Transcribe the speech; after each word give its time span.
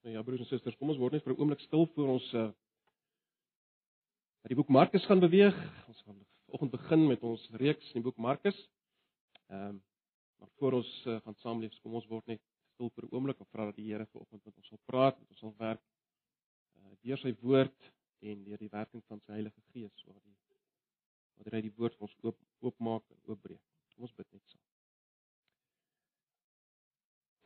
Nou 0.00 0.14
ja, 0.14 0.22
broers 0.24 0.40
en 0.40 0.48
susters, 0.48 0.76
kom 0.80 0.92
ons 0.92 1.00
word 1.00 1.12
net 1.12 1.24
vir 1.26 1.34
'n 1.34 1.40
oomblik 1.40 1.60
stil 1.60 1.86
voor 1.94 2.08
ons 2.16 2.26
uh 2.34 2.50
die 4.48 4.56
boek 4.56 4.70
Markus 4.72 5.04
gaan 5.04 5.20
beweeg. 5.20 5.56
Ons 5.86 6.00
gaan 6.06 6.20
vanoggend 6.46 6.70
begin 6.72 7.06
met 7.06 7.22
ons 7.22 7.42
reeks 7.62 7.90
in 7.92 8.00
die 8.00 8.06
boek 8.08 8.16
Markus. 8.16 8.56
Ehm 9.48 9.68
um, 9.68 9.82
maar 10.38 10.48
voor 10.56 10.72
ons 10.72 10.90
uh, 11.06 11.20
gaan 11.20 11.34
saamleef, 11.34 11.76
kom 11.82 11.94
ons 11.94 12.06
word 12.08 12.26
net 12.26 12.40
stil 12.72 12.90
vir 12.94 13.04
'n 13.04 13.14
oomblik 13.14 13.40
en 13.40 13.50
vra 13.52 13.64
dat 13.64 13.76
die 13.76 13.92
Here 13.92 14.06
vanoggend 14.06 14.44
met 14.44 14.56
ons 14.56 14.68
sal 14.68 14.80
praat, 14.86 15.18
met 15.20 15.28
ons 15.30 15.38
sal 15.38 15.54
werk 15.58 15.82
uh 16.80 16.96
deur 17.02 17.18
sy 17.18 17.34
woord 17.42 17.92
en 18.20 18.44
deur 18.44 18.58
die 18.58 18.72
werking 18.72 19.04
van 19.04 19.20
sy 19.20 19.32
Heilige 19.32 19.60
Gees, 19.72 20.04
waar 20.06 20.20
die 20.24 20.36
wat 21.44 21.52
hy 21.52 21.60
die 21.60 21.76
woord 21.76 21.94
vir 21.96 22.08
ons 22.08 22.18
oop 22.24 22.38
oopmaak 22.60 23.04
en 23.10 23.20
oopbreek. 23.32 23.64
Kom 23.94 24.08
ons 24.08 24.16
bid 24.16 24.32
net 24.32 24.44
saam. 24.48 24.69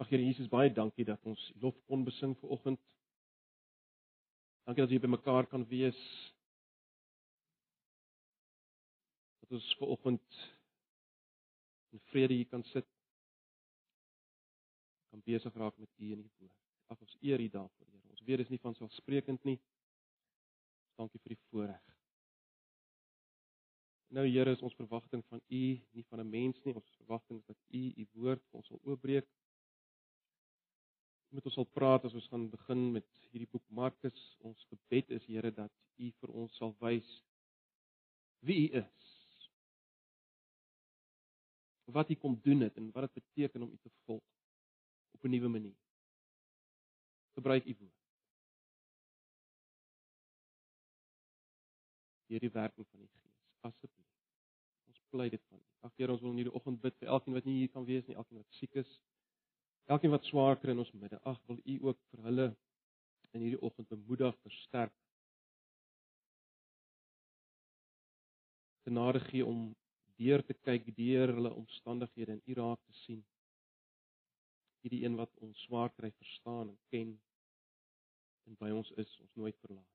Ag 0.04 0.10
Here 0.10 0.20
Jesus, 0.20 0.50
baie 0.52 0.68
dankie 0.68 1.04
dat 1.08 1.23
ons 1.24 1.40
lof 1.62 1.76
kon 1.88 2.02
besing 2.04 2.34
vir 2.37 2.51
oggend. 2.52 2.80
Dankie 4.68 4.82
dat 4.82 4.90
ons 4.90 4.92
hier 4.92 5.01
bymekaar 5.01 5.46
kan 5.48 5.62
wees. 5.70 6.01
Dat 9.40 9.54
ons 9.56 9.68
ver 9.80 9.95
oggend 9.95 10.40
in 11.96 12.02
vrede 12.10 12.37
hier 12.37 12.51
kan 12.51 12.60
sit. 12.68 12.84
Kan 15.09 15.23
besig 15.24 15.56
raak 15.56 15.79
met 15.80 15.88
U 15.96 16.10
en 16.12 16.20
U 16.20 16.29
woord. 16.42 16.59
Ag 16.92 17.01
ons 17.01 17.16
eer 17.23 17.40
U 17.40 17.46
daarvoor, 17.54 17.88
Here. 17.88 18.10
Ons 18.12 18.24
weet 18.26 18.42
dit 18.42 18.45
is 18.45 18.52
nie 18.52 18.60
van 18.60 18.76
selfsprekend 18.76 19.48
nie. 19.48 19.57
Dankie 21.01 21.23
vir 21.23 21.32
die 21.32 21.40
voorreg. 21.46 21.96
Nou 24.12 24.26
Here, 24.29 24.52
is 24.52 24.66
ons 24.68 24.76
verwagting 24.76 25.24
van 25.32 25.40
U 25.48 25.62
nie 25.96 26.04
van 26.10 26.20
'n 26.20 26.29
mens 26.29 26.60
nie. 26.68 26.76
Ons 26.76 26.92
verwagting 27.01 27.40
is 27.40 27.48
dat 27.48 27.57
U 27.73 27.82
U 27.96 28.07
woord 28.18 28.45
vir 28.51 28.60
ons 28.60 28.68
sal 28.68 28.84
oopbreek 28.84 29.32
met 31.35 31.46
ons 31.49 31.57
sal 31.59 31.66
praat 31.74 32.04
as 32.07 32.15
ons 32.15 32.27
gaan 32.30 32.46
begin 32.51 32.82
met 32.95 33.07
hierdie 33.32 33.51
boek 33.51 33.65
Markus. 33.74 34.18
Ons 34.46 34.66
gebed 34.71 35.10
is 35.16 35.27
Here 35.27 35.51
dat 35.54 35.73
U 35.99 36.10
vir 36.21 36.32
ons 36.43 36.59
sal 36.60 36.74
wys 36.82 37.09
wie 38.46 38.68
U 38.68 38.82
is. 38.82 39.09
Wat 41.96 42.10
U 42.10 42.16
kom 42.23 42.38
doen 42.45 42.63
het 42.66 42.79
en 42.79 42.93
wat 42.95 43.09
dit 43.09 43.18
beteken 43.23 43.66
om 43.66 43.73
U 43.74 43.80
te 43.82 43.91
volg 44.07 44.23
op 45.18 45.24
'n 45.24 45.30
nuwe 45.30 45.49
manier. 45.49 45.76
Gebruik 47.35 47.66
U 47.66 47.74
woord. 47.80 48.01
Hierdie 52.26 52.51
werking 52.51 52.87
van 52.88 53.01
die 53.01 53.09
Gees, 53.09 53.43
asseblief. 53.60 54.13
Ons 54.87 55.01
pleit 55.10 55.30
dit 55.30 55.43
van 55.48 55.59
U. 55.59 55.66
Ag 55.80 55.93
Here, 55.96 56.13
ons 56.13 56.21
wil 56.21 56.30
in 56.30 56.37
hierdie 56.37 56.54
oggend 56.54 56.80
bid 56.80 56.96
vir 56.96 57.09
elkeen 57.09 57.35
wat 57.35 57.45
nie 57.45 57.59
hier 57.59 57.71
kan 57.71 57.85
wees 57.85 58.07
nie, 58.07 58.16
elkeen 58.16 58.38
wat 58.38 58.52
siek 58.60 58.74
is. 58.74 59.01
Elkeen 59.85 60.15
wat 60.15 60.24
swaar 60.24 60.57
kry 60.60 60.73
in 60.73 60.80
ons 60.80 60.93
midde, 60.96 61.18
ag 61.29 61.40
wil 61.49 61.59
U 61.60 61.74
ook 61.90 61.99
vir 62.10 62.21
hulle 62.29 62.46
in 63.37 63.43
hierdie 63.43 63.60
oggend 63.66 63.88
bemoedig, 63.91 64.37
versterk. 64.47 64.94
Genade 68.86 69.20
gee 69.26 69.44
om 69.44 69.66
deur 70.16 70.44
te 70.47 70.54
kyk 70.54 70.88
deur 70.97 71.34
hulle 71.36 71.53
omstandighede 71.60 72.36
en 72.36 72.42
U 72.47 72.56
raak 72.60 72.81
te 72.81 72.97
sien. 73.03 73.20
U 74.84 74.92
die 74.92 75.03
een 75.04 75.16
wat 75.20 75.32
ons 75.44 75.60
swaar 75.66 75.92
kry 75.97 76.12
verstaan 76.16 76.70
en 76.72 76.81
ken 76.92 77.12
en 78.44 78.56
by 78.60 78.70
ons 78.76 78.91
is, 79.00 79.19
ons 79.20 79.37
nooit 79.41 79.56
verlaat. 79.64 79.92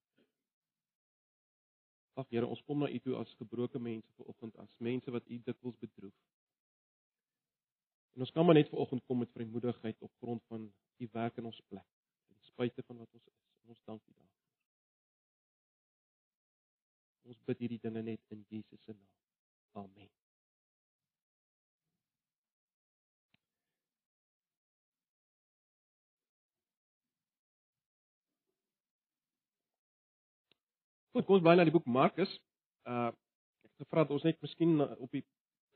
Ag 2.19 2.29
Here, 2.33 2.45
ons 2.45 2.61
kom 2.67 2.81
na 2.81 2.89
U 2.89 2.99
toe 3.05 3.15
as 3.17 3.33
gebroke 3.41 3.79
mense 3.79 4.17
vanoggend, 4.17 4.57
as 4.61 4.73
mense 4.77 5.13
wat 5.13 5.29
U 5.29 5.37
dikwels 5.45 5.77
bedroef. 5.81 6.15
En 8.13 8.25
ons 8.25 8.31
kan 8.31 8.45
maar 8.45 8.57
net 8.57 8.69
vanoggend 8.69 9.03
kom 9.05 9.17
met 9.17 9.31
vrymoedigheid 9.31 10.01
op 10.01 10.11
grond 10.21 10.43
van 10.47 10.73
u 10.97 11.09
werk 11.11 11.37
in 11.37 11.45
ons 11.45 11.61
plek, 11.67 11.85
ten 12.27 12.37
spyte 12.51 12.83
van 12.83 12.97
wat 12.97 13.13
ons 13.13 13.25
is. 13.25 13.41
En 13.63 13.69
ons 13.69 13.83
dank 13.83 14.01
u 14.05 14.13
daarvoor. 14.13 14.39
Ons 17.29 17.43
bid 17.45 17.57
hierdie 17.65 17.83
dinge 17.83 18.01
net 18.01 18.33
in 18.33 18.45
Jesus 18.49 18.81
se 18.83 18.91
naam. 18.93 19.85
Amen. 19.85 20.09
Goed, 31.13 31.25
kom 31.25 31.35
ons 31.35 31.43
bly 31.43 31.55
na 31.57 31.65
die 31.67 31.73
boek 31.73 31.87
Markus. 31.89 32.31
Uh 32.87 33.09
ek 33.09 33.71
het 33.75 33.85
gevra 33.85 34.03
dat 34.05 34.13
ons 34.15 34.25
net 34.27 34.37
miskien 34.41 34.79
op 34.81 35.11
die 35.11 35.23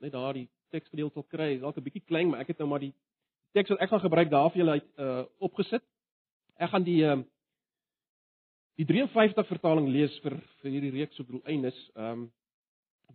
net 0.02 0.12
daardie 0.14 0.46
teksgedeelte 0.74 1.20
sal 1.20 1.26
kry. 1.30 1.54
Dit 1.54 1.60
is 1.60 1.64
dalk 1.66 1.78
'n 1.78 1.86
bietjie 1.86 2.04
klein, 2.06 2.30
maar 2.30 2.40
ek 2.40 2.52
het 2.52 2.58
nou 2.58 2.68
maar 2.68 2.82
die 2.82 2.94
teks 3.54 3.70
wat 3.70 3.80
ek 3.80 3.90
gaan 3.92 4.06
gebruik 4.06 4.30
daar 4.30 4.50
vir 4.50 4.62
julle 4.62 4.76
uit 4.78 4.88
uh 4.98 5.24
opgesit. 5.38 5.84
Ek 6.58 6.70
gaan 6.70 6.84
die 6.84 7.02
uh 7.04 7.22
die 8.76 8.86
53 8.86 9.46
vertaling 9.46 9.88
lees 9.88 10.14
vir 10.22 10.40
vir 10.62 10.70
hierdie 10.70 10.94
reeks 10.98 11.20
op 11.20 11.30
doeleindes. 11.30 11.78
Ehm 11.94 12.10
um, 12.10 12.32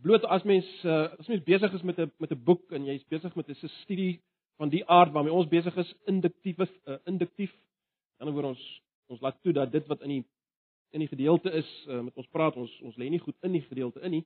bloot 0.01 0.23
as 0.25 0.43
mens 0.43 0.67
uh 0.85 1.09
as 1.19 1.27
mens 1.27 1.43
besig 1.43 1.73
is 1.73 1.83
met 1.83 1.99
'n 1.99 2.11
met 2.17 2.31
'n 2.31 2.43
boek 2.43 2.71
en 2.71 2.85
jy's 2.85 3.05
besig 3.07 3.35
met 3.35 3.49
'n 3.49 3.67
studie 3.83 4.21
van 4.57 4.69
die 4.69 4.85
aard 4.87 5.11
waarmee 5.11 5.33
ons 5.33 5.47
besig 5.47 5.75
is, 5.75 5.93
induktief 6.05 6.59
uh, 6.59 6.97
induktief. 7.05 7.51
In 8.19 8.27
ander 8.27 8.33
woorde 8.33 8.47
ons 8.47 8.81
ons 9.07 9.21
laat 9.21 9.41
toe 9.41 9.53
dat 9.53 9.71
dit 9.71 9.87
wat 9.87 10.01
in 10.01 10.09
die 10.09 10.25
in 10.91 10.99
die 10.99 11.07
gedeelte 11.07 11.51
is 11.51 11.69
uh, 11.87 12.01
met 12.01 12.15
ons 12.15 12.27
praat 12.27 12.55
ons 12.55 12.81
ons 12.81 12.97
lê 12.97 13.09
nie 13.09 13.19
goed 13.19 13.35
in 13.41 13.51
die 13.51 13.61
gedeelte 13.61 14.01
in 14.01 14.11
nie. 14.11 14.25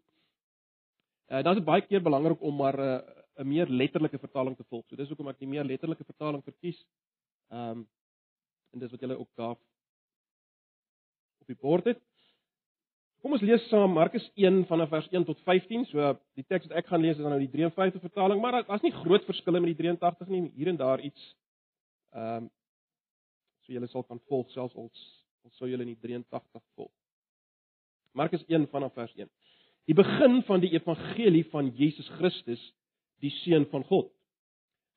Uh 1.31 1.43
dan 1.43 1.53
is 1.53 1.61
dit 1.61 1.67
baie 1.67 1.81
keer 1.81 2.01
belangrik 2.01 2.41
om 2.41 2.55
maar 2.55 2.77
'n 2.77 2.89
uh, 2.95 3.22
'n 3.37 3.47
meer 3.47 3.67
letterlike 3.67 4.19
vertaling 4.19 4.55
te 4.57 4.63
volg. 4.69 4.85
So 4.87 4.95
dis 4.95 5.07
hoekom 5.07 5.27
ek 5.27 5.39
die 5.39 5.47
meer 5.47 5.65
letterlike 5.65 6.03
vertaling 6.03 6.43
verkies. 6.43 6.79
Ehm 7.51 7.69
um, 7.69 7.87
en 8.73 8.79
dis 8.79 8.91
wat 8.91 8.99
julle 8.99 9.19
ook 9.19 9.29
daar 9.37 9.55
op 11.41 11.47
die 11.47 11.55
bord 11.55 11.85
het. 11.85 11.99
Kom 13.21 13.35
ons 13.37 13.41
lees 13.45 13.67
saam 13.69 13.93
Markus 13.93 14.25
1 14.35 14.65
vanaf 14.65 14.89
vers 14.89 15.07
1 15.11 15.25
tot 15.25 15.39
15. 15.45 15.85
So 15.85 16.17
die 16.35 16.45
teks 16.47 16.67
wat 16.67 16.77
ek 16.77 16.89
gaan 16.89 17.01
lees 17.01 17.15
is 17.15 17.21
dan 17.21 17.31
nou 17.35 17.39
die 17.39 17.51
53 17.51 18.01
vertaling, 18.01 18.41
maar 18.41 18.63
daar's 18.63 18.81
nie 18.83 18.91
groot 18.91 19.25
verskille 19.29 19.61
met 19.61 19.71
die 19.71 19.81
83 19.83 20.27
nie, 20.27 20.41
hier 20.57 20.67
en 20.73 20.77
daar 20.81 20.99
iets. 20.99 21.29
Ehm 22.11 22.43
um, 22.43 22.51
so 23.63 23.71
julle 23.71 23.87
sal 23.87 24.03
kan 24.03 24.19
volg 24.27 24.49
selfs 24.51 24.75
ons 24.75 25.05
ons 25.43 25.57
sou 25.59 25.67
julle 25.67 25.83
in 25.83 25.93
die 25.93 26.01
83 26.01 26.61
volg. 26.75 26.91
Markus 28.11 28.43
1 28.47 28.67
vanaf 28.71 28.93
vers 28.93 29.13
1 29.15 29.29
die 29.89 29.95
begin 29.95 30.41
van 30.47 30.61
die 30.63 30.71
evangelie 30.71 31.43
van 31.51 31.71
Jesus 31.75 32.07
Christus, 32.17 32.61
die 33.23 33.31
seun 33.41 33.65
van 33.71 33.85
God. 33.87 34.11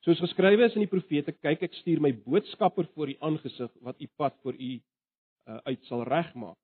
Soos 0.07 0.21
geskrywe 0.23 0.69
is 0.69 0.77
in 0.79 0.85
die 0.85 0.91
profete, 0.91 1.35
kyk 1.43 1.65
ek 1.67 1.75
stuur 1.81 2.03
my 2.03 2.13
boodskapper 2.27 2.87
voor 2.95 3.11
u 3.11 3.17
aangesig 3.27 3.73
wat 3.83 4.03
u 4.03 4.09
pad 4.19 4.37
vir 4.47 4.55
u 4.55 4.71
uh, 4.77 5.59
uit 5.71 5.89
sal 5.89 6.05
regmaak. 6.07 6.59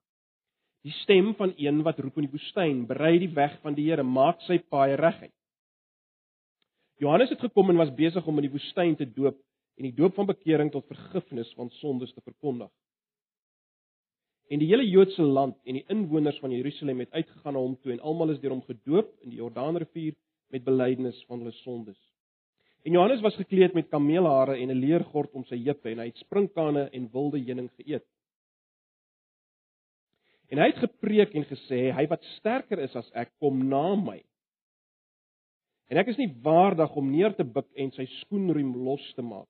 Die 0.82 0.94
stem 1.02 1.32
van 1.38 1.54
een 1.58 1.82
wat 1.86 1.98
roep 2.02 2.18
in 2.18 2.26
die 2.26 2.34
woestyn, 2.34 2.84
berei 2.86 3.16
die 3.22 3.30
weg 3.34 3.54
van 3.62 3.74
die 3.74 3.86
Here, 3.86 4.02
maak 4.02 4.42
sy 4.46 4.58
paaie 4.58 4.98
reguit. 4.98 5.34
Johannes 7.02 7.30
het 7.34 7.42
gekom 7.42 7.70
en 7.70 7.80
was 7.82 7.90
besig 7.94 8.26
om 8.26 8.38
in 8.38 8.47
die 8.47 8.54
woestyn 8.54 8.94
te 8.98 9.06
doop 9.06 9.38
en 9.78 9.86
die 9.88 9.94
doop 9.97 10.15
van 10.18 10.28
bekering 10.28 10.70
tot 10.70 10.86
vergifnis 10.91 11.50
van 11.58 11.70
sondes 11.80 12.12
te 12.15 12.22
verkondig. 12.22 12.70
En 14.53 14.60
die 14.60 14.68
hele 14.68 14.84
Joodse 14.86 15.22
land 15.22 15.56
en 15.65 15.78
die 15.78 15.86
inwoners 15.91 16.38
van 16.42 16.53
Jerusalem 16.54 17.00
het 17.03 17.15
uitgegaan 17.15 17.56
na 17.56 17.62
hom 17.62 17.78
toe 17.80 17.94
en 17.94 18.03
almal 18.06 18.34
is 18.34 18.42
deur 18.42 18.53
hom 18.54 18.62
gedoop 18.68 19.10
in 19.24 19.32
die 19.32 19.41
Jordaanrivier 19.41 20.15
met 20.53 20.65
belydenis 20.65 21.19
van 21.28 21.41
hulle 21.43 21.54
sondes. 21.63 21.99
En 22.83 22.93
Johannes 22.93 23.22
was 23.22 23.37
gekleed 23.39 23.75
met 23.75 23.89
kameelhare 23.89 24.57
en 24.57 24.71
'n 24.71 24.81
leergord 24.84 25.33
om 25.33 25.45
sy 25.45 25.57
heupe 25.57 25.91
en 25.91 25.99
hy 25.99 26.07
het 26.07 26.16
sprinkane 26.16 26.89
en 26.91 27.10
wilde 27.13 27.39
heuning 27.39 27.71
geëet. 27.78 28.07
En 30.51 30.59
hy 30.59 30.66
het 30.66 30.83
gepreek 30.83 31.34
en 31.34 31.45
gesê 31.49 31.93
hy 31.97 32.07
wat 32.07 32.25
sterker 32.37 32.78
is 32.78 32.97
as 32.97 33.10
ek 33.15 33.33
kom 33.39 33.69
na 33.69 33.95
my. 33.97 34.19
En 35.89 35.97
ek 35.97 36.09
is 36.09 36.16
nie 36.16 36.34
waardig 36.43 36.95
om 36.97 37.10
neer 37.10 37.34
te 37.37 37.45
buig 37.45 37.69
en 37.75 37.91
sy 37.93 38.07
skoenriem 38.21 38.75
los 38.84 39.13
te 39.15 39.22
maak. 39.22 39.49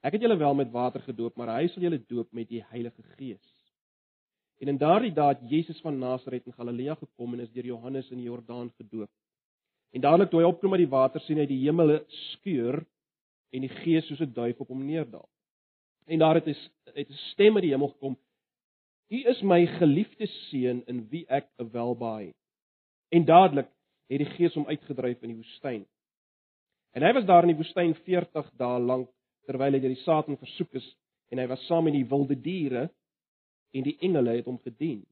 Ek 0.00 0.12
het 0.12 0.22
julle 0.22 0.36
wel 0.36 0.54
met 0.54 0.70
water 0.72 1.00
gedoop, 1.00 1.36
maar 1.36 1.60
hy 1.60 1.68
sal 1.68 1.82
julle 1.82 2.00
doop 2.08 2.32
met 2.32 2.48
die 2.48 2.62
Heilige 2.70 3.02
Gees. 3.16 3.49
En 4.60 4.68
in 4.68 4.78
daardie 4.78 5.12
dae 5.16 5.32
het 5.32 5.44
Jesus 5.48 5.80
van 5.80 5.98
Nasaret 5.98 6.46
in 6.46 6.52
Galilea 6.52 6.94
gekom 7.00 7.34
en 7.34 7.40
is 7.40 7.52
deur 7.54 7.64
Johannes 7.64 8.10
in 8.10 8.20
die 8.20 8.28
Jordaan 8.28 8.68
gedoop. 8.76 9.10
En 9.90 10.04
dadelik 10.04 10.30
toe 10.30 10.42
hy 10.42 10.48
opkom 10.50 10.76
uit 10.76 10.84
die 10.84 10.92
water, 10.92 11.22
sien 11.24 11.40
hy 11.40 11.46
die 11.48 11.62
hemele 11.64 12.02
skeur 12.30 12.82
en 13.56 13.64
die 13.64 13.72
Gees 13.80 14.06
soos 14.06 14.20
'n 14.20 14.32
duif 14.36 14.60
op 14.60 14.68
hom 14.68 14.84
neerdal. 14.86 15.28
En 16.06 16.18
daar 16.18 16.34
het 16.34 16.46
'n 16.46 16.56
het 16.94 17.08
'n 17.08 17.22
stem 17.32 17.56
uit 17.56 17.62
die 17.62 17.72
hemel 17.72 17.88
gekom: 17.88 18.18
"U 19.08 19.18
is 19.32 19.42
my 19.42 19.66
geliefde 19.66 20.26
seun 20.26 20.82
in 20.86 21.08
wie 21.08 21.26
ek 21.28 21.48
welbehaag 21.56 22.26
het." 22.26 22.36
En 23.08 23.24
dadelik 23.24 23.68
het 24.08 24.18
die 24.18 24.34
Gees 24.36 24.54
hom 24.54 24.66
uitgedryf 24.66 25.22
in 25.22 25.28
die 25.28 25.36
woestyn. 25.36 25.86
En 26.92 27.02
hy 27.02 27.12
was 27.12 27.24
daar 27.24 27.42
in 27.42 27.54
die 27.54 27.62
woestyn 27.62 27.94
40 27.94 28.50
dae 28.56 28.78
lank 28.78 29.08
terwyl 29.46 29.72
hy 29.72 29.80
deur 29.80 29.94
die 29.94 30.04
Satan 30.04 30.36
versoek 30.36 30.74
is 30.74 30.96
en 31.30 31.38
hy 31.38 31.46
was 31.46 31.66
saam 31.66 31.84
met 31.84 31.92
die 31.92 32.08
wilde 32.08 32.36
diere 32.40 32.90
en 33.70 33.82
die 33.82 33.96
engele 34.00 34.36
het 34.36 34.44
hom 34.44 34.58
gedien. 34.58 35.04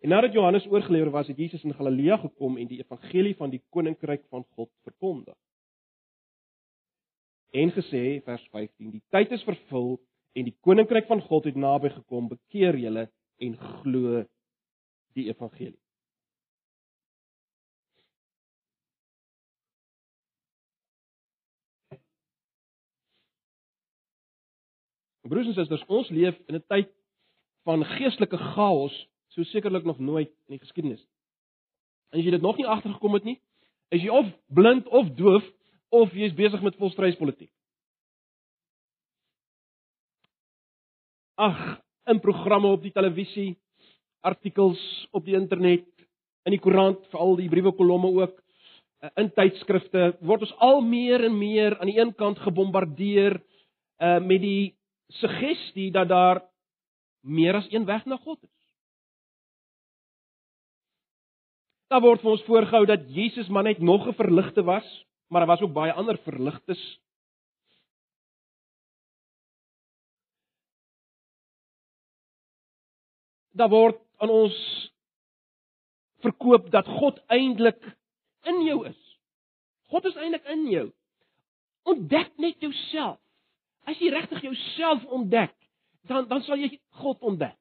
En 0.00 0.08
nadat 0.08 0.32
Johannes 0.32 0.66
oorgelewer 0.66 1.10
was, 1.10 1.26
het 1.26 1.36
Jesus 1.36 1.64
in 1.64 1.74
Galilea 1.74 2.16
gekom 2.16 2.56
en 2.56 2.68
die 2.68 2.78
evangelie 2.78 3.36
van 3.36 3.50
die 3.50 3.62
koninkryk 3.70 4.26
van 4.28 4.44
God 4.54 4.70
verkondig. 4.82 5.36
en 7.54 7.70
gesê 7.70 8.02
vers 8.26 8.42
15 8.50 8.90
die 8.96 9.02
tyd 9.14 9.32
is 9.36 9.46
vervul 9.46 9.94
en 10.34 10.48
die 10.48 10.56
koninkryk 10.66 11.06
van 11.06 11.22
God 11.28 11.46
het 11.46 11.58
naby 11.58 11.92
gekom 11.94 12.26
bekeer 12.32 12.74
julle 12.82 13.06
en 13.46 13.56
glo 13.60 14.24
die 15.14 15.28
evangelie 15.30 15.78
Broers 25.24 25.46
en 25.48 25.54
susters, 25.56 25.86
ons 25.88 26.10
leef 26.12 26.36
in 26.50 26.58
'n 26.58 26.64
tyd 26.68 26.90
van 27.64 27.84
geestelike 27.84 28.38
chaos, 28.54 28.94
so 29.32 29.42
sekerlik 29.42 29.84
nog 29.84 29.98
nooit 29.98 30.30
in 30.46 30.56
die 30.56 30.62
geskiedenis. 30.62 31.02
En 32.12 32.20
as 32.20 32.26
jy 32.26 32.34
dit 32.36 32.44
nog 32.44 32.58
nie 32.60 32.68
agtergekom 32.68 33.16
het 33.16 33.24
nie, 33.26 33.38
is 33.94 34.04
jy 34.04 34.12
of 34.12 34.28
blind 34.54 34.88
of 34.88 35.10
doof 35.18 35.44
of 35.94 36.14
jy's 36.14 36.34
besig 36.36 36.62
met 36.62 36.76
volstryspolitiek. 36.78 37.50
Ag, 41.34 41.58
in 42.06 42.20
programme 42.22 42.70
op 42.70 42.82
die 42.84 42.92
televisie, 42.94 43.56
artikels 44.22 44.80
op 45.10 45.24
die 45.26 45.34
internet, 45.34 45.88
in 46.44 46.54
die 46.54 46.60
koerant, 46.62 47.00
veral 47.10 47.34
die 47.40 47.50
briewe 47.50 47.72
kolomme 47.74 48.12
ook, 48.22 48.36
eh, 49.02 49.10
in 49.20 49.32
tydskrifte 49.34 50.12
word 50.20 50.46
ons 50.46 50.54
al 50.62 50.80
meer 50.84 51.24
en 51.24 51.34
meer 51.38 51.78
aan 51.80 51.90
die 51.90 51.98
een 51.98 52.14
kant 52.14 52.38
gebombardeer 52.38 53.40
uh 54.02 54.18
met 54.18 54.40
die 54.42 54.74
suggestie 55.08 55.90
dat 55.94 56.08
daar 56.08 56.40
meer 57.24 57.56
as 57.56 57.66
een 57.72 57.84
weg 57.84 58.04
na 58.04 58.16
God 58.16 58.42
is. 58.42 58.50
Daar 61.88 62.02
word 62.04 62.20
vir 62.24 62.30
ons 62.34 62.44
voorgehou 62.48 62.84
dat 62.88 63.08
Jesus 63.14 63.48
maar 63.48 63.64
net 63.64 63.78
nog 63.78 64.06
'n 64.06 64.16
verligte 64.18 64.62
was, 64.62 64.86
maar 65.28 65.40
daar 65.40 65.52
was 65.56 65.60
ook 65.60 65.72
baie 65.72 65.92
ander 65.92 66.18
verligtes. 66.18 67.00
Daar 73.52 73.68
word 73.68 74.00
aan 74.16 74.30
ons 74.30 74.56
verkoop 76.20 76.70
dat 76.70 76.86
God 76.86 77.20
eintlik 77.26 77.96
in 78.42 78.62
jou 78.64 78.86
is. 78.88 79.18
God 79.86 80.04
is 80.04 80.16
eintlik 80.16 80.44
in 80.44 80.66
jou. 80.70 80.92
Ontdek 81.82 82.32
net 82.36 82.60
jouself. 82.60 83.20
As 83.84 83.98
jy 83.98 84.08
regtig 84.10 84.40
jouself 84.42 85.04
ontdek, 85.04 85.54
dan 86.08 86.28
dan 86.28 86.42
sal 86.46 86.60
jy 86.60 86.70
God 87.00 87.20
ontdek. 87.20 87.56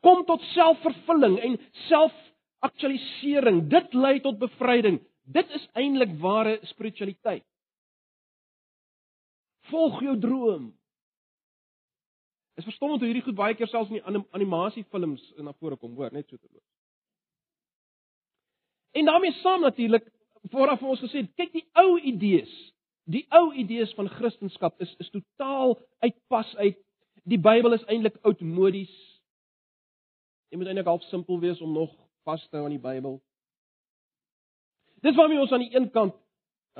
Kom 0.00 0.24
tot 0.24 0.42
selfvervulling 0.54 1.36
en 1.44 1.56
selfaktualisering. 1.88 3.66
Dit 3.68 3.94
lei 3.94 4.20
tot 4.24 4.38
bevryding. 4.40 5.00
Dit 5.28 5.50
is 5.54 5.66
eintlik 5.76 6.14
ware 6.22 6.58
spiritualiteit. 6.72 7.44
Volg 9.68 10.00
jou 10.02 10.16
droom. 10.18 10.70
Is 12.58 12.64
verstommend 12.64 13.00
hoe 13.00 13.10
hierdie 13.10 13.24
goed 13.24 13.38
baie 13.38 13.54
keer 13.56 13.68
selfs 13.70 13.92
in 13.92 14.00
die 14.00 14.24
animasiefilms 14.36 15.22
na 15.44 15.54
vore 15.60 15.78
kom, 15.80 15.94
hoor, 15.96 16.12
net 16.12 16.28
so 16.28 16.36
te 16.36 16.48
loop. 16.48 16.64
En 18.98 19.06
daarmee 19.06 19.36
saam 19.40 19.62
natuurlik 19.62 20.08
vooraf 20.50 20.82
ons 20.82 21.00
gesê, 21.04 21.22
kyk 21.38 21.52
die 21.54 21.66
ou 21.78 21.94
idees 22.00 22.50
Die 23.10 23.24
ou 23.34 23.50
idees 23.58 23.92
van 23.98 24.08
Christendom 24.08 24.72
is 24.78 24.94
is 25.02 25.10
totaal 25.10 25.78
uitpas 25.98 26.56
uit. 26.56 26.78
Die 27.24 27.38
Bybel 27.38 27.74
is 27.74 27.84
eintlik 27.90 28.16
oudmodies. 28.22 28.92
Jy 30.50 30.58
moet 30.58 30.70
eintlik 30.70 30.90
half 30.90 31.02
simpel 31.10 31.40
wees 31.42 31.60
om 31.60 31.72
nog 31.74 31.92
vas 32.28 32.42
te 32.48 32.56
hou 32.56 32.64
aan 32.66 32.76
die 32.76 32.82
Bybel. 32.82 33.18
Dis 35.02 35.16
waarmee 35.16 35.40
ons 35.40 35.52
aan 35.52 35.64
die 35.64 35.74
een 35.74 35.90
kant 35.90 36.16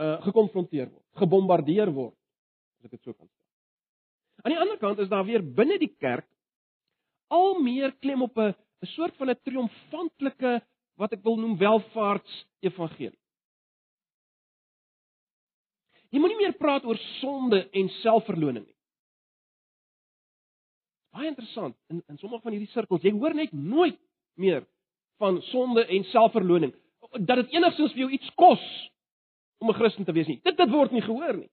uh 0.01 0.21
gekonfronteer 0.23 0.87
word, 0.87 1.07
gebombardeer 1.19 1.91
word, 1.93 2.15
as 2.79 2.87
ek 2.87 2.95
dit 2.95 3.03
so 3.03 3.13
kan 3.13 3.27
sê. 3.27 3.43
Aan 4.45 4.55
die 4.55 4.61
ander 4.61 4.79
kant 4.81 5.01
is 5.03 5.11
daar 5.11 5.27
weer 5.27 5.43
binne 5.43 5.79
die 5.83 5.91
kerk 5.99 6.29
al 7.31 7.59
meer 7.63 7.93
klem 8.03 8.23
op 8.23 8.39
'n 8.39 8.55
'n 8.83 8.93
soort 8.95 9.17
van 9.17 9.31
'n 9.31 9.41
triomfantelike 9.45 10.61
wat 10.97 11.13
ek 11.13 11.23
wil 11.23 11.37
noem 11.37 11.57
welvaarts 11.59 12.47
evangelie. 12.61 13.20
Jy 16.11 16.19
moenie 16.19 16.41
meer 16.41 16.57
praat 16.59 16.85
oor 16.85 16.99
sonde 17.21 17.63
en 17.77 17.89
selfverloning 18.01 18.65
nie. 18.67 18.77
Baie 21.15 21.31
interessant 21.31 21.77
in 21.91 22.03
in 22.09 22.19
sommige 22.19 22.43
van 22.43 22.55
hierdie 22.55 22.71
sirkels, 22.71 23.03
jy 23.03 23.13
hoor 23.15 23.35
net 23.35 23.53
nooit 23.53 23.99
meer 24.39 24.65
van 25.23 25.41
sonde 25.51 25.85
en 25.87 26.07
selfverloning 26.11 26.75
dat 27.19 27.41
dit 27.43 27.57
enigstens 27.57 27.95
vir 27.95 28.05
jou 28.05 28.11
iets 28.15 28.31
kos 28.39 28.63
om 29.61 29.71
'n 29.71 29.79
Christen 29.79 30.05
te 30.05 30.13
wees 30.13 30.29
nie. 30.29 30.41
Dit 30.45 30.57
dit 30.57 30.71
word 30.71 30.93
nie 30.93 31.03
gehoor 31.03 31.37
nie. 31.37 31.51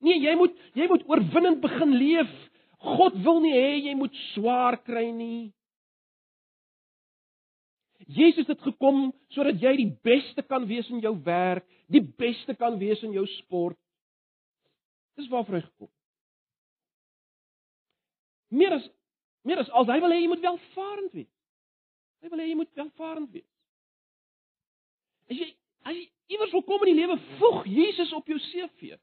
Nee, 0.00 0.18
jy 0.20 0.34
moet 0.36 0.54
jy 0.74 0.88
moet 0.88 1.06
oorwinnend 1.08 1.60
begin 1.60 1.96
leef. 1.98 2.32
God 2.78 3.14
wil 3.24 3.40
nie 3.40 3.52
hê 3.52 3.86
jy 3.88 3.94
moet 3.94 4.14
swaar 4.34 4.76
kry 4.84 5.10
nie. 5.10 5.52
Jesus 8.06 8.46
het 8.46 8.60
gekom 8.60 9.12
sodat 9.34 9.60
jy 9.62 9.76
die 9.76 9.98
beste 10.02 10.42
kan 10.42 10.66
wees 10.66 10.88
in 10.90 11.00
jou 11.00 11.16
werk, 11.24 11.64
die 11.88 12.02
beste 12.02 12.54
kan 12.54 12.78
wees 12.78 13.02
in 13.02 13.12
jou 13.12 13.26
sport, 13.26 13.78
Dis 15.16 15.28
waarvoor 15.32 15.58
hy 15.58 15.64
gekom. 15.64 15.90
Meer 18.56 18.76
as 18.76 18.86
meer 19.46 19.62
as 19.62 19.70
al 19.78 19.86
hy 19.88 20.00
wil 20.02 20.12
hê 20.12 20.20
jy 20.20 20.30
moet 20.30 20.42
welvarend 20.44 21.12
wees. 21.14 21.32
Hy 22.22 22.30
wil 22.32 22.42
hê 22.42 22.48
jy 22.50 22.58
moet 22.58 22.72
welvarend 22.78 23.30
wees. 23.34 23.48
As 25.30 25.40
jy 25.40 25.48
as 25.86 25.94
jy 25.94 26.04
iewers 26.34 26.54
wil 26.54 26.64
kom 26.66 26.82
in 26.84 26.92
die 26.92 27.00
lewe, 27.00 27.16
voeg 27.38 27.66
Jesus 27.70 28.12
op 28.16 28.26
jou 28.26 28.38
CV. 28.50 28.96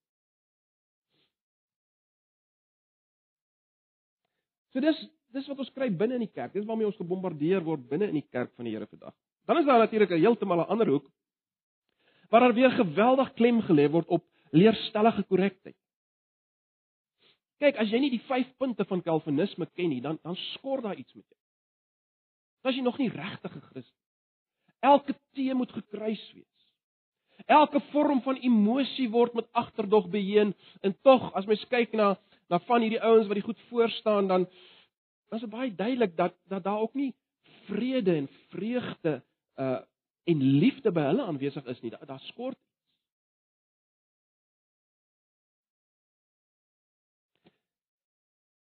So 4.74 4.84
dis 4.84 5.00
dis 5.34 5.48
wat 5.50 5.62
ons 5.64 5.72
kry 5.74 5.88
binne 5.90 6.20
in 6.20 6.28
die 6.28 6.34
kerk. 6.34 6.54
Dis 6.54 6.66
waarmee 6.68 6.90
ons 6.90 7.00
gebombardeer 7.00 7.64
word 7.66 7.88
binne 7.90 8.12
in 8.12 8.20
die 8.20 8.28
kerk 8.30 8.52
van 8.54 8.68
die 8.68 8.76
Here 8.76 8.86
vandag. 8.86 9.16
Dan 9.50 9.60
is 9.60 9.66
daar 9.66 9.82
natuurlik 9.82 10.12
'n 10.12 10.22
heeltemal 10.22 10.62
'n 10.62 10.70
ander 10.70 10.88
hoek 10.88 11.08
waar 12.30 12.42
daar 12.42 12.54
weer 12.54 12.72
geweldig 12.72 13.34
klem 13.34 13.62
gelê 13.62 13.90
word 13.90 14.08
op 14.08 14.24
leerstellige 14.52 15.24
korrektheid. 15.24 15.78
Kyk, 17.64 17.78
as 17.80 17.92
jy 17.94 18.00
nie 18.04 18.12
die 18.12 18.24
5 18.28 18.50
punte 18.60 18.84
van 18.90 19.02
Calvinisme 19.06 19.70
ken 19.72 19.94
nie, 19.94 20.02
dan 20.04 20.18
dan 20.24 20.36
skor 20.52 20.82
daar 20.84 21.00
iets 21.00 21.14
met 21.16 21.24
jou. 21.24 21.40
As 22.68 22.76
jy 22.76 22.84
nog 22.84 22.98
nie 23.00 23.12
regtig 23.12 23.56
'n 23.56 23.68
Christen. 23.72 24.02
Elke 24.84 25.16
tee 25.34 25.54
moet 25.56 25.72
gekruis 25.72 26.24
wees. 26.34 26.66
Elke 27.48 27.80
vorm 27.92 28.22
van 28.22 28.36
emosie 28.36 29.10
word 29.10 29.34
met 29.34 29.48
agterdog 29.52 30.10
beheen 30.10 30.54
en 30.82 30.96
tog 31.02 31.32
as 31.34 31.46
mens 31.46 31.64
kyk 31.68 31.94
na 31.94 32.18
na 32.50 32.60
van 32.60 32.82
hierdie 32.82 33.02
ouens 33.02 33.28
wat 33.28 33.40
die 33.40 33.48
goed 33.48 33.60
voor 33.70 33.90
staan 33.90 34.28
dan 34.28 34.46
dan 35.30 35.40
is 35.40 35.46
dit 35.48 35.50
baie 35.50 35.76
duidelik 35.76 36.18
dat 36.18 36.36
dat 36.48 36.64
daar 36.64 36.80
ook 36.80 36.94
nie 36.94 37.14
vrede 37.66 38.16
en 38.16 38.30
vreugde 38.50 39.24
uh 39.56 39.80
en 40.24 40.40
liefde 40.42 40.92
by 40.92 41.02
hulle 41.02 41.24
aanwesig 41.24 41.66
is 41.66 41.82
nie. 41.82 41.92
Daar, 41.92 42.06
daar 42.06 42.20
skort 42.20 42.58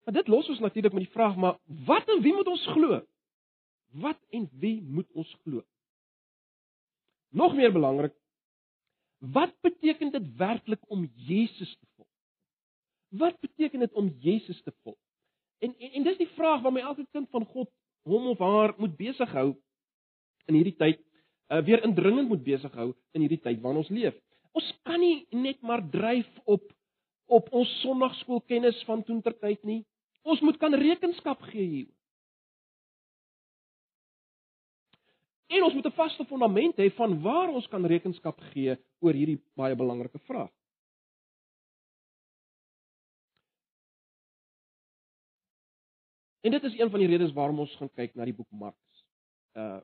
Maar 0.04 0.14
dit 0.14 0.28
los 0.28 0.48
ons 0.48 0.62
natuurlik 0.62 0.92
met 0.96 1.04
die 1.04 1.12
vraag, 1.12 1.36
maar 1.36 1.58
wat 1.86 2.08
en 2.08 2.22
wie 2.24 2.32
moet 2.34 2.48
ons 2.48 2.66
glo? 2.74 3.00
Wat 4.00 4.18
en 4.30 4.48
wie 4.62 4.80
moet 4.82 5.08
ons 5.12 5.30
glo? 5.42 5.62
Nog 7.30 7.54
meer 7.54 7.72
belangrik, 7.72 8.14
wat 9.20 9.52
beteken 9.60 10.10
dit 10.10 10.36
werklik 10.36 10.80
om 10.88 11.04
Jesus 11.14 11.76
te 11.76 11.86
volg? 11.96 12.08
Wat 13.08 13.40
beteken 13.40 13.80
dit 13.80 13.92
om 13.92 14.08
Jesus 14.18 14.62
te 14.62 14.72
volg? 14.82 14.98
En 15.58 15.74
en, 15.78 15.92
en 15.92 16.02
dis 16.02 16.16
die 16.16 16.30
vraag 16.36 16.62
waarmee 16.62 16.82
elke 16.82 17.06
kind 17.12 17.28
van 17.30 17.44
God 17.44 17.70
hom 18.08 18.26
of 18.32 18.38
haar 18.38 18.74
moet 18.78 18.96
besig 18.96 19.32
hou 19.36 19.52
in 20.48 20.56
hierdie 20.56 20.76
tyd, 20.76 21.00
uh, 21.52 21.60
weer 21.66 21.82
indringend 21.84 22.28
moet 22.28 22.42
besig 22.42 22.72
hou 22.74 22.92
in 23.12 23.26
hierdie 23.26 23.42
tyd 23.42 23.60
waarin 23.60 23.82
ons 23.82 23.92
leef. 23.92 24.16
Ons 24.56 24.70
kan 24.88 24.98
nie 25.00 25.26
net 25.30 25.60
maar 25.62 25.84
dryf 25.90 26.28
op 26.44 26.64
op 27.30 27.46
ons 27.54 27.70
sonnaarskoolkennis 27.84 28.80
van 28.88 29.04
toentertyd 29.06 29.60
nie. 29.62 29.84
Ons 30.22 30.40
moet 30.40 30.58
kan 30.60 30.74
rekenskap 30.74 31.42
gee 31.50 31.66
hier. 31.66 31.88
En 35.50 35.62
ons 35.66 35.74
moet 35.74 35.86
'n 35.86 35.98
vaste 35.98 36.24
fondament 36.24 36.76
hê 36.76 36.90
van 36.94 37.20
waar 37.22 37.48
ons 37.48 37.68
kan 37.68 37.86
rekenskap 37.86 38.40
gee 38.52 38.76
oor 39.00 39.12
hierdie 39.12 39.40
baie 39.54 39.74
belangrike 39.74 40.18
vraag. 40.18 40.52
En 46.40 46.50
dit 46.50 46.62
is 46.62 46.78
een 46.78 46.90
van 46.90 46.98
die 46.98 47.08
redes 47.08 47.32
waarom 47.32 47.58
ons 47.58 47.76
gaan 47.76 47.90
kyk 47.92 48.14
na 48.14 48.24
die 48.24 48.34
boek 48.34 48.50
Markus. 48.50 49.04
Uh 49.54 49.80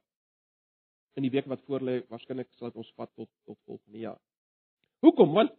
in 1.17 1.25
die 1.25 1.31
week 1.33 1.47
wat 1.49 1.63
voorlê, 1.65 2.03
waarskynlik 2.13 2.51
sal 2.53 2.69
dit 2.69 2.77
ons 2.77 2.93
vat 2.93 3.11
tot 3.17 3.29
tot 3.45 3.57
volgende 3.65 3.99
jaar. 3.99 4.19
Hoekom? 5.01 5.33
Want 5.33 5.53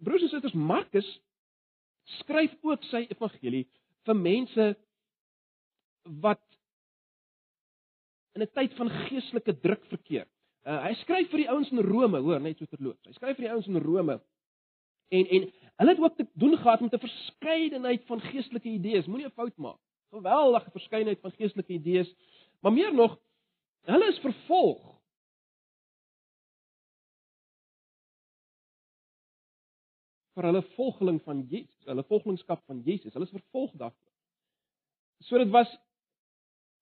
broers 0.00 0.22
en 0.22 0.28
susters, 0.28 0.54
Markus 0.56 1.08
skryf 2.20 2.54
ook 2.62 2.86
sy 2.88 3.02
evangelie 3.12 3.66
vir 4.04 4.16
mense 4.16 4.76
wat 6.20 6.42
in 8.34 8.42
'n 8.42 8.50
tyd 8.52 8.74
van 8.74 8.90
geestelike 8.90 9.60
druk 9.60 9.84
verkeer. 9.86 10.26
Uh, 10.64 10.80
hy 10.86 10.94
skryf 10.94 11.28
vir 11.30 11.44
die 11.44 11.50
ouens 11.50 11.70
in 11.70 11.78
Rome, 11.78 12.18
hoor, 12.18 12.40
net 12.40 12.58
so 12.58 12.66
terloops. 12.66 13.06
Hy 13.06 13.12
skryf 13.12 13.36
vir 13.36 13.46
die 13.46 13.52
ouens 13.52 13.66
in 13.68 13.76
Rome. 13.84 14.20
En 15.12 15.26
en 15.26 15.50
hulle 15.76 15.90
het 15.90 16.00
ook 16.00 16.16
te 16.16 16.26
doen 16.34 16.56
gehad 16.56 16.80
met 16.80 16.94
'n 16.94 16.98
verskeidenheid 16.98 18.06
van 18.06 18.20
geestelike 18.20 18.68
idees. 18.68 19.06
Moenie 19.06 19.26
'n 19.26 19.36
fout 19.36 19.56
maak. 19.56 19.80
Geweldige 20.10 20.70
verskeidenheid 20.70 21.20
van 21.20 21.32
geestelike 21.32 21.72
idees. 21.72 22.14
Maar 22.60 22.72
meer 22.72 22.94
nog, 22.94 23.18
hulle 23.84 24.08
is 24.08 24.18
vervolg. 24.18 24.93
Vir 30.34 30.48
hulle 30.48 30.62
volgeling 30.74 31.20
van 31.22 31.42
Jesus, 31.50 31.86
hulle 31.86 32.04
volgelingskap 32.10 32.62
van 32.66 32.82
Jesus. 32.86 33.12
Hulle 33.14 33.26
is 33.28 33.34
vervolg 33.34 33.72
daarvoor. 33.78 34.12
So 35.28 35.38
dit 35.38 35.50
was 35.54 35.70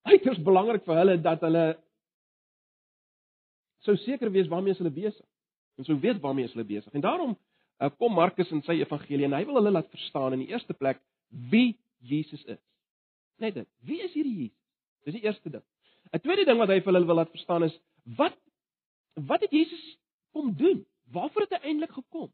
uiters 0.09 0.41
belangrik 0.43 0.85
vir 0.87 0.99
hulle 0.99 1.17
dat 1.23 1.45
hulle 1.47 1.67
sou 3.87 3.97
seker 4.05 4.31
wees 4.35 4.51
waarmee 4.51 4.75
hulle 4.79 4.95
besig 4.95 5.27
en 5.79 5.87
sou 5.87 5.99
weet 6.01 6.21
waarmee 6.23 6.49
hulle 6.53 6.67
besig. 6.67 6.93
En 6.93 7.05
daarom 7.05 7.37
uh, 7.37 7.91
kom 7.99 8.15
Markus 8.15 8.51
in 8.55 8.63
sy 8.67 8.79
evangelie 8.81 9.29
en 9.29 9.37
hy 9.37 9.45
wil 9.49 9.61
hulle 9.61 9.75
laat 9.75 9.91
verstaan 9.93 10.37
in 10.37 10.45
die 10.45 10.53
eerste 10.55 10.75
plek 10.75 11.01
wie 11.53 11.77
Jesus 11.99 12.43
is. 12.45 12.61
Net 13.43 13.57
dit. 13.59 13.69
Wie 13.87 14.01
is 14.05 14.15
hierdie 14.15 14.37
Jesus? 14.45 14.59
Dis 15.07 15.19
die 15.19 15.25
eerste 15.27 15.51
ding. 15.51 15.65
'n 16.13 16.21
Tweede 16.21 16.45
ding 16.47 16.59
wat 16.61 16.71
hy 16.71 16.81
vir 16.81 16.93
hulle 16.93 17.09
wil 17.09 17.21
laat 17.21 17.33
verstaan 17.33 17.67
is 17.67 17.75
wat 18.19 18.37
wat 19.29 19.43
het 19.45 19.53
Jesus 19.53 19.83
kom 20.33 20.55
doen? 20.57 20.85
Waarvoor 21.13 21.47
het 21.47 21.59
hy 21.59 21.73
eintlik 21.73 21.93
gekom? 21.93 22.31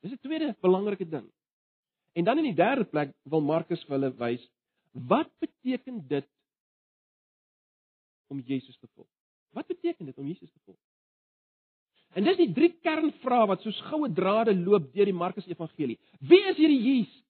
Dis 0.00 0.12
'n 0.12 0.18
tweede 0.22 0.56
belangrike 0.60 1.08
ding. 1.08 1.28
En 2.12 2.24
dan 2.24 2.38
in 2.38 2.44
die 2.44 2.54
derde 2.54 2.84
plek 2.84 3.12
wil 3.22 3.40
Markus 3.40 3.84
vir 3.84 3.98
hulle 3.98 4.12
wys 4.16 4.48
wat 4.92 5.30
beteken 5.38 6.06
dit 6.08 6.26
om 8.26 8.40
Jesus 8.40 8.78
te 8.78 8.88
volg? 8.94 9.08
Wat 9.50 9.66
beteken 9.66 10.06
dit 10.06 10.18
om 10.18 10.26
Jesus 10.26 10.50
te 10.50 10.58
volg? 10.64 10.78
En 12.14 12.26
dis 12.26 12.36
die 12.36 12.52
drie 12.52 12.72
kernvrae 12.82 13.46
wat 13.46 13.62
soos 13.62 13.78
goue 13.86 14.10
drade 14.14 14.54
loop 14.56 14.88
deur 14.94 15.06
die 15.06 15.14
Markus 15.14 15.46
Evangelie. 15.46 15.98
Wie 16.18 16.42
is 16.50 16.56
hierdie 16.58 16.80
Jesus? 16.82 17.20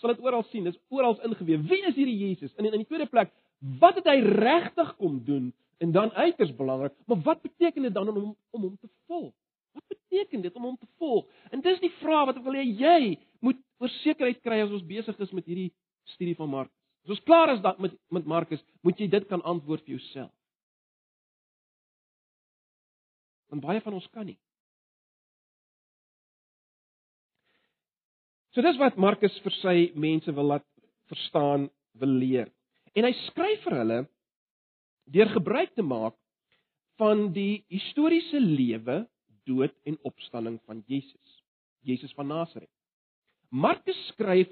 Sal 0.00 0.14
dit 0.14 0.24
oral 0.24 0.44
sien, 0.48 0.64
dis 0.64 0.78
oral 0.88 1.18
ingeweef. 1.26 1.64
Wie 1.68 1.82
is 1.88 1.96
hierdie 1.96 2.16
Jesus? 2.16 2.54
En 2.56 2.68
in 2.68 2.76
die 2.78 2.88
tweede 2.88 3.08
plek, 3.10 3.32
wat 3.80 3.98
het 3.98 4.08
hy 4.08 4.20
regtig 4.22 4.94
kom 4.96 5.18
doen? 5.24 5.50
En 5.78 5.92
dan 5.92 6.10
uiters 6.12 6.54
belangrik, 6.56 6.94
maar 7.06 7.20
wat 7.26 7.42
beteken 7.42 7.82
dit 7.82 7.94
dan 7.94 8.08
om 8.08 8.36
om 8.50 8.62
hom 8.62 8.76
te 8.80 8.88
volg? 9.06 9.34
Wat 9.76 9.84
beteken 9.92 10.42
dit 10.42 10.54
om 10.54 10.70
hom 10.70 10.76
te 10.76 10.88
volg? 11.00 11.28
En 11.52 11.62
dis 11.64 11.80
die 11.80 11.92
vraag 12.00 12.30
wat 12.30 12.40
ek 12.40 12.46
wil 12.46 12.58
hê 12.58 12.64
jy 12.66 13.18
moet 13.44 13.60
versekerheid 13.82 14.42
kry 14.42 14.62
as 14.64 14.74
ons 14.74 14.86
besig 14.88 15.20
is 15.22 15.32
met 15.36 15.46
hierdie 15.46 15.70
studie 16.14 16.36
van 16.38 16.50
Markus. 16.50 16.74
As 17.06 17.14
ons 17.16 17.24
klaar 17.28 17.54
is 17.54 17.62
met 17.78 17.94
met 18.12 18.26
Markus, 18.26 18.64
moet 18.82 18.98
jy 19.00 19.08
dit 19.08 19.28
kan 19.30 19.42
antwoord 19.42 19.84
vir 19.86 19.96
jouself. 19.96 20.32
Want 23.48 23.64
baie 23.64 23.80
van 23.80 23.96
ons 23.96 24.08
kan 24.12 24.26
nie. 24.28 24.38
So 28.52 28.64
dis 28.64 28.78
wat 28.80 28.96
Markus 28.98 29.34
vir 29.44 29.54
sy 29.62 29.76
mense 29.94 30.32
wil 30.34 30.52
laat 30.52 30.66
verstaan, 31.08 31.68
wil 32.00 32.14
leer. 32.20 32.48
En 32.96 33.06
hy 33.06 33.12
skryf 33.28 33.62
vir 33.64 33.76
hulle 33.80 33.98
deur 35.14 35.30
gebruik 35.32 35.72
te 35.76 35.84
maak 35.84 36.16
van 37.00 37.28
die 37.32 37.62
historiese 37.72 38.40
lewe, 38.42 39.04
dood 39.48 39.74
en 39.88 39.98
opstanding 40.06 40.60
van 40.68 40.82
Jesus. 40.86 41.38
Jesus 41.86 42.12
van 42.16 42.28
Nasaret. 42.28 42.70
Markus 43.48 43.98
skryf 44.12 44.50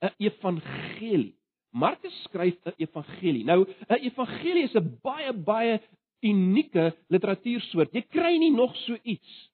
'n 0.00 0.14
evangelie. 0.18 1.34
Markus 1.70 2.22
skryf 2.22 2.56
'n 2.64 2.74
evangelie. 2.76 3.44
Nou, 3.44 3.64
'n 3.88 4.02
evangelie 4.04 4.64
is 4.68 4.74
'n 4.74 4.98
baie 5.02 5.32
baie 5.32 5.80
unieke 6.20 6.96
literatuursoort. 7.08 7.92
Jy 7.92 8.02
kry 8.02 8.36
nie 8.36 8.52
nog 8.52 8.76
so 8.76 8.96
iets 9.02 9.50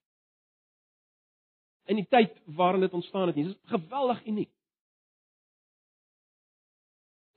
in 1.87 1.95
die 1.95 2.07
tyd 2.07 2.33
waarin 2.45 2.83
dit 2.83 2.93
ontstaan 2.93 3.27
het 3.27 3.35
nie. 3.35 3.45
Dit 3.47 3.55
is 3.55 3.69
geweldig 3.71 4.25
uniek. 4.25 4.51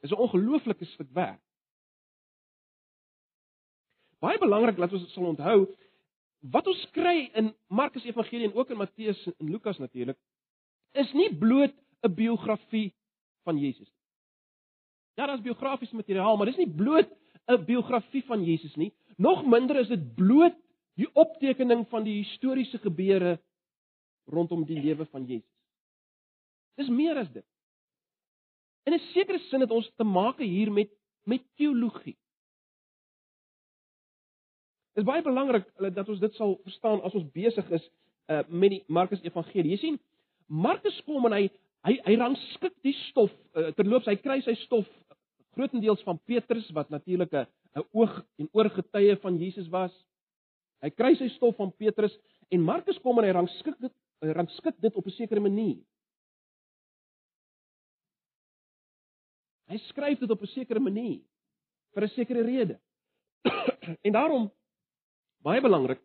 Dit 0.00 0.11
is 0.11 0.16
'n 0.16 0.20
ongelooflike 0.20 0.85
stuk 0.85 1.11
werk. 1.12 1.40
Baie 4.18 4.38
belangrik 4.38 4.76
dat 4.76 4.92
ons 4.92 5.12
sal 5.12 5.25
onthou 5.25 5.76
wat 6.40 6.66
ons 6.66 6.82
kry 6.97 7.30
in 7.37 7.52
Markus 7.68 8.04
Evangelie 8.04 8.49
en 8.49 8.54
ook 8.56 8.70
in 8.70 8.80
Matteus 8.80 9.20
en 9.38 9.50
Lukas 9.50 9.78
natuurlik 9.78 10.18
is 10.92 11.12
nie 11.12 11.28
bloot 11.37 11.75
'n 12.02 12.14
biografie 12.14 12.94
van 13.44 13.59
Jesus 13.59 13.88
nie. 13.88 14.00
Ja, 15.14 15.26
daar's 15.26 15.42
biografiese 15.42 15.97
materiaal, 15.97 16.37
maar 16.37 16.47
dis 16.47 16.56
nie 16.56 16.70
bloot 16.70 17.09
'n 17.47 17.64
biografie 17.64 18.25
van 18.25 18.44
Jesus 18.44 18.75
nie. 18.76 18.92
Nog 19.16 19.44
minder 19.44 19.76
is 19.76 19.88
dit 19.88 20.14
bloot 20.14 20.56
die 20.94 21.09
optekening 21.12 21.88
van 21.88 22.04
die 22.04 22.23
historiese 22.23 22.78
gebeure 22.78 23.40
rondom 24.25 24.64
die 24.64 24.80
lewe 24.80 25.06
van 25.06 25.25
Jesus. 25.26 25.50
Dis 26.75 26.88
meer 26.88 27.16
as 27.16 27.30
dit. 27.32 27.44
In 28.85 28.94
'n 28.94 28.99
sekere 29.12 29.38
sin 29.38 29.61
het 29.61 29.70
ons 29.70 29.92
te 29.97 30.04
maak 30.04 30.38
hier 30.38 30.73
met 30.73 30.90
met 31.25 31.42
teologie. 31.56 32.16
Is 35.00 35.07
baie 35.09 35.23
belangrik 35.25 35.64
dat 35.95 36.09
ons 36.12 36.21
dit 36.21 36.35
sal 36.37 36.59
verstaan 36.66 37.00
as 37.07 37.14
ons 37.16 37.28
besig 37.33 37.69
is 37.73 37.85
uh, 38.28 38.42
met 38.52 38.75
die 38.75 38.80
Markus 38.92 39.23
Evangelie. 39.25 39.73
Jy 39.73 39.78
sien, 39.80 39.97
Markus 40.47 40.99
kom 41.07 41.25
en 41.30 41.37
hy 41.38 41.47
hy 41.88 41.95
hy 42.04 42.16
rangskik 42.21 42.75
die 42.85 42.92
stof 43.07 43.33
uh, 43.57 43.71
terloops 43.78 44.11
hy 44.11 44.19
kry 44.21 44.37
sy 44.45 44.52
stof 44.66 44.88
grootendeels 45.57 46.02
van 46.04 46.21
Petrus 46.28 46.66
wat 46.76 46.92
natuurlik 46.92 47.33
'n 47.33 47.87
oog 47.97 48.19
en 48.37 48.50
oorgetuie 48.52 49.16
van 49.23 49.38
Jesus 49.40 49.71
was. 49.73 49.95
Hy 50.85 50.90
kry 50.90 51.14
sy 51.16 51.30
stof 51.38 51.57
van 51.57 51.73
Petrus 51.73 52.19
en 52.52 52.61
Markus 52.61 53.00
kom 53.00 53.19
en 53.19 53.25
hy 53.25 53.33
rangskik 53.33 53.80
dit 53.80 53.97
hy 54.21 54.37
rangskik 54.37 54.76
dit 54.85 54.97
op 54.97 55.07
'n 55.07 55.16
sekere 55.16 55.40
manier. 55.40 55.80
Hy 59.71 59.78
skryf 59.88 60.19
dit 60.21 60.30
op 60.30 60.42
'n 60.42 60.52
sekere 60.52 60.80
manier 60.80 61.21
vir 61.95 62.04
'n 62.04 62.09
sekere 62.09 62.42
rede. 62.42 62.80
en 64.07 64.12
daarom 64.12 64.50
baie 65.47 65.62
belangrik 65.64 66.02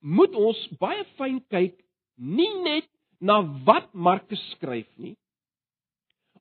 moet 0.00 0.34
ons 0.36 0.60
baie 0.80 1.04
fyn 1.18 1.40
kyk 1.52 1.76
nie 2.16 2.52
net 2.64 2.88
na 3.20 3.40
wat 3.66 3.90
Markus 3.92 4.42
skryf 4.56 4.88
nie 4.96 5.16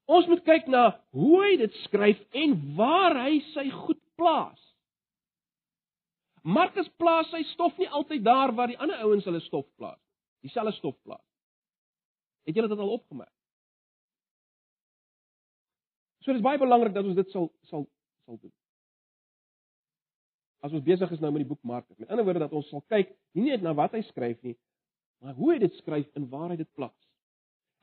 Ons 0.09 0.25
moet 0.25 0.41
kyk 0.41 0.65
na 0.73 0.87
hoe 1.13 1.37
hy 1.43 1.51
dit 1.61 1.75
skryf 1.83 2.17
en 2.41 2.55
waar 2.77 3.13
hy 3.27 3.35
sy 3.51 3.67
goed 3.69 3.99
plaas. 4.17 4.61
Markus 6.41 6.87
plaas 6.97 7.29
sy 7.29 7.43
stof 7.51 7.75
nie 7.77 7.89
altyd 7.93 8.23
daar 8.25 8.55
waar 8.57 8.71
die 8.71 8.79
ander 8.81 9.03
ouens 9.05 9.27
hulle 9.29 9.41
stof 9.45 9.67
plaas. 9.77 9.99
Dieselfde 10.41 10.73
stof 10.79 10.95
plaas. 11.05 11.25
Het 12.47 12.57
julle 12.57 12.71
dit 12.71 12.81
al 12.81 12.95
opgemerk? 12.95 13.35
So 16.25 16.33
dis 16.33 16.43
baie 16.43 16.57
belangrik 16.57 16.95
dat 16.95 17.05
ons 17.05 17.19
dit 17.19 17.35
sal 17.35 17.51
sal 17.69 17.85
sal 18.25 18.39
doen. 18.41 18.55
As 20.61 20.73
ons 20.75 20.83
besig 20.83 21.11
is 21.11 21.21
nou 21.23 21.31
met 21.31 21.45
die 21.45 21.49
boek 21.49 21.63
Markus. 21.63 21.97
Met 21.97 22.09
ander 22.09 22.25
woorde 22.27 22.39
dat 22.43 22.53
ons 22.53 22.67
sal 22.69 22.83
kyk 22.91 23.13
nie 23.37 23.51
net 23.51 23.61
na 23.63 23.73
wat 23.73 23.93
hy 23.95 24.01
skryf 24.09 24.41
nie, 24.43 24.57
maar 25.23 25.37
hoe 25.37 25.53
hy 25.53 25.59
dit 25.59 25.75
skryf 25.79 26.07
en 26.19 26.27
waar 26.29 26.49
hy 26.51 26.57
dit 26.59 26.69
plaas. 26.75 26.95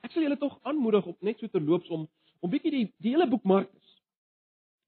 Ek 0.05 0.13
sal 0.13 0.27
julle 0.27 0.39
tog 0.41 0.59
aanmoedig 0.69 1.07
op 1.07 1.23
net 1.25 1.41
so 1.41 1.49
terloops 1.49 1.91
om 1.91 2.07
om 2.45 2.53
bietjie 2.53 2.73
die 2.75 2.85
die 3.01 3.15
hele 3.15 3.27
boek 3.31 3.45
Markus 3.49 3.97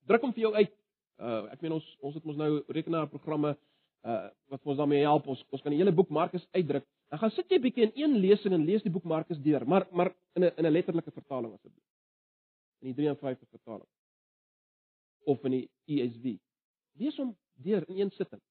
druk 0.09 0.25
hom 0.25 0.35
vir 0.37 0.47
jou 0.47 0.53
uit. 0.57 0.75
Uh 1.19 1.49
ek 1.53 1.65
meen 1.65 1.75
ons 1.79 1.89
ons 2.05 2.15
het 2.17 2.29
mos 2.29 2.39
nou 2.39 2.51
rekenaarprogramme 2.77 3.55
uh 3.55 4.21
wat 4.53 4.65
ons 4.65 4.79
daarmee 4.81 5.05
help. 5.05 5.29
Ons 5.29 5.45
ons 5.53 5.65
kan 5.65 5.75
die 5.75 5.81
hele 5.81 5.95
boek 5.95 6.13
Markus 6.15 6.47
uitdruk. 6.57 6.87
Dan 7.09 7.23
gaan 7.23 7.35
sit 7.35 7.53
jy 7.53 7.61
bietjie 7.65 7.89
in 7.89 7.95
een 7.97 8.17
lesing 8.23 8.55
en 8.55 8.67
lees 8.69 8.85
die 8.85 8.93
boek 8.93 9.07
Markus 9.09 9.41
deur, 9.45 9.65
maar 9.67 9.89
maar 9.93 10.13
in 10.37 10.45
'n 10.45 10.53
in 10.57 10.67
'n 10.67 10.73
letterlike 10.73 11.11
vertaling 11.11 11.53
asseblief. 11.53 11.85
In 12.81 12.93
die 12.93 12.95
53 12.95 13.49
vertaling. 13.49 13.89
Of 15.25 15.45
in 15.45 15.51
die 15.51 15.71
ESV. 15.87 16.39
Lees 16.99 17.17
hom 17.17 17.37
deur 17.65 17.85
in 17.89 18.01
een 18.01 18.11
sitting. 18.11 18.43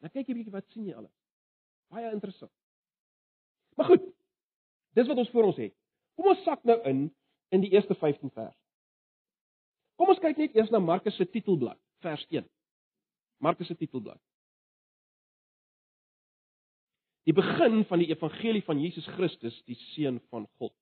Dan 0.00 0.12
kyk 0.12 0.28
jy 0.28 0.36
bietjie 0.36 0.54
wat 0.54 0.66
sien 0.72 0.88
jy 0.88 0.96
alles. 0.96 1.12
Baie 1.92 2.10
interessant. 2.12 2.52
Maar 3.76 3.92
goed. 3.92 4.08
Dis 4.98 5.06
wat 5.06 5.20
ons 5.22 5.30
voor 5.30 5.50
ons 5.50 5.60
het. 5.60 5.74
Kom 6.18 6.30
ons 6.32 6.42
sak 6.44 6.64
nou 6.68 6.78
in 6.88 7.08
in 7.50 7.64
die 7.64 7.70
eerste 7.74 7.94
15 7.98 8.30
vers. 8.30 8.56
Kom 9.98 10.10
ons 10.12 10.20
kyk 10.22 10.38
net 10.38 10.54
eers 10.54 10.70
na 10.70 10.78
Markus 10.78 11.16
se 11.18 11.26
titelblad, 11.26 11.78
vers 12.04 12.22
1. 12.30 12.46
Markus 13.42 13.66
se 13.66 13.74
titelblad. 13.76 14.20
Die 17.26 17.34
begin 17.36 17.82
van 17.90 18.00
die 18.00 18.08
evangelie 18.12 18.62
van 18.64 18.78
Jesus 18.80 19.06
Christus, 19.16 19.56
die 19.68 19.76
seun 19.90 20.20
van 20.30 20.46
God. 20.58 20.72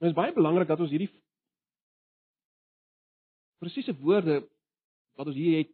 Dit 0.00 0.12
is 0.12 0.16
baie 0.16 0.32
belangrik 0.36 0.68
dat 0.68 0.80
ons 0.84 0.92
hierdie 0.92 1.10
presiese 3.64 3.96
woorde 4.00 4.42
wat 5.16 5.30
ons 5.30 5.38
hier 5.38 5.62
het 5.62 5.72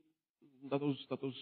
dat 0.70 0.82
ons 0.86 1.06
dat 1.10 1.22
ons 1.26 1.40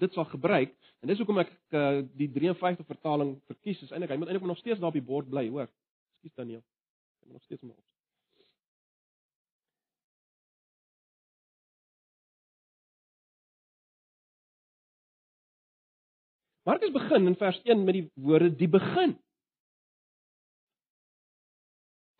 dit 0.00 0.16
sal 0.16 0.28
gebruik 0.30 0.74
en 1.00 1.10
dis 1.10 1.20
hoekom 1.20 1.42
ek 1.42 1.52
uh, 1.74 2.00
die 2.16 2.30
53 2.32 2.86
vertaling 2.88 3.36
verkies 3.50 3.82
is 3.84 3.92
eintlik 3.92 4.14
hy 4.14 4.20
moet 4.20 4.32
eintlik 4.32 4.50
nog 4.52 4.60
steeds 4.62 4.80
daar 4.80 4.92
op 4.92 4.98
die 4.98 5.08
bord 5.12 5.28
bly 5.30 5.48
hoor. 5.48 5.70
Ekskuus 6.20 6.36
Daniel. 6.36 6.64
Hy 7.20 7.28
moet 7.28 7.40
nog 7.40 7.48
steeds 7.48 7.62
maar 7.62 7.78
op. 7.78 7.86
Markus 16.68 16.92
begin 16.92 17.26
in 17.26 17.36
vers 17.36 17.60
1 17.64 17.84
met 17.84 17.96
die 17.96 18.04
woorde 18.14 18.50
die 18.56 18.68
begin. 18.68 19.16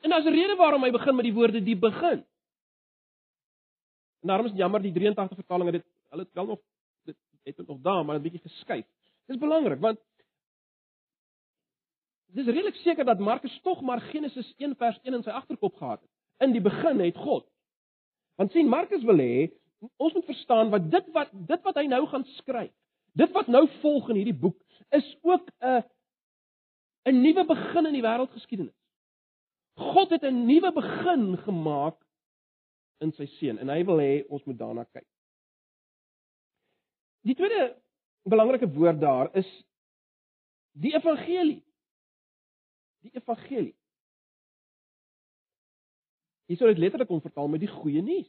En 0.01 0.11
daar's 0.11 0.25
'n 0.25 0.35
rede 0.35 0.57
waarom 0.57 0.83
hy 0.83 0.91
begin 0.91 1.15
met 1.15 1.25
die 1.25 1.35
woorde 1.35 1.63
die 1.63 1.77
begin. 1.77 2.25
En 4.21 4.29
daarom 4.29 4.47
is 4.47 4.57
jammer 4.57 4.83
die 4.83 4.93
83 4.93 5.37
vertaling 5.37 5.71
het 5.71 5.83
dit 5.83 5.87
hulle 6.11 6.23
het 6.23 6.33
wel 6.33 6.47
nog 6.47 6.59
dit 7.05 7.17
het 7.45 7.57
dit 7.57 7.67
nog 7.67 7.81
daar, 7.81 8.05
maar 8.05 8.17
'n 8.17 8.23
bietjie 8.23 8.41
geskuif. 8.41 8.87
Dis 9.27 9.39
belangrik 9.39 9.81
want 9.81 9.99
dis 12.27 12.47
redelik 12.47 12.75
seker 12.75 13.05
dat 13.05 13.19
Markus 13.19 13.61
tog 13.63 13.81
maar 13.81 14.01
Genesis 14.01 14.55
1 14.57 14.77
vers 14.77 14.99
1 15.03 15.15
in 15.15 15.23
sy 15.23 15.31
agterkop 15.31 15.75
gehad 15.75 16.01
het. 16.01 16.11
In 16.39 16.53
die 16.53 16.61
begin 16.61 17.01
het 17.01 17.17
God. 17.17 17.47
Want 18.35 18.53
sien 18.53 18.69
Markus 18.69 19.03
wil 19.03 19.19
hê 19.19 19.51
ons 19.97 20.13
moet 20.13 20.25
verstaan 20.25 20.71
wat 20.71 20.91
dit 20.91 21.07
wat 21.13 21.31
dit 21.33 21.63
wat 21.63 21.75
hy 21.75 21.87
nou 21.87 22.07
gaan 22.07 22.25
skryf. 22.25 22.73
Dit 23.13 23.33
wat 23.33 23.47
nou 23.47 23.69
volg 23.81 24.09
in 24.09 24.17
hierdie 24.17 24.41
boek 24.41 24.59
is 24.91 25.17
ook 25.23 25.51
'n 25.61 25.83
'n 27.05 27.21
nuwe 27.23 27.45
begin 27.45 27.87
in 27.87 27.93
die 27.93 28.03
wêreldgeskiedenis. 28.03 28.77
God 29.75 30.11
het 30.11 30.23
'n 30.23 30.47
nuwe 30.47 30.73
begin 30.73 31.37
gemaak 31.37 31.97
in 33.05 33.13
sy 33.17 33.27
seun 33.39 33.59
en 33.63 33.73
hy 33.73 33.81
wil 33.89 34.01
hê 34.03 34.13
ons 34.29 34.45
moet 34.49 34.59
daarna 34.59 34.85
kyk. 34.89 35.07
Die 37.29 37.37
tweede 37.37 37.75
belangrike 38.29 38.69
woord 38.73 39.01
daar 39.01 39.31
is 39.37 39.49
die 40.73 40.95
evangelie. 40.97 41.61
Die 43.05 43.13
evangelie. 43.17 43.75
Hier 46.51 46.59
sou 46.59 46.69
dit 46.69 46.81
letterlik 46.83 47.09
kon 47.09 47.23
vertaal 47.23 47.49
met 47.49 47.63
die 47.63 47.71
goeie 47.71 48.03
nuus. 48.03 48.29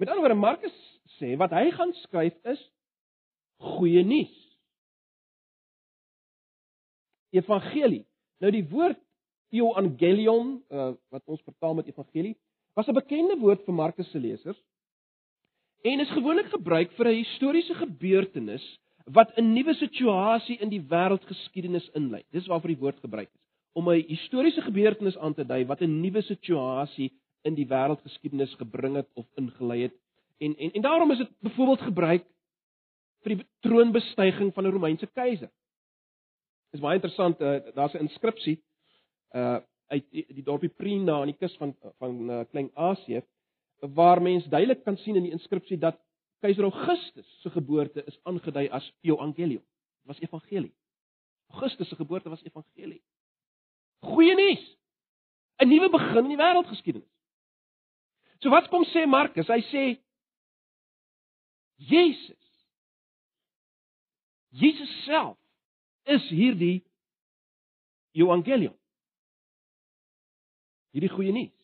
Met 0.00 0.08
ander 0.08 0.24
woorde 0.24 0.40
Markus 0.40 0.76
sê 1.18 1.34
wat 1.40 1.52
hy 1.54 1.70
gaan 1.74 1.92
skryf 2.02 2.36
is 2.52 2.60
goeie 3.76 4.02
nuus. 4.04 4.36
Evangelie. 7.36 8.04
Nou 8.42 8.50
die 8.54 8.66
woord 8.70 8.98
euangelion 9.50 10.58
uh, 10.70 10.92
wat 11.10 11.26
ons 11.26 11.42
vertaal 11.46 11.74
met 11.78 11.90
evangelie 11.90 12.36
was 12.80 12.88
'n 12.88 13.00
bekende 13.02 13.36
woord 13.36 13.64
vir 13.64 13.74
Markus 13.74 14.10
se 14.10 14.18
lesers 14.18 14.60
en 15.84 16.00
is 16.00 16.16
gewoonlik 16.16 16.48
gebruik 16.48 16.92
vir 16.96 17.06
'n 17.08 17.20
historiese 17.24 17.74
gebeurtenis 17.74 18.64
wat 19.04 19.36
'n 19.36 19.52
nuwe 19.52 19.74
situasie 19.74 20.56
in 20.60 20.68
die 20.68 20.80
wêreldgeskiedenis 20.80 21.90
inlei. 21.94 22.22
Dis 22.32 22.46
waarvoor 22.46 22.72
die 22.72 22.82
woord 22.84 23.00
gebruik 23.00 23.28
is 23.28 23.40
om 23.72 23.88
'n 23.88 24.04
historiese 24.08 24.62
gebeurtenis 24.62 25.18
aan 25.18 25.34
te 25.34 25.44
dui 25.44 25.64
wat 25.66 25.80
'n 25.80 26.00
nuwe 26.00 26.22
situasie 26.22 27.12
in 27.42 27.54
die 27.54 27.66
wêreldgeskiedenis 27.66 28.54
gebring 28.54 28.96
het 28.96 29.08
of 29.14 29.26
ingelei 29.36 29.82
het. 29.82 29.94
En 30.38 30.56
en 30.56 30.72
en 30.72 30.82
daarom 30.82 31.10
is 31.10 31.18
dit 31.18 31.30
byvoorbeeld 31.40 31.80
gebruik 31.80 32.24
vir 33.22 33.36
die 33.36 33.46
troonbestuiging 33.60 34.54
van 34.54 34.66
'n 34.66 34.72
Romeinse 34.72 35.06
keiser. 35.06 35.50
Dis 36.70 36.80
baie 36.80 36.94
interessant, 36.94 37.40
uh, 37.40 37.74
daar's 37.74 37.94
'n 37.94 38.06
inskripsie 38.08 38.62
uh 39.34 39.58
uit 39.90 40.06
die, 40.14 40.24
die 40.28 40.44
dorpie 40.46 40.70
Prina 40.70 41.20
aan 41.20 41.32
die 41.32 41.38
kus 41.38 41.56
van 41.58 41.74
van 41.98 42.18
uh, 42.30 42.40
Klein-Asië 42.50 43.22
waar 43.96 44.22
mens 44.22 44.46
duidelik 44.52 44.84
kan 44.84 44.96
sien 45.00 45.16
in 45.16 45.26
die 45.28 45.34
inskripsie 45.34 45.78
dat 45.80 45.98
keiser 46.44 46.64
Augustus 46.68 47.28
se 47.42 47.50
geboorte 47.50 48.04
is 48.06 48.18
aangedui 48.28 48.68
as 48.68 48.86
Evangelium. 49.02 49.64
Dit 50.00 50.12
was 50.12 50.20
evangelie. 50.20 50.74
Augustus 51.50 51.88
se 51.88 51.96
geboorte 51.96 52.28
was 52.28 52.42
evangelie. 52.42 53.02
Goeie 54.00 54.34
nuus. 54.34 54.76
'n 55.60 55.68
Nuwe 55.68 55.90
begin 55.90 56.24
in 56.24 56.28
die 56.28 56.36
wêreldgeskiedenis. 56.36 57.08
So 58.40 58.48
wat 58.48 58.68
kom 58.68 58.84
sê 58.84 59.06
Markus? 59.06 59.48
Hy 59.48 59.60
sê 59.68 59.84
Jesus 61.76 62.38
Jesus 64.48 65.04
self 65.04 65.36
is 66.04 66.24
hierdie 66.28 66.82
evangelium. 68.12 68.79
Hierdie 70.94 71.12
goeie 71.12 71.32
nuus. 71.32 71.56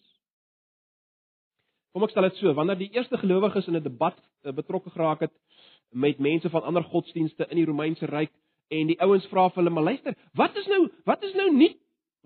Kom 1.93 2.05
ek 2.05 2.13
stel 2.13 2.29
dit 2.29 2.37
so, 2.41 2.53
wanneer 2.55 2.79
die 2.79 2.93
eerste 2.93 3.19
gelowiges 3.19 3.67
in 3.67 3.77
'n 3.77 3.83
debat 3.83 4.19
eh, 4.45 4.53
betrokke 4.53 4.91
geraak 4.91 5.21
het 5.21 5.33
met 5.91 6.19
mense 6.19 6.51
van 6.51 6.63
ander 6.63 6.85
godsdienste 6.85 7.47
in 7.51 7.57
die 7.57 7.65
Romeinse 7.65 8.07
ryk 8.07 8.33
en 8.69 8.87
die 8.87 9.01
ouens 9.01 9.27
vra 9.27 9.49
vir 9.49 9.63
hulle, 9.63 9.71
"Maar 9.71 9.83
luister, 9.85 10.15
wat 10.35 10.57
is 10.57 10.67
nou 10.67 10.91
wat 11.05 11.23
is 11.23 11.35
nou 11.35 11.51
nie 11.53 11.77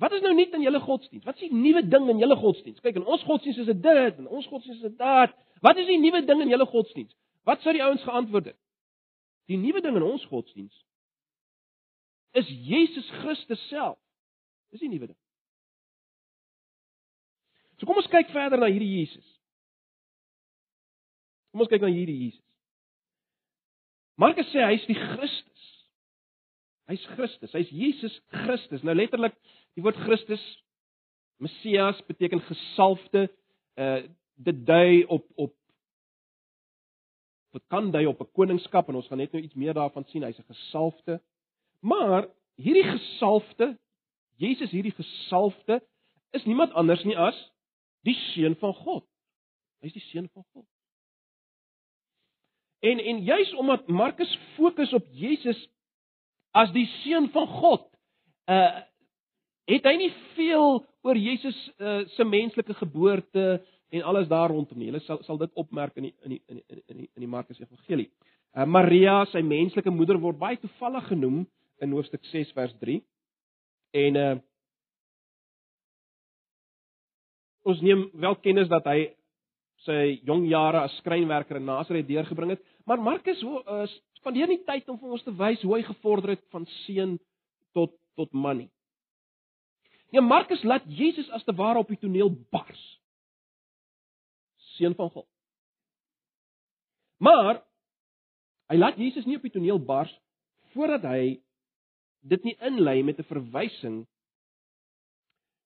Wat 0.01 0.13
is 0.13 0.23
nou 0.25 0.33
nuut 0.35 0.55
in 0.57 0.63
julle 0.65 0.81
godsdiens? 0.81 1.25
Wat 1.25 1.37
is 1.37 1.51
die 1.51 1.57
nuwe 1.57 1.83
ding 1.89 2.09
in 2.09 2.21
julle 2.23 2.37
godsdiens? 2.37 2.81
Kyk, 2.81 2.97
in 2.97 3.05
ons 3.05 3.23
godsdiens 3.29 3.59
is 3.61 3.67
dit 3.69 3.83
dit, 3.83 4.19
in 4.23 4.29
ons 4.29 4.47
godsdiens 4.49 4.79
is 4.79 4.87
dit 4.89 4.97
dat. 4.97 5.35
Wat 5.61 5.77
is 5.77 5.87
die 5.87 5.99
nuwe 6.01 6.23
ding 6.25 6.41
in 6.41 6.49
julle 6.49 6.67
godsdiens? 6.67 7.13
Wat 7.45 7.61
sou 7.61 7.75
die 7.77 7.83
ouens 7.85 8.03
geantwoord 8.03 8.45
het? 8.45 8.57
Die 9.53 9.59
nuwe 9.61 9.83
ding 9.85 9.99
in 10.01 10.07
ons 10.07 10.25
godsdiens 10.31 10.73
is 12.33 12.49
Jesus 12.49 13.11
Christus 13.21 13.61
self. 13.69 13.99
Dis 14.73 14.81
die 14.81 14.89
nuwe 14.89 15.11
ding. 15.11 15.19
So 17.81 17.89
kom 17.89 17.97
ons 17.97 18.11
kyk 18.13 18.29
verder 18.37 18.61
na 18.61 18.69
hierdie 18.69 19.01
Jesus. 19.01 19.27
Kom 21.51 21.65
ons 21.65 21.73
kyk 21.73 21.83
na 21.83 21.89
hierdie 21.89 22.29
Jesus. 22.29 22.47
Markus 24.21 24.51
sê 24.53 24.61
hy 24.61 24.77
is 24.77 24.85
die 24.87 24.99
Christus. 24.99 25.67
Hy's 26.91 27.07
Christus, 27.15 27.53
hy's 27.55 27.71
Jesus 27.73 28.15
Christus. 28.35 28.83
Nou 28.85 28.93
letterlik 28.99 29.37
Die 29.79 29.85
woord 29.85 29.99
Christus 30.05 30.43
Messias 31.41 32.01
beteken 32.07 32.43
gesalfde. 32.45 33.29
Uh 33.77 34.03
dit 34.41 34.57
dui 34.65 35.05
op 35.05 35.27
op 35.37 35.53
wat 37.53 37.63
kan 37.69 37.91
dui 37.93 38.07
op 38.07 38.21
'n 38.21 38.33
koningskap 38.33 38.89
en 38.89 38.95
ons 38.95 39.09
gaan 39.09 39.19
net 39.19 39.33
nou 39.33 39.43
iets 39.43 39.55
meer 39.55 39.75
daarvan 39.75 40.05
sien. 40.05 40.23
Hy's 40.23 40.39
'n 40.39 40.53
gesalfde. 40.55 41.21
Maar 41.81 42.29
hierdie 42.57 42.85
gesalfde, 42.85 43.79
Jesus 44.37 44.71
hierdie 44.71 44.95
gesalfde 44.97 45.83
is 46.31 46.45
niemand 46.45 46.73
anders 46.73 47.05
nie 47.05 47.17
as 47.17 47.51
die 48.07 48.17
seun 48.33 48.57
van 48.61 48.75
God. 48.75 49.05
Hy's 49.85 49.97
die 49.97 50.05
seun 50.11 50.29
van 50.33 50.45
God. 50.53 50.67
En 52.81 52.99
en 52.99 53.25
juis 53.25 53.55
omdat 53.55 53.89
Markus 53.89 54.39
fokus 54.57 54.93
op 54.97 55.07
Jesus 55.13 55.69
as 56.57 56.73
die 56.73 56.87
seun 57.03 57.29
van 57.35 57.47
God, 57.47 57.85
uh 58.47 58.87
het 59.71 59.85
hy 59.87 59.93
nie 60.01 60.11
veel 60.35 60.81
oor 61.07 61.19
Jesus 61.19 61.55
uh, 61.79 62.01
se 62.17 62.25
menslike 62.27 62.75
geboorte 62.75 63.61
en 63.95 64.03
alles 64.03 64.27
daar 64.29 64.51
rondom 64.51 64.79
nie. 64.79 64.89
Hulle 64.91 65.03
sal 65.05 65.21
sal 65.23 65.39
dit 65.39 65.53
opmerk 65.55 65.95
in 66.01 66.09
die 66.09 66.15
in 66.25 66.35
die 66.35 66.41
in 66.49 66.57
die 66.59 66.83
in 66.87 66.97
die, 66.97 67.09
in 67.15 67.25
die 67.25 67.31
Markus 67.31 67.61
Evangelie. 67.61 68.09
Uh, 68.57 68.67
Maria, 68.67 69.21
sy 69.31 69.45
menslike 69.47 69.93
moeder 69.95 70.19
word 70.19 70.41
baie 70.41 70.59
toevallig 70.59 71.07
genoem 71.13 71.45
in 71.79 71.95
hoofstuk 71.95 72.25
6 72.33 72.51
vers 72.57 72.75
3. 72.83 72.99
En 74.05 74.21
uh 74.25 74.37
ons 77.69 77.81
neem 77.85 78.07
wel 78.15 78.37
kennis 78.45 78.69
dat 78.69 78.87
hy 78.89 79.11
sy 79.85 80.21
jong 80.29 80.47
jare 80.49 80.85
as 80.85 80.97
skrynwerker 81.01 81.57
in 81.57 81.69
Nasaret 81.69 82.09
deurgebring 82.09 82.55
het, 82.55 82.63
maar 82.85 83.01
Markus 83.01 83.41
uh, 83.45 83.87
spandeer 84.21 84.51
nie 84.51 84.61
tyd 84.67 84.89
om 84.93 84.99
vir 85.01 85.17
ons 85.17 85.25
te 85.25 85.33
wys 85.37 85.63
hoe 85.65 85.79
hy 85.79 85.83
gevorder 85.87 86.35
het 86.37 86.45
van 86.53 86.67
seun 86.85 87.17
tot 87.77 87.97
tot 88.19 88.33
man 88.37 88.59
nie. 88.59 88.71
Nee, 90.11 90.21
Markus 90.21 90.63
laat 90.67 90.85
Jesus 90.91 91.29
as 91.31 91.45
te 91.47 91.55
ware 91.57 91.81
op 91.81 91.89
die 91.89 92.01
toneel 92.01 92.33
bars. 92.53 92.81
Seun 94.75 94.97
van 94.99 95.09
God. 95.15 95.29
Maar 97.23 97.63
hy 98.69 98.77
laat 98.81 98.99
Jesus 99.01 99.25
nie 99.29 99.39
op 99.39 99.47
die 99.47 99.55
toneel 99.55 99.79
bars 99.79 100.13
voordat 100.75 101.07
hy 101.07 101.39
dit 102.21 102.45
nie 102.45 102.57
inlei 102.67 103.01
met 103.03 103.19
'n 103.19 103.31
verwysing 103.31 104.07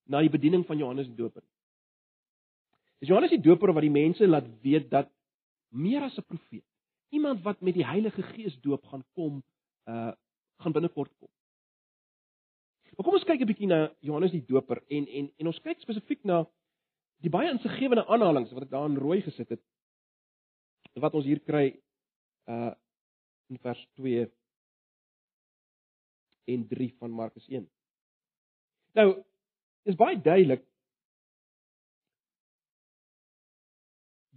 na 0.06 0.20
die 0.20 0.30
bediening 0.30 0.66
van 0.66 0.78
Johannes 0.78 1.08
die 1.08 1.16
Doper. 1.16 1.42
Dis 3.04 3.10
Johannes 3.12 3.34
die 3.34 3.42
Doper 3.44 3.74
wat 3.76 3.84
die 3.84 3.92
mense 3.92 4.24
laat 4.24 4.46
weet 4.64 4.86
dat 4.88 5.10
meer 5.76 6.06
as 6.06 6.16
'n 6.16 6.24
profeet, 6.24 6.64
iemand 7.12 7.42
wat 7.44 7.60
met 7.60 7.74
die 7.74 7.84
Heilige 7.84 8.22
Gees 8.22 8.56
doop 8.60 8.84
gaan 8.86 9.04
kom, 9.12 9.42
uh 9.84 10.12
gaan 10.62 10.72
binnekort 10.72 11.12
kom. 11.18 11.28
Maar 12.96 13.04
kom 13.04 13.14
ons 13.14 13.24
kyk 13.24 13.40
'n 13.40 13.46
bietjie 13.46 13.66
na 13.66 13.92
Johannes 14.00 14.30
die 14.30 14.44
Doper 14.46 14.80
en 14.88 15.06
en 15.06 15.30
en 15.36 15.46
ons 15.46 15.60
kyk 15.60 15.80
spesifiek 15.80 16.24
na 16.24 16.46
die 17.20 17.30
baie 17.30 17.50
insiggewende 17.50 18.06
aanhalinge 18.06 18.54
wat 18.54 18.62
ek 18.62 18.70
daar 18.70 18.88
in 18.88 18.96
rooi 18.96 19.20
gesit 19.20 19.48
het 19.48 19.62
wat 20.94 21.14
ons 21.14 21.24
hier 21.24 21.40
kry 21.40 21.76
uh 22.48 22.72
in 23.50 23.58
vers 23.58 23.86
2 24.00 24.30
en 26.44 26.68
3 26.68 26.94
van 26.98 27.10
Markus 27.10 27.48
1. 27.48 27.68
Nou, 28.94 29.24
is 29.82 29.96
baie 29.96 30.16
duidelik 30.16 30.64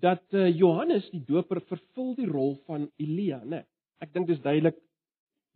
dat 0.02 0.24
uh, 0.34 0.48
Johannes 0.54 1.08
die 1.10 1.24
Doper 1.26 1.62
vervul 1.70 2.14
die 2.18 2.28
rol 2.30 2.56
van 2.66 2.86
Elia, 3.02 3.40
né? 3.44 3.62
Nee, 3.62 3.68
ek 4.04 4.14
dink 4.14 4.28
dis 4.30 4.42
duidelik 4.44 4.78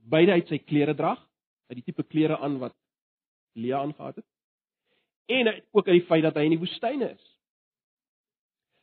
beide 0.09 0.33
uit 0.33 0.49
sy 0.49 0.57
klere 0.65 0.95
drag, 0.97 1.19
uit 1.69 1.77
die 1.77 1.85
tipe 1.85 2.03
klere 2.09 2.39
aan 2.41 2.57
wat 2.61 2.73
Elia 3.57 3.83
aangehad 3.83 4.17
het. 4.21 4.27
En 5.31 5.51
ook 5.71 5.87
uit 5.87 5.99
die 5.99 6.07
feit 6.07 6.25
dat 6.25 6.39
hy 6.39 6.47
in 6.47 6.55
die 6.55 6.61
woestyn 6.61 7.05
is. 7.05 7.21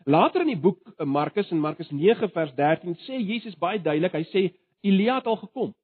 Later 0.08 0.44
in 0.44 0.52
die 0.54 0.60
boek 0.60 0.78
eh, 0.94 1.06
Markus 1.06 1.50
en 1.52 1.60
Markus 1.60 1.90
9 1.90 2.30
vers 2.32 2.54
13 2.56 2.94
sê 3.04 3.18
Jesus 3.18 3.58
baie 3.58 3.82
duidelik, 3.82 4.14
hy 4.14 4.24
sê 4.30 4.44
Elia 4.86 5.18
het 5.18 5.26
al 5.26 5.40
gekom. 5.42 5.74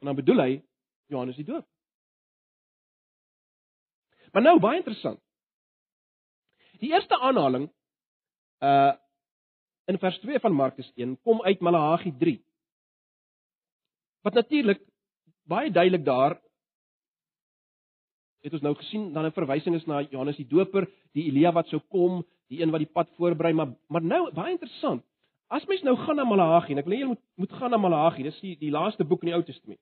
En 0.00 0.10
dan 0.10 0.18
bedoel 0.18 0.44
hy 0.46 0.52
Johannes 1.12 1.36
die 1.36 1.46
Doop. 1.46 1.66
Maar 4.32 4.46
nou 4.46 4.56
baie 4.62 4.80
interessant. 4.80 5.20
Die 6.82 6.90
eerste 6.90 7.18
aanhaling 7.18 7.70
uh 8.60 8.92
in 9.90 9.98
vers 9.98 10.18
2 10.22 10.38
van 10.38 10.54
Markus 10.54 10.92
1 10.94 11.16
kom 11.26 11.42
uit 11.42 11.60
Malagi 11.60 12.12
3. 12.18 12.36
Wat 14.22 14.34
natuurlik 14.34 14.80
baie 15.42 15.72
duidelik 15.74 16.04
daar 16.04 16.36
het 18.42 18.52
ons 18.52 18.62
nou 18.62 18.74
gesien 18.78 19.12
dan 19.12 19.26
'n 19.26 19.34
verwysing 19.34 19.74
is 19.74 19.86
na 19.86 20.00
Johannes 20.02 20.36
die 20.36 20.46
Doper, 20.46 20.86
die 21.12 21.26
Elia 21.30 21.52
wat 21.52 21.66
sou 21.66 21.80
kom, 21.88 22.24
die 22.48 22.62
een 22.62 22.70
wat 22.70 22.78
die 22.78 22.92
pad 22.92 23.10
voorberei, 23.16 23.52
maar 23.52 23.74
maar 23.88 24.02
nou 24.02 24.32
baie 24.32 24.52
interessant. 24.52 25.04
As 25.48 25.66
mens 25.66 25.82
nou 25.82 25.96
gaan 25.96 26.16
na 26.16 26.24
Malagi 26.24 26.72
en 26.72 26.78
ek 26.78 26.84
wil 26.84 26.94
hê 26.94 27.00
jy 27.00 27.06
moet 27.06 27.22
moet 27.34 27.52
gaan 27.52 27.70
na 27.70 27.76
Malagi, 27.76 28.22
dis 28.22 28.40
die 28.40 28.56
die 28.56 28.70
laaste 28.70 29.04
boek 29.04 29.22
in 29.22 29.28
die 29.28 29.34
Ou 29.34 29.42
Testament. 29.42 29.80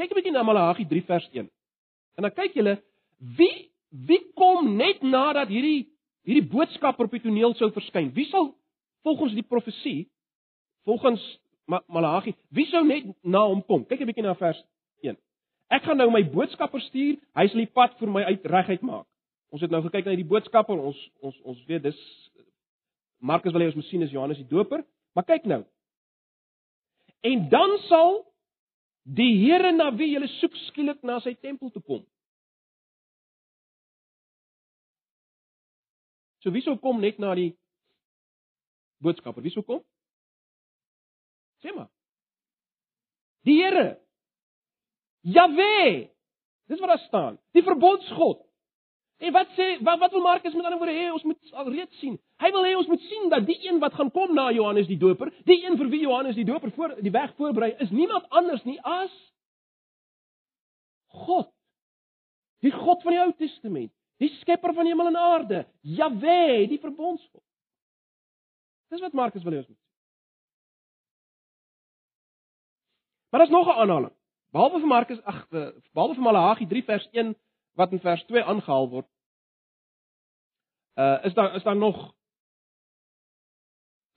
Kyk 0.00 0.12
'n 0.12 0.16
bietjie 0.16 0.32
na 0.32 0.42
Malagi 0.42 0.86
3 0.88 1.04
vers 1.04 1.28
1. 1.32 1.50
En 2.16 2.22
dan 2.22 2.32
kyk 2.32 2.54
julle 2.56 2.80
wie 3.36 3.68
wie 3.90 4.22
kom 4.34 4.76
net 4.76 5.02
nadat 5.02 5.48
hierdie 5.52 5.90
hierdie 6.24 6.48
boodskapper 6.48 7.04
op 7.04 7.12
die 7.12 7.20
toneel 7.20 7.54
sou 7.54 7.68
verskyn. 7.74 8.12
Wie 8.14 8.24
sal 8.30 8.54
volgens 9.04 9.34
die 9.36 9.44
profesie 9.44 10.08
volgens 10.88 11.20
Malagi, 11.68 12.34
wie 12.48 12.66
sou 12.66 12.82
net 12.86 13.04
na 13.22 13.44
hom 13.46 13.60
kom? 13.62 13.84
Kyk 13.84 14.00
'n 14.00 14.06
bietjie 14.06 14.24
na 14.24 14.34
vers 14.34 14.64
1. 15.02 15.16
Ek 15.68 15.82
gaan 15.82 15.96
nou 15.96 16.10
my 16.10 16.24
boodskapper 16.24 16.80
stuur, 16.80 17.20
hy 17.36 17.46
sal 17.46 17.60
die 17.60 17.72
pad 17.72 17.98
vir 17.98 18.08
my 18.08 18.22
uit 18.22 18.46
reguit 18.46 18.82
maak. 18.82 19.06
Ons 19.52 19.62
het 19.62 19.70
nou 19.70 19.82
gekyk 19.82 20.04
na 20.04 20.14
hierdie 20.16 20.32
boodskapper, 20.32 20.78
ons 20.78 21.10
ons 21.20 21.36
ons 21.44 21.64
weet 21.66 21.82
dis 21.82 22.00
Markus 23.20 23.52
wil 23.52 23.60
hê 23.60 23.66
ons 23.66 23.74
moet 23.74 23.84
sien 23.84 24.02
is 24.02 24.10
Johannes 24.10 24.38
die 24.38 24.48
Doper, 24.48 24.84
maar 25.14 25.24
kyk 25.24 25.44
nou. 25.44 25.64
En 27.20 27.48
dan 27.48 27.78
sal 27.78 28.29
Die 29.04 29.36
Here 29.40 29.72
na 29.72 29.90
wie 29.96 30.12
jy 30.12 30.26
soek 30.38 30.56
skielik 30.68 31.00
na 31.02 31.20
sy 31.24 31.34
tempel 31.34 31.70
toe 31.72 31.82
kom. 31.82 32.02
So 36.40 36.52
wie 36.52 36.64
sou 36.64 36.76
kom 36.80 37.00
net 37.00 37.18
na 37.20 37.34
die 37.36 37.54
boodskapper? 39.04 39.44
Wie 39.44 39.52
sou 39.52 39.64
kom? 39.64 39.82
Sê 41.64 41.72
maar. 41.76 41.90
Die 43.44 43.56
Here. 43.60 44.00
Jahwe. 45.22 46.10
Dis 46.68 46.80
wat 46.80 46.94
daar 46.94 47.04
staan. 47.06 47.40
Die 47.56 47.64
verbondsgod. 47.64 48.44
En 49.20 49.32
wat 49.32 49.50
sê 49.52 49.66
wat 49.84 49.98
wat 50.00 50.14
wil 50.16 50.22
Markus 50.24 50.54
met 50.56 50.64
ander 50.64 50.78
woorde 50.80 50.96
hê 50.96 51.10
ons 51.12 51.24
moet 51.28 51.52
alreeds 51.52 51.98
sien? 52.00 52.14
Hy 52.40 52.50
wil 52.54 52.64
hê 52.64 52.72
ons 52.76 52.86
moet 52.88 53.02
sien 53.04 53.28
dat 53.28 53.44
die 53.44 53.58
een 53.66 53.80
wat 53.82 53.92
gaan 53.98 54.10
kom 54.10 54.32
na 54.34 54.46
Johannes 54.56 54.88
die 54.88 54.96
Doper, 54.98 55.28
die 55.44 55.58
een 55.60 55.76
vir 55.76 55.90
wie 55.92 56.00
Johannes 56.06 56.38
die 56.38 56.46
Doper 56.48 56.72
voor 56.72 56.94
die 57.04 57.12
weg 57.12 57.34
voorberei, 57.36 57.74
is 57.84 57.92
niemand 57.92 58.24
anders 58.30 58.64
nie 58.64 58.78
as 58.80 59.12
God. 61.26 61.50
Die 62.64 62.72
God 62.72 63.04
van 63.04 63.12
die 63.12 63.20
Ou 63.20 63.34
Testament, 63.36 63.92
die 64.24 64.30
skepper 64.38 64.72
van 64.76 64.88
hemel 64.88 65.12
en 65.12 65.20
aarde, 65.20 65.60
Jahwe, 65.80 66.66
die 66.72 66.80
verbondsgod. 66.80 67.44
Dis 68.88 69.04
wat 69.04 69.12
Markus 69.12 69.44
wil 69.44 69.52
hê 69.52 69.60
ons 69.60 69.68
moet 69.68 69.76
sien. 69.76 69.86
Maar 73.30 73.44
daar's 73.44 73.52
nog 73.52 73.68
'n 73.68 73.80
aanhaling. 73.84 74.16
Behalwe 74.50 74.78
vir 74.80 74.88
Markus, 74.88 75.22
ag, 75.22 75.46
eh, 75.50 75.70
behalwe 75.92 76.14
vir 76.14 76.22
Malagi 76.24 76.66
3 76.66 76.84
vers 76.84 77.08
1 77.12 77.36
wat 77.80 77.94
in 77.96 78.02
vers 78.04 78.24
2 78.28 78.44
aangehaal 78.44 78.88
word. 78.92 79.08
Uh 81.00 81.24
is 81.28 81.34
daar 81.34 81.54
is 81.56 81.64
daar 81.64 81.76
nog 81.76 82.00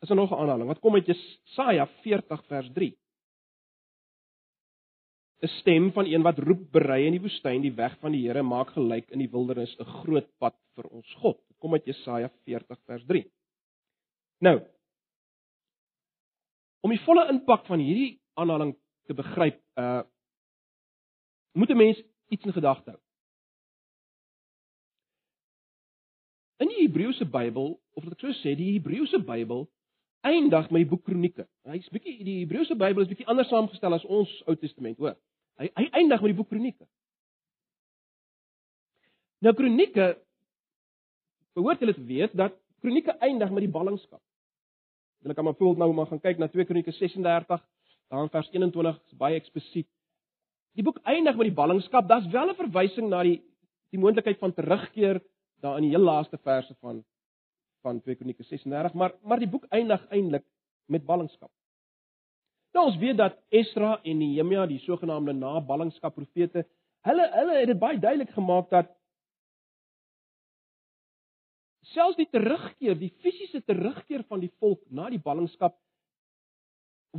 is 0.04 0.10
daar 0.10 0.18
nog 0.18 0.32
'n 0.32 0.42
aanhaling. 0.42 0.68
Wat 0.68 0.80
kom 0.80 0.96
uit 0.96 1.06
Jesaja 1.06 1.88
40 1.88 2.46
vers 2.46 2.70
3? 2.74 2.98
'n 5.44 5.48
Stem 5.48 5.92
van 5.92 6.06
een 6.06 6.22
wat 6.22 6.38
roep 6.40 6.72
berei 6.72 7.06
in 7.06 7.12
die 7.12 7.22
woestyn 7.22 7.62
die 7.62 7.76
weg 7.76 7.98
van 8.00 8.12
die 8.12 8.28
Here 8.28 8.44
maak 8.44 8.70
gelyk 8.76 9.10
in 9.12 9.20
die 9.20 9.32
wildernis 9.32 9.76
'n 9.80 9.86
groot 10.04 10.30
pad 10.38 10.56
vir 10.76 10.88
ons 10.88 11.14
God. 11.14 11.38
Dit 11.48 11.58
kom 11.58 11.74
uit 11.74 11.86
Jesaja 11.86 12.30
40 12.44 12.80
vers 12.86 13.06
3. 13.06 13.32
Nou 14.40 14.62
om 16.84 16.90
die 16.90 17.04
volle 17.06 17.30
impak 17.32 17.66
van 17.66 17.80
hierdie 17.80 18.20
aanhaling 18.34 18.76
te 19.08 19.14
begryp, 19.14 19.62
uh 19.80 20.04
moet 21.54 21.70
'n 21.70 21.78
mens 21.78 22.04
iets 22.28 22.46
in 22.46 22.54
gedagte 22.54 22.92
hou. 22.92 23.00
In 26.62 26.70
die 26.70 26.84
Hebreëse 26.84 27.26
Bybel, 27.26 27.74
of 27.98 28.04
wat 28.04 28.14
ek 28.14 28.26
so 28.26 28.34
sê, 28.42 28.54
die 28.58 28.74
Hebreëse 28.76 29.20
Bybel 29.26 29.66
eindig 30.24 30.70
met 30.72 30.84
die 30.84 30.90
boek 30.90 31.04
Kronieke. 31.08 31.46
Hy's 31.68 31.90
bietjie 31.92 32.20
die 32.24 32.40
Hebreëse 32.44 32.78
Bybel 32.80 33.04
is 33.04 33.10
bietjie 33.12 33.28
anders 33.32 33.50
saamgestel 33.52 33.98
as 33.98 34.06
ons 34.06 34.32
Ou 34.48 34.56
Testament, 34.60 35.00
hoor. 35.02 35.18
Hy 35.60 35.70
hy 35.78 35.88
eindig 36.00 36.22
met 36.24 36.34
die 36.34 36.38
boek 36.38 36.50
Kronieke. 36.54 36.88
Nou 39.44 39.54
Kronieke 39.58 40.14
behoort 41.58 41.82
julle 41.84 41.96
te 41.98 42.06
weet 42.08 42.38
dat 42.40 42.56
Kronieke 42.84 43.18
eindig 43.24 43.52
met 43.52 43.66
die 43.66 43.74
ballingskap. 43.74 44.22
Julle 45.24 45.36
kan 45.36 45.48
maar 45.48 45.58
voel 45.60 45.76
nou 45.80 45.92
maar 45.96 46.10
gaan 46.12 46.22
kyk 46.24 46.40
na 46.40 46.50
2 46.52 46.68
Kronieke 46.70 46.92
36, 46.96 47.60
daar 48.12 48.24
in 48.24 48.32
vers 48.32 48.50
21 48.52 48.98
is 49.12 49.20
baie 49.20 49.40
eksplisiet. 49.40 49.88
Die 50.74 50.84
boek 50.84 51.00
eindig 51.04 51.38
met 51.38 51.48
die 51.48 51.56
ballingskap. 51.56 52.08
Daar's 52.10 52.28
wel 52.32 52.50
'n 52.50 52.56
verwysing 52.56 53.10
na 53.10 53.24
die 53.24 53.42
die 53.92 54.00
moontlikheid 54.00 54.40
van 54.40 54.54
terugkeer 54.54 55.22
daar 55.64 55.80
in 55.80 55.88
die 55.88 55.94
heel 55.96 56.04
laaste 56.04 56.38
verse 56.38 56.76
van 56.80 57.04
van 57.84 58.00
2 58.02 58.16
Kronieke 58.16 58.44
36, 58.44 58.94
maar 58.94 59.12
maar 59.22 59.40
die 59.40 59.50
boek 59.50 59.66
eindig 59.76 60.04
eintlik 60.08 60.46
met 60.88 61.06
ballingskap. 61.06 61.52
Nou 62.74 62.86
ons 62.90 62.98
weet 62.98 63.18
dat 63.18 63.36
Esra 63.54 63.98
en 64.02 64.18
Nehemia, 64.18 64.66
die 64.66 64.80
sogenaamde 64.80 65.34
na-ballingskap 65.38 66.16
profete, 66.16 66.64
hulle 67.08 67.28
hulle 67.36 67.58
het 67.60 67.70
dit 67.74 67.80
baie 67.80 68.00
duidelik 68.00 68.32
gemaak 68.34 68.70
dat 68.72 68.90
selfs 71.94 72.18
die 72.18 72.30
terugkeer, 72.32 72.96
die 72.98 73.12
fisiese 73.22 73.62
terugkeer 73.68 74.24
van 74.32 74.42
die 74.42 74.52
volk 74.64 74.82
na 74.90 75.10
die 75.12 75.22
ballingskap 75.22 75.76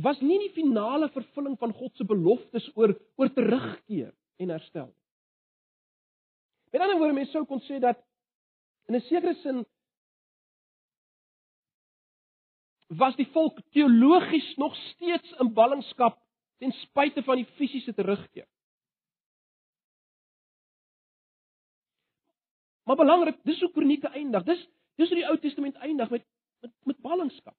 was 0.03 0.19
nie 0.19 0.41
die 0.41 0.51
finale 0.57 1.07
vervulling 1.13 1.55
van 1.61 1.71
God 1.77 1.93
se 1.95 2.03
beloftes 2.09 2.65
oor 2.75 2.97
oor 3.15 3.31
terugkeer 3.31 4.11
en 4.41 4.51
herstel. 4.51 4.89
Met 6.73 6.83
ander 6.83 6.99
woorde, 6.99 7.15
mense 7.15 7.31
sou 7.31 7.45
kon 7.47 7.61
sê 7.63 7.79
dat 7.79 8.01
In 8.85 8.95
'n 8.95 9.01
sekere 9.01 9.33
sin 9.41 9.65
was 12.87 13.15
die 13.15 13.27
volk 13.33 13.59
teologies 13.71 14.55
nog 14.55 14.75
steeds 14.75 15.31
in 15.39 15.53
ballingskap 15.53 16.19
ten 16.57 16.71
spyte 16.71 17.23
van 17.23 17.35
die 17.41 17.49
fisiese 17.57 17.93
terugkeer. 17.93 18.47
Maar 22.85 22.95
belangrik, 22.95 23.37
dis 23.43 23.59
hoe 23.59 23.71
kronieke 23.71 24.07
eindig. 24.07 24.43
Dis 24.43 24.67
dis 24.95 25.09
hoe 25.09 25.17
die 25.17 25.27
Ou 25.27 25.37
Testament 25.39 25.75
eindig 25.75 26.09
met 26.09 26.23
met 26.61 26.71
met 26.83 27.01
ballingskap. 27.01 27.55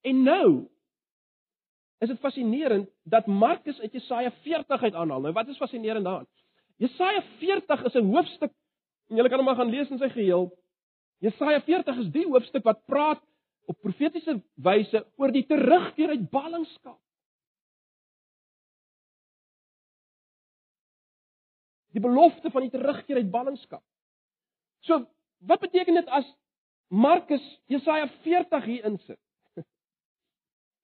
En 0.00 0.22
nou 0.22 0.68
is 1.98 2.08
dit 2.08 2.18
fascinerend 2.18 2.88
dat 3.02 3.26
Markus 3.26 3.80
uit 3.80 3.92
Jesaja 3.92 4.30
40 4.30 4.82
uit 4.82 4.94
aanhaal. 4.94 5.20
Nou 5.20 5.32
wat 5.32 5.48
is 5.48 5.56
fascinerend 5.56 6.04
daaraan? 6.04 6.26
Jesaja 6.76 7.22
40 7.38 7.84
is 7.84 7.94
'n 7.94 8.14
hoofstuk 8.14 8.52
En 9.08 9.16
julle 9.16 9.28
kan 9.28 9.40
hom 9.40 9.48
maar 9.48 9.58
gaan 9.58 9.72
lees 9.72 9.90
in 9.90 10.00
sy 10.00 10.10
geheel. 10.12 10.48
Jesaja 11.24 11.60
40 11.66 12.04
is 12.04 12.10
die 12.14 12.26
hoofstuk 12.28 12.64
wat 12.66 12.84
praat 12.86 13.22
op 13.68 13.80
profetiese 13.84 14.38
wyse 14.64 15.02
oor 15.20 15.32
die 15.34 15.44
terugkeer 15.48 16.14
uit 16.14 16.28
ballingskap. 16.32 16.98
Die 21.96 22.04
belofte 22.04 22.52
van 22.52 22.66
die 22.66 22.72
terugkeer 22.72 23.20
uit 23.20 23.30
ballingskap. 23.32 23.82
So, 24.86 25.02
wat 25.48 25.60
beteken 25.64 25.98
dit 25.98 26.12
as 26.14 26.28
Markus 26.88 27.44
Jesaja 27.66 28.06
40 28.22 28.64
hier 28.64 28.84
insit? 28.88 29.20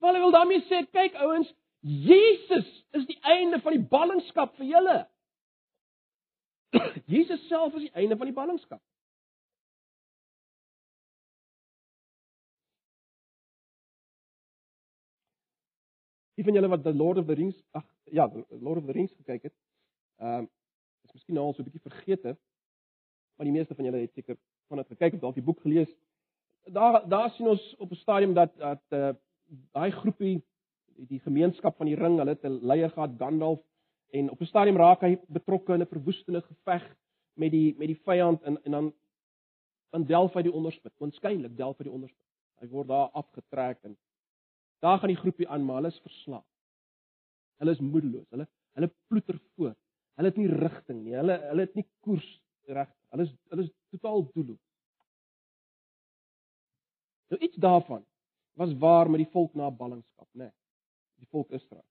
Wel, 0.02 0.16
hy 0.16 0.22
wil 0.24 0.34
daarmee 0.34 0.64
sê, 0.68 0.82
kyk 0.90 1.16
ouens, 1.22 1.52
Jesus 1.84 2.68
is 2.96 3.04
die 3.06 3.20
einde 3.20 3.60
van 3.60 3.76
die 3.76 3.87
ballingskap 3.88 4.56
vir 4.58 4.72
julle. 4.72 4.98
Jesus 7.14 7.46
self 7.48 7.74
is 7.74 7.87
die 7.88 7.94
einde 7.94 8.16
van 8.16 8.26
die 8.26 8.37
ballingskap. 8.37 8.82
Die 16.34 16.44
van 16.44 16.54
julle 16.54 16.68
wat 16.68 16.82
The 16.82 16.94
Lord 16.94 17.18
of 17.18 17.26
the 17.26 17.34
Rings, 17.38 17.58
ag 17.70 17.87
ja, 18.10 18.26
The 18.28 18.58
Lord 18.60 18.82
of 18.82 18.87
the 18.87 18.92
Rings 18.92 19.14
gekyk 19.14 19.50
het, 19.50 19.56
ehm 20.18 20.46
uh, 20.46 20.52
is 21.04 21.12
miskien 21.12 21.37
nou 21.37 21.46
al 21.46 21.54
so 21.54 21.60
'n 21.62 21.68
bietjie 21.68 21.90
vergeet 21.90 22.22
het. 22.24 22.38
maar 23.37 23.46
die 23.46 23.54
meeste 23.54 23.74
van 23.74 23.84
julle 23.84 23.98
het 23.98 24.12
seker 24.12 24.37
van 24.66 24.76
dit 24.76 24.87
gekyk 24.87 25.14
of 25.14 25.20
dalk 25.20 25.34
die 25.38 25.44
boek 25.44 25.60
gelees. 25.60 25.90
Daar 26.64 27.02
daar 27.08 27.30
sien 27.30 27.48
ons 27.48 27.74
op 27.78 27.90
'n 27.90 28.02
stadium 28.02 28.34
dat 28.34 28.56
dat 28.56 28.82
uh 28.88 29.12
daai 29.72 29.90
groepie 29.90 30.42
die, 30.87 31.06
die 31.06 31.20
gemeenskap 31.20 31.76
van 31.76 31.87
die 31.87 31.94
ring, 31.96 32.18
hulle 32.18 32.30
het 32.30 32.44
'n 32.44 32.66
leier 32.66 32.90
gehad 32.90 33.10
Gandalf 33.18 33.60
en 34.10 34.30
op 34.30 34.40
'n 34.40 34.46
stadium 34.46 34.76
raak 34.76 35.00
hy 35.00 35.18
betrokke 35.28 35.74
in 35.74 35.80
'n 35.80 35.86
verwoestende 35.86 36.42
geveg 36.42 36.96
met 37.34 37.50
die 37.50 37.74
met 37.78 37.88
die 37.88 38.00
vyand 38.04 38.42
en 38.42 38.62
en 38.64 38.70
dan 38.70 38.92
dan 39.90 40.04
delf 40.04 40.34
hy 40.34 40.42
die 40.42 40.52
onderspit. 40.52 40.92
Waarskynlik 40.98 41.56
delf 41.56 41.78
hy 41.78 41.84
die 41.84 41.92
onderspit. 41.92 42.26
Hy 42.60 42.68
word 42.72 42.88
daar 42.88 43.10
afgetrek 43.10 43.78
en 43.82 43.96
daar 44.82 44.98
gaan 44.98 45.12
die 45.12 45.22
groepie 45.22 45.48
aan, 45.48 45.64
maar 45.64 45.76
hulle 45.76 45.92
is 45.92 46.00
verslaaf. 46.00 46.46
Hulle 47.62 47.70
is 47.70 47.80
moedeloos. 47.80 48.28
Hulle 48.30 48.48
hulle 48.74 48.90
ploeter 49.06 49.38
voort. 49.54 49.78
Hulle 50.18 50.28
het 50.28 50.36
nie 50.36 50.48
rigting 50.50 51.04
nie. 51.04 51.14
Hulle 51.14 51.38
hulle 51.48 51.60
het 51.60 51.74
nie 51.74 51.86
koers 52.00 52.30
reg. 52.66 52.90
Hulle 53.14 53.22
is 53.22 53.32
hulle 53.52 53.62
is 53.62 53.72
totaal 53.94 54.26
doelloos. 54.34 54.60
Nou 57.30 57.40
iets 57.42 57.56
daarvan 57.56 58.04
was 58.54 58.74
waar 58.78 59.10
met 59.10 59.24
die 59.24 59.30
volk 59.30 59.54
na 59.54 59.70
ballingskap, 59.70 60.28
né? 60.32 60.44
Nee, 60.44 60.52
die 61.22 61.30
volk 61.30 61.50
Israel. 61.50 61.84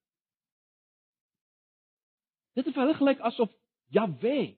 Dit 2.54 2.66
het 2.66 2.76
vir 2.76 2.84
hulle 2.84 2.98
gelyk 3.00 3.24
asof 3.30 3.52
Jahwe, 3.94 4.56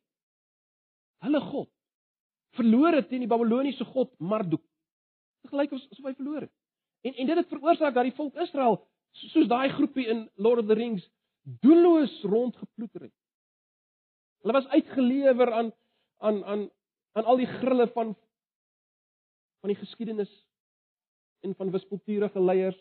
hulle 1.26 1.42
God, 1.42 1.70
verloor 2.56 2.96
het 2.96 3.10
teen 3.10 3.24
die 3.24 3.32
Babiloniese 3.32 3.86
god 3.92 4.14
Marduk. 4.20 4.64
Dit 5.44 5.52
gelyk 5.54 5.74
asof 5.76 6.06
hy 6.06 6.14
verloor 6.16 6.46
het. 6.46 6.54
En 7.06 7.14
en 7.14 7.32
dit 7.32 7.38
het 7.38 7.52
veroorsaak 7.52 7.94
dat 7.94 8.08
die 8.08 8.16
volk 8.18 8.38
Israel 8.42 8.80
soos 9.16 9.48
daai 9.48 9.70
groepie 9.76 10.08
in 10.12 10.26
Lord 10.36 10.64
of 10.64 10.68
the 10.68 10.78
Rings 10.78 11.06
doelloos 11.62 12.14
rondgeploeter 12.24 13.08
het. 13.08 13.14
Hulle 14.42 14.54
was 14.54 14.68
uitgelewer 14.74 15.52
aan 15.54 15.72
aan 16.18 16.44
aan 16.44 16.70
aan 17.16 17.26
al 17.26 17.38
die 17.38 17.50
grille 17.50 17.88
van 17.94 18.16
van 19.60 19.72
die 19.74 19.80
geskiedenis 19.80 20.32
en 21.46 21.56
van 21.56 21.72
wispelturige 21.72 22.42
leiers. 22.42 22.78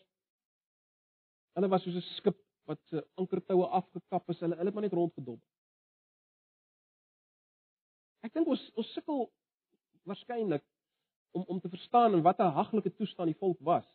Hulle 1.54 1.68
was 1.68 1.82
soos 1.82 1.94
'n 1.94 2.08
skip 2.16 2.43
wat 2.68 2.80
se 2.90 3.02
ankertoue 3.20 3.66
afgekap 3.66 4.30
is. 4.32 4.40
Hulle 4.40 4.56
hulle 4.56 4.70
het 4.70 4.74
maar 4.74 4.86
net 4.86 4.96
rondgedop. 4.96 5.40
Ek 8.24 8.32
dink 8.32 8.48
ons 8.48 8.62
ons 8.80 8.92
sukkel 8.96 9.26
waarskynlik 10.08 10.64
om 11.36 11.44
om 11.54 11.60
te 11.60 11.68
verstaan 11.68 12.16
in 12.16 12.24
watter 12.24 12.52
haglike 12.56 12.94
toestand 12.94 13.32
die 13.32 13.40
volk 13.40 13.60
was 13.60 13.86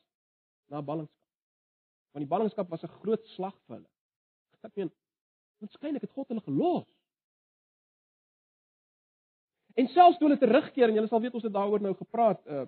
na 0.69 0.81
ballingskap. 0.81 1.15
Want 2.13 2.25
die 2.25 2.33
ballingskap 2.33 2.69
was 2.69 2.83
'n 2.83 2.97
groot 3.01 3.25
slag 3.35 3.55
vir 3.65 3.75
hulle. 3.77 3.89
Ek 4.63 4.75
meen, 4.75 4.91
waarskynlik 5.61 6.01
het 6.01 6.11
God 6.11 6.27
hulle 6.27 6.41
gelos. 6.41 6.87
En 9.79 9.87
selfs 9.87 10.17
toe 10.17 10.27
hulle 10.27 10.39
terugkeer 10.39 10.89
en 10.89 10.97
julle 10.97 11.07
sal 11.07 11.21
weet 11.21 11.33
ons 11.33 11.43
het 11.43 11.53
daaroor 11.53 11.81
nou 11.81 11.93
gepraat, 11.95 12.45
uh 12.47 12.65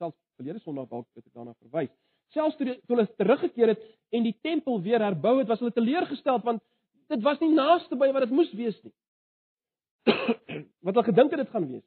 selfs 0.00 0.18
verlede 0.36 0.60
Sondag 0.60 0.88
dalk 0.88 1.08
het 1.14 1.26
ek 1.26 1.32
daarna 1.32 1.54
verwys. 1.54 1.92
Selfs 2.34 2.56
toe, 2.56 2.74
toe 2.86 2.96
hulle 2.96 3.08
teruggekeer 3.16 3.74
het 3.74 3.82
en 4.10 4.22
die 4.22 4.36
tempel 4.42 4.80
weer 4.82 5.02
herbou 5.02 5.38
het, 5.38 5.48
was 5.48 5.58
hulle 5.58 5.74
teleurgesteld 5.74 6.44
want 6.46 6.62
dit 7.08 7.22
was 7.22 7.38
nie 7.40 7.52
naaste 7.54 7.96
by 7.96 8.10
wat 8.12 8.26
dit 8.26 8.34
moes 8.34 8.52
wees 8.58 8.78
nie. 8.82 8.94
wat 10.84 10.94
hulle 10.94 11.10
gedink 11.10 11.34
het 11.34 11.44
dit 11.44 11.52
gaan 11.54 11.68
wees. 11.70 11.84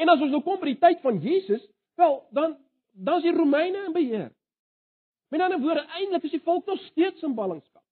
En 0.00 0.08
as 0.08 0.20
ons 0.20 0.32
nou 0.32 0.42
kom 0.44 0.60
by 0.60 0.72
die 0.72 0.80
tyd 0.80 1.00
van 1.04 1.20
Jesus, 1.20 1.64
wel, 2.00 2.20
dan 2.36 2.58
dan 2.92 3.16
is 3.16 3.22
die 3.22 3.36
Romeine 3.36 3.84
in 3.86 3.92
beheer. 3.92 4.30
Met 5.30 5.40
ander 5.40 5.60
woorde, 5.60 5.86
eintlik 5.94 6.26
is 6.26 6.34
die 6.34 6.42
volk 6.42 6.66
nog 6.66 6.80
steeds 6.88 7.22
in 7.22 7.34
ballingskap. 7.34 7.84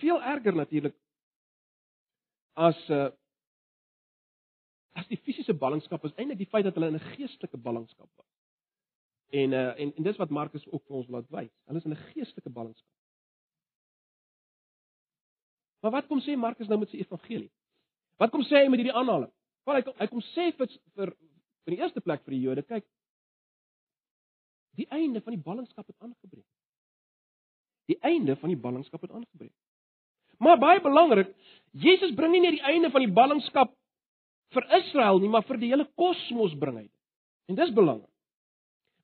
Veel 0.00 0.22
erger 0.22 0.56
natuurlik 0.56 0.96
as 2.52 2.76
'n 2.88 2.92
uh, 2.92 3.04
eh, 3.04 3.12
as 5.00 5.08
die 5.08 5.18
fisiese 5.24 5.54
ballingskap 5.56 6.04
is 6.04 6.14
eintlik 6.16 6.42
die 6.42 6.50
feit 6.52 6.66
dat 6.68 6.76
hulle 6.76 6.92
in 6.92 6.98
'n 6.98 7.10
geestelike 7.16 7.58
ballingskap 7.66 8.08
was. 8.16 8.30
En 9.42 9.52
uh 9.52 9.72
en 9.80 9.92
en 9.96 10.02
dis 10.02 10.16
wat 10.16 10.30
Markus 10.30 10.66
ook 10.66 10.84
vir 10.86 10.96
ons 10.96 11.08
laat 11.08 11.28
wys. 11.30 11.52
Hulle 11.66 11.78
is 11.78 11.84
in 11.84 11.92
'n 11.96 12.04
geestelike 12.12 12.50
ballingskap. 12.50 12.96
Maar 15.80 15.90
wat 15.90 16.06
kom 16.06 16.20
sê 16.20 16.36
Markus 16.36 16.68
nou 16.68 16.78
met 16.78 16.88
sy 16.88 16.96
evangelie? 16.96 17.50
Wat 18.16 18.30
kom 18.30 18.42
sê 18.42 18.62
hy 18.62 18.68
met 18.68 18.80
hierdie 18.80 18.98
aanhaling? 19.00 19.32
Wel 19.64 19.74
hy 19.74 19.82
kom 19.82 19.94
hy 19.98 20.06
kom 20.06 20.22
sê 20.34 20.52
vir 20.56 20.68
vir 20.94 21.16
in 21.66 21.74
die 21.74 21.80
eerste 21.82 22.00
plek 22.00 22.22
vir 22.24 22.34
die 22.34 22.40
Jode, 22.40 22.62
kyk 22.62 22.84
die 24.80 24.88
einde 24.88 25.20
van 25.20 25.34
die 25.34 25.42
ballingskap 25.42 25.86
het 25.86 25.96
aangebreek. 25.98 26.46
Die 27.90 27.98
einde 28.00 28.36
van 28.36 28.48
die 28.48 28.60
ballingskap 28.60 29.02
het 29.02 29.10
aangebreek. 29.10 29.54
Maar 30.38 30.58
baie 30.58 30.80
belangrik, 30.80 31.34
Jesus 31.70 32.14
bring 32.16 32.32
nie 32.32 32.40
net 32.40 32.56
die 32.56 32.64
einde 32.64 32.90
van 32.90 33.04
die 33.04 33.12
ballingskap 33.12 33.74
vir 34.54 34.66
Israel 34.80 35.20
nie, 35.22 35.30
maar 35.30 35.46
vir 35.46 35.60
die 35.62 35.70
hele 35.72 35.86
kosmos 35.98 36.56
bring 36.58 36.78
hy 36.80 36.86
dit. 36.86 36.96
En 37.50 37.58
dis 37.58 37.74
belangrik. 37.74 38.08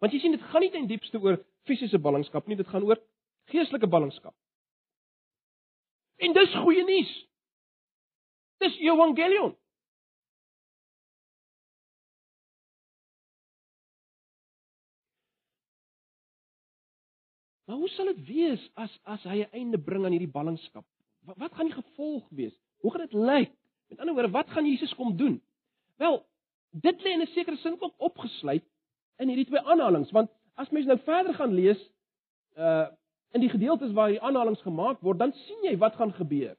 Want 0.03 0.13
jy 0.13 0.21
sien 0.23 0.35
dit 0.37 0.49
gaan 0.51 0.65
nie 0.65 0.73
ten 0.75 0.89
diepste 0.91 1.21
oor 1.23 1.39
fisiese 1.67 1.99
ballingskap 2.03 2.47
nie, 2.47 2.59
dit 2.59 2.69
gaan 2.69 2.85
oor 2.87 3.01
geestelike 3.51 3.89
ballingskap. 3.91 4.35
En 6.23 6.35
dis 6.37 6.59
goeie 6.63 6.85
nuus. 6.85 7.13
Dis 8.63 8.77
evangelion. 8.85 9.55
Maar 17.67 17.77
hoe 17.77 17.89
sal 17.89 18.13
dit 18.15 18.27
wees 18.29 18.63
as 18.79 18.93
as 19.05 19.23
hy 19.27 19.43
'n 19.43 19.53
einde 19.53 19.79
bring 19.79 20.05
aan 20.05 20.15
hierdie 20.15 20.31
ballingskap? 20.31 20.87
Wat, 21.27 21.37
wat 21.37 21.55
gaan 21.55 21.67
die 21.67 21.75
gevolg 21.83 22.29
wees? 22.31 22.55
Hoe 22.81 22.93
gaan 22.93 23.07
dit 23.09 23.13
lyk? 23.13 23.53
Met 23.87 23.99
ander 23.99 24.14
woorde, 24.14 24.31
wat 24.31 24.51
gaan 24.51 24.66
Jesus 24.66 24.94
kom 24.94 25.16
doen? 25.16 25.42
Wel, 25.96 26.27
dit 26.70 27.03
lê 27.03 27.11
in 27.11 27.20
'n 27.20 27.27
sekere 27.27 27.57
sin 27.57 27.81
ook 27.81 27.94
opgesluit 27.96 28.64
in 29.16 29.29
hierdie 29.29 29.46
twee 29.46 29.61
aanhalinge, 29.61 30.12
want 30.12 30.31
as 30.55 30.70
mens 30.70 30.87
nou 30.87 30.99
verder 30.99 31.35
gaan 31.35 31.55
lees, 31.55 31.81
uh 32.57 32.88
in 33.35 33.42
die 33.42 33.51
gedeeltes 33.51 33.92
waar 33.92 34.09
die 34.09 34.20
aanhalinge 34.20 34.62
gemaak 34.62 35.01
word, 35.01 35.18
dan 35.18 35.33
sien 35.33 35.64
jy 35.64 35.77
wat 35.77 35.94
gaan 35.94 36.12
gebeur. 36.12 36.57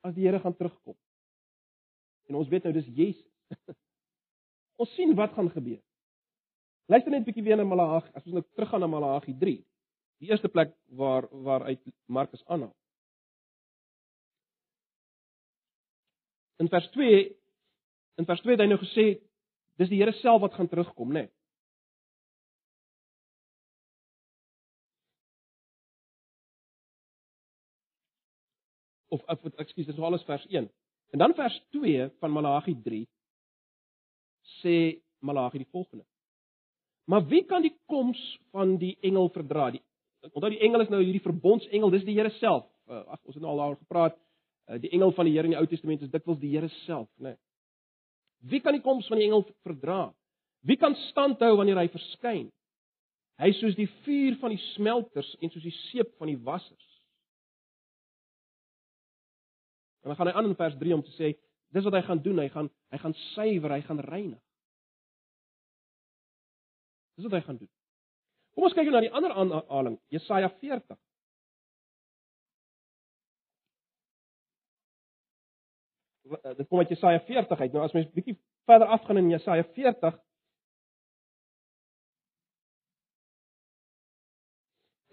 As 0.00 0.14
die 0.14 0.26
Here 0.26 0.38
gaan 0.40 0.56
terugkom. 0.56 0.94
En 2.28 2.34
ons 2.34 2.48
weet 2.48 2.62
nou 2.62 2.72
dis 2.72 2.86
Jesus. 2.86 3.26
ons 4.80 4.94
sien 4.94 5.14
wat 5.14 5.32
gaan 5.32 5.50
gebeur. 5.50 5.80
Luister 6.86 7.10
net 7.10 7.20
'n 7.20 7.24
bietjie 7.24 7.42
weer 7.42 7.56
na 7.56 7.64
Malagi, 7.64 8.10
as 8.14 8.24
ons 8.24 8.34
nou 8.34 8.44
teruggaan 8.54 8.80
na 8.80 8.86
Malagi 8.86 9.34
3. 9.38 9.64
Die 10.20 10.30
eerste 10.30 10.48
plek 10.48 10.76
waar 10.88 11.28
waar 11.30 11.64
uit 11.64 11.80
Markus 12.06 12.44
aanhaal. 12.46 12.74
In 16.62 16.68
vers 16.68 16.88
2 16.94 17.22
in 18.14 18.24
vers 18.24 18.40
2 18.40 18.54
het 18.54 18.62
hy 18.62 18.68
nou 18.70 18.78
gesê 18.78 19.06
dis 19.80 19.90
die 19.90 19.98
Here 19.98 20.12
self 20.20 20.42
wat 20.44 20.54
gaan 20.54 20.70
terugkom, 20.70 21.10
né? 21.12 21.26
Nee. 21.26 21.30
Of 29.14 29.22
of 29.30 29.44
ekskuus, 29.62 29.86
dis 29.86 29.98
alles 29.98 30.24
vers 30.26 30.46
1. 30.50 30.70
En 31.14 31.18
dan 31.18 31.34
vers 31.34 31.54
2 31.70 32.08
van 32.18 32.32
Malagi 32.34 32.74
3 32.82 33.04
sê 34.60 34.76
Malagi 35.22 35.58
die 35.62 35.70
volgende. 35.70 36.04
Maar 37.04 37.26
wie 37.28 37.44
kan 37.44 37.62
die 37.62 37.74
koms 37.86 38.20
van 38.50 38.76
die 38.80 38.96
engel 39.00 39.28
verdra? 39.30 39.70
Die 39.70 39.82
onthou 40.32 40.50
die 40.50 40.62
engel 40.64 40.80
is 40.80 40.90
nou 40.90 41.02
hierdie 41.02 41.22
verbondsengel, 41.22 41.92
dis 41.92 42.06
die 42.06 42.16
Here 42.16 42.32
self. 42.40 42.64
Uh, 42.88 43.04
ag, 43.12 43.20
ons 43.24 43.36
het 43.36 43.42
nou 43.44 43.52
al 43.52 43.60
daaroor 43.62 43.80
gepraat. 43.82 44.16
Uh, 44.64 44.78
die 44.80 44.90
engel 44.96 45.12
van 45.12 45.28
die 45.28 45.34
Here 45.34 45.48
in 45.48 45.52
die 45.52 45.60
Ou 45.60 45.68
Testament 45.68 46.02
is 46.02 46.12
dikwels 46.12 46.40
die 46.40 46.52
Here 46.54 46.70
self, 46.84 47.10
né? 47.18 47.34
Nee. 47.34 47.40
Wie 48.44 48.60
kan 48.60 48.76
die 48.76 48.82
koms 48.84 49.06
van 49.08 49.20
die 49.20 49.26
engel 49.28 49.46
verdra? 49.64 50.12
Wie 50.64 50.76
kan 50.80 50.96
standhou 51.08 51.54
wanneer 51.56 51.80
hy 51.80 51.88
verskyn? 51.92 52.50
Hy 53.40 53.50
is 53.50 53.60
soos 53.60 53.76
die 53.76 53.88
vuur 54.04 54.36
van 54.40 54.52
die 54.52 54.60
smelters 54.74 55.30
en 55.40 55.50
soos 55.50 55.64
die 55.64 55.74
seep 55.88 56.12
van 56.20 56.30
die 56.30 56.38
wassers. 56.44 56.90
En 60.04 60.12
dan 60.12 60.18
gaan 60.18 60.28
hy 60.28 60.34
aan 60.36 60.50
in 60.50 60.58
vers 60.58 60.76
3 60.80 60.94
om 60.94 61.02
te 61.04 61.14
sê, 61.16 61.32
dis 61.72 61.86
wat 61.88 61.96
hy 61.96 62.02
gaan 62.06 62.20
doen, 62.22 62.42
hy 62.42 62.50
gaan 62.52 62.68
hy 62.92 63.00
gaan 63.00 63.16
suiwer, 63.32 63.72
hy 63.74 63.86
gaan 63.86 64.02
reinig. 64.04 64.42
Dis 67.16 67.26
wat 67.26 67.38
hy 67.38 67.42
gaan 67.46 67.58
doen. 67.62 67.70
Kom 68.54 68.68
ons 68.68 68.76
kyk 68.76 68.86
nou 68.86 68.94
na 68.94 69.02
die 69.02 69.14
ander 69.16 69.32
aanhaling, 69.34 69.96
Jesaja 70.14 70.52
40. 70.60 70.98
Dit 76.42 76.68
kom 76.68 76.78
uit 76.78 76.92
Jesaja 76.92 77.20
40 77.26 77.60
uit. 77.60 77.72
Nou 77.72 77.84
as 77.84 77.92
mens 77.92 78.10
bietjie 78.12 78.36
verder 78.68 78.88
afgaan 78.88 79.20
in 79.20 79.30
Jesaja 79.30 79.64
40 79.76 80.18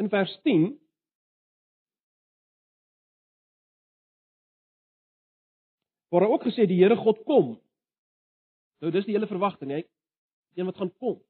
in 0.02 0.10
vers 0.10 0.36
10 0.44 0.68
word 6.12 6.28
ook 6.28 6.48
gesê 6.50 6.68
die 6.68 6.82
Here 6.82 6.98
God 7.00 7.24
kom. 7.24 7.56
Nou 8.82 8.92
dis 8.92 9.06
die 9.06 9.16
hele 9.16 9.30
verwagting, 9.30 9.72
hy 9.72 9.84
een 10.58 10.68
wat 10.68 10.80
gaan 10.82 10.94
kom. 11.00 11.22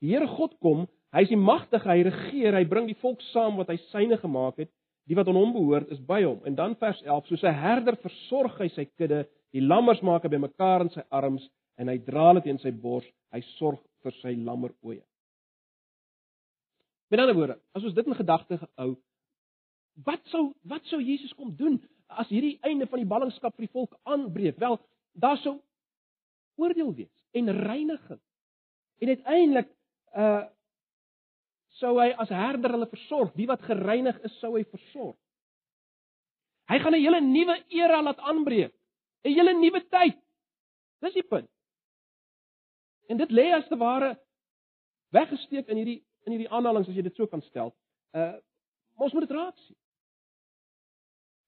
Die 0.00 0.14
Here 0.14 0.28
God 0.30 0.54
kom, 0.62 0.86
Hy 1.12 1.26
is 1.26 1.32
die 1.32 1.40
magtige, 1.40 1.90
hy 1.90 2.06
regeer, 2.06 2.56
hy 2.56 2.64
bring 2.68 2.86
die 2.88 2.96
volk 3.02 3.20
saam 3.32 3.58
wat 3.60 3.68
hy 3.68 3.76
syne 3.90 4.16
gemaak 4.20 4.62
het. 4.62 4.70
Die 5.12 5.16
wat 5.18 5.28
aan 5.28 5.36
hom 5.36 5.50
behoort 5.52 5.90
is 5.92 5.98
by 6.08 6.22
hom. 6.24 6.38
En 6.48 6.54
dan 6.56 6.72
vers 6.80 7.02
11, 7.04 7.26
soos 7.28 7.42
'n 7.44 7.52
herder 7.52 7.96
versorg 8.00 8.54
hy 8.58 8.68
sy 8.72 8.84
kudde, 8.96 9.26
die 9.52 9.60
lammers 9.60 10.00
maak 10.00 10.22
hy 10.24 10.30
bymekaar 10.32 10.80
in 10.80 10.90
sy 10.90 11.02
arms 11.10 11.50
en 11.76 11.88
hy 11.88 11.98
dra 11.98 12.32
dit 12.38 12.46
in 12.46 12.58
sy 12.58 12.70
bors. 12.72 13.04
Hy 13.30 13.40
sorg 13.58 13.82
vir 14.02 14.12
sy 14.22 14.32
lammeroë. 14.36 15.02
Met 17.10 17.20
ander 17.20 17.36
woorde, 17.36 17.58
as 17.74 17.84
ons 17.84 17.92
dit 17.94 18.06
in 18.06 18.14
gedagte 18.14 18.58
hou, 18.80 18.96
wat 20.06 20.24
sou 20.32 20.54
wat 20.64 20.88
sou 20.88 21.02
Jesus 21.02 21.34
kom 21.36 21.52
doen 21.56 21.76
as 22.08 22.28
hierdie 22.32 22.58
einde 22.64 22.86
van 22.86 23.02
die 23.02 23.08
ballingskap 23.08 23.54
vir 23.56 23.66
die 23.66 23.72
volk 23.72 23.98
aanbreek? 24.08 24.56
Wel, 24.56 24.80
daar 25.12 25.36
sou 25.36 25.58
oordeel 26.56 26.94
wees 26.94 27.12
en 27.32 27.52
reiniging. 27.52 28.20
En 28.98 29.08
uiteindelik 29.08 29.68
uh 30.16 30.44
sou 31.80 31.96
hy 32.00 32.10
as 32.20 32.30
herder 32.32 32.74
hulle 32.76 32.88
versorg. 32.90 33.32
Die 33.38 33.48
wat 33.48 33.62
gereinig 33.66 34.18
is, 34.26 34.34
sou 34.40 34.54
hy 34.56 34.64
versorg. 34.68 35.16
Hy 36.70 36.78
gaan 36.78 36.94
'n 36.94 37.04
hele 37.04 37.20
nuwe 37.20 37.56
era 37.68 38.02
laat 38.02 38.18
aanbreek. 38.18 38.72
'n 39.24 39.34
Hele 39.34 39.52
nuwe 39.54 39.80
tyd. 39.88 40.18
Dis 41.00 41.14
die 41.14 41.22
punt. 41.22 41.50
En 43.08 43.16
dit 43.16 43.30
lê 43.30 43.52
as 43.52 43.68
te 43.68 43.76
ware 43.76 44.18
weggesteek 45.10 45.68
in 45.68 45.76
hierdie 45.76 46.00
in 46.24 46.32
hierdie 46.32 46.50
aanhalings 46.50 46.88
as 46.88 46.94
jy 46.94 47.02
dit 47.02 47.16
so 47.16 47.26
kan 47.26 47.42
stel. 47.42 47.74
Uh 48.14 48.38
ons 48.96 49.12
moet 49.12 49.26
dit 49.26 49.36
raak 49.36 49.58
sien. 49.58 49.76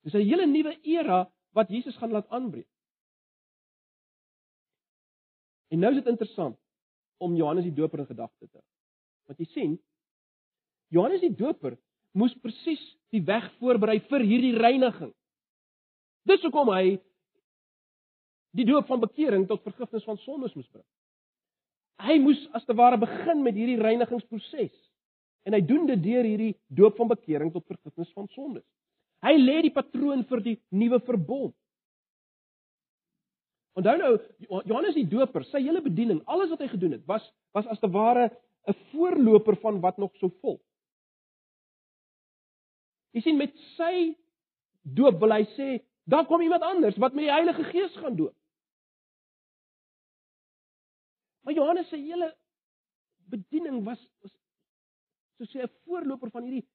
Dis 0.03 0.15
'n 0.15 0.29
hele 0.29 0.47
nuwe 0.47 0.79
era 0.83 1.31
wat 1.53 1.69
Jesus 1.69 1.97
gaan 1.97 2.11
laat 2.11 2.29
aanbreek. 2.29 2.69
En 5.69 5.79
nou 5.79 5.91
is 5.91 6.03
dit 6.03 6.07
interessant 6.07 6.59
om 7.19 7.37
Johannes 7.37 7.65
die 7.65 7.75
Doper 7.75 7.99
in 7.99 8.07
gedagte 8.07 8.49
te 8.49 8.59
hou. 8.59 8.67
Want 9.27 9.39
jy 9.39 9.47
sien, 9.53 9.79
Johannes 10.95 11.25
die 11.25 11.35
Doper 11.35 11.75
moes 12.15 12.35
presies 12.43 12.83
die 13.15 13.23
weg 13.27 13.47
voorberei 13.59 13.99
vir 14.09 14.23
hierdie 14.23 14.55
reiniging. 14.59 15.11
Dis 16.29 16.43
hoekom 16.47 16.71
hy 16.73 16.97
die 18.55 18.67
doop 18.69 18.87
van 18.87 19.03
bekering 19.03 19.49
tot 19.51 19.65
vergifnis 19.67 20.07
van 20.07 20.21
sondes 20.23 20.55
moes 20.55 20.71
bring. 20.71 20.87
Hy 22.05 22.19
moes 22.23 22.41
as 22.55 22.67
te 22.67 22.75
ware 22.79 22.99
begin 23.03 23.43
met 23.43 23.59
hierdie 23.59 23.81
reinigingsproses. 23.83 24.75
En 25.45 25.55
hy 25.55 25.61
doen 25.67 25.89
dit 25.91 26.01
deur 26.03 26.25
hierdie 26.25 26.55
doop 26.73 26.97
van 27.01 27.11
bekering 27.11 27.51
tot 27.53 27.67
vergifnis 27.69 28.13
van 28.15 28.31
sondes. 28.33 28.65
Hy 29.25 29.35
lê 29.41 29.61
die 29.67 29.75
patroon 29.75 30.25
vir 30.29 30.43
die 30.45 30.57
nuwe 30.75 31.01
verbond. 31.05 31.55
Onthou 33.75 33.95
nou 33.99 34.13
Johannes 34.63 34.95
die 34.95 35.09
Doper, 35.11 35.43
sy 35.51 35.65
hele 35.65 35.83
bediening, 35.83 36.21
alles 36.31 36.53
wat 36.53 36.63
hy 36.63 36.71
gedoen 36.71 36.95
het, 36.95 37.07
was 37.11 37.25
was 37.55 37.67
as 37.71 37.81
te 37.83 37.91
ware 37.91 38.31
'n 38.67 38.75
voorloper 38.91 39.57
van 39.63 39.81
wat 39.81 39.99
nog 39.99 40.15
sou 40.17 40.31
volg. 40.41 40.61
Jy 43.15 43.23
sien 43.23 43.39
met 43.39 43.55
sy 43.77 44.15
doop 44.83 45.21
wil 45.23 45.33
hy 45.37 45.45
sê, 45.55 45.69
daar 46.11 46.27
kom 46.29 46.43
iemand 46.45 46.65
anders 46.67 46.99
wat 47.01 47.15
met 47.15 47.29
die 47.29 47.33
Heilige 47.33 47.65
Gees 47.71 47.95
gaan 48.03 48.17
doop. 48.19 48.35
Maar 51.45 51.55
Johannes 51.55 51.89
se 51.89 51.97
hele 52.01 52.33
bediening 53.31 53.85
was 53.85 54.01
was 54.21 54.33
so 55.39 55.45
sê 55.45 55.63
'n 55.63 55.73
voorloper 55.85 56.31
van 56.31 56.43
hierdie 56.43 56.67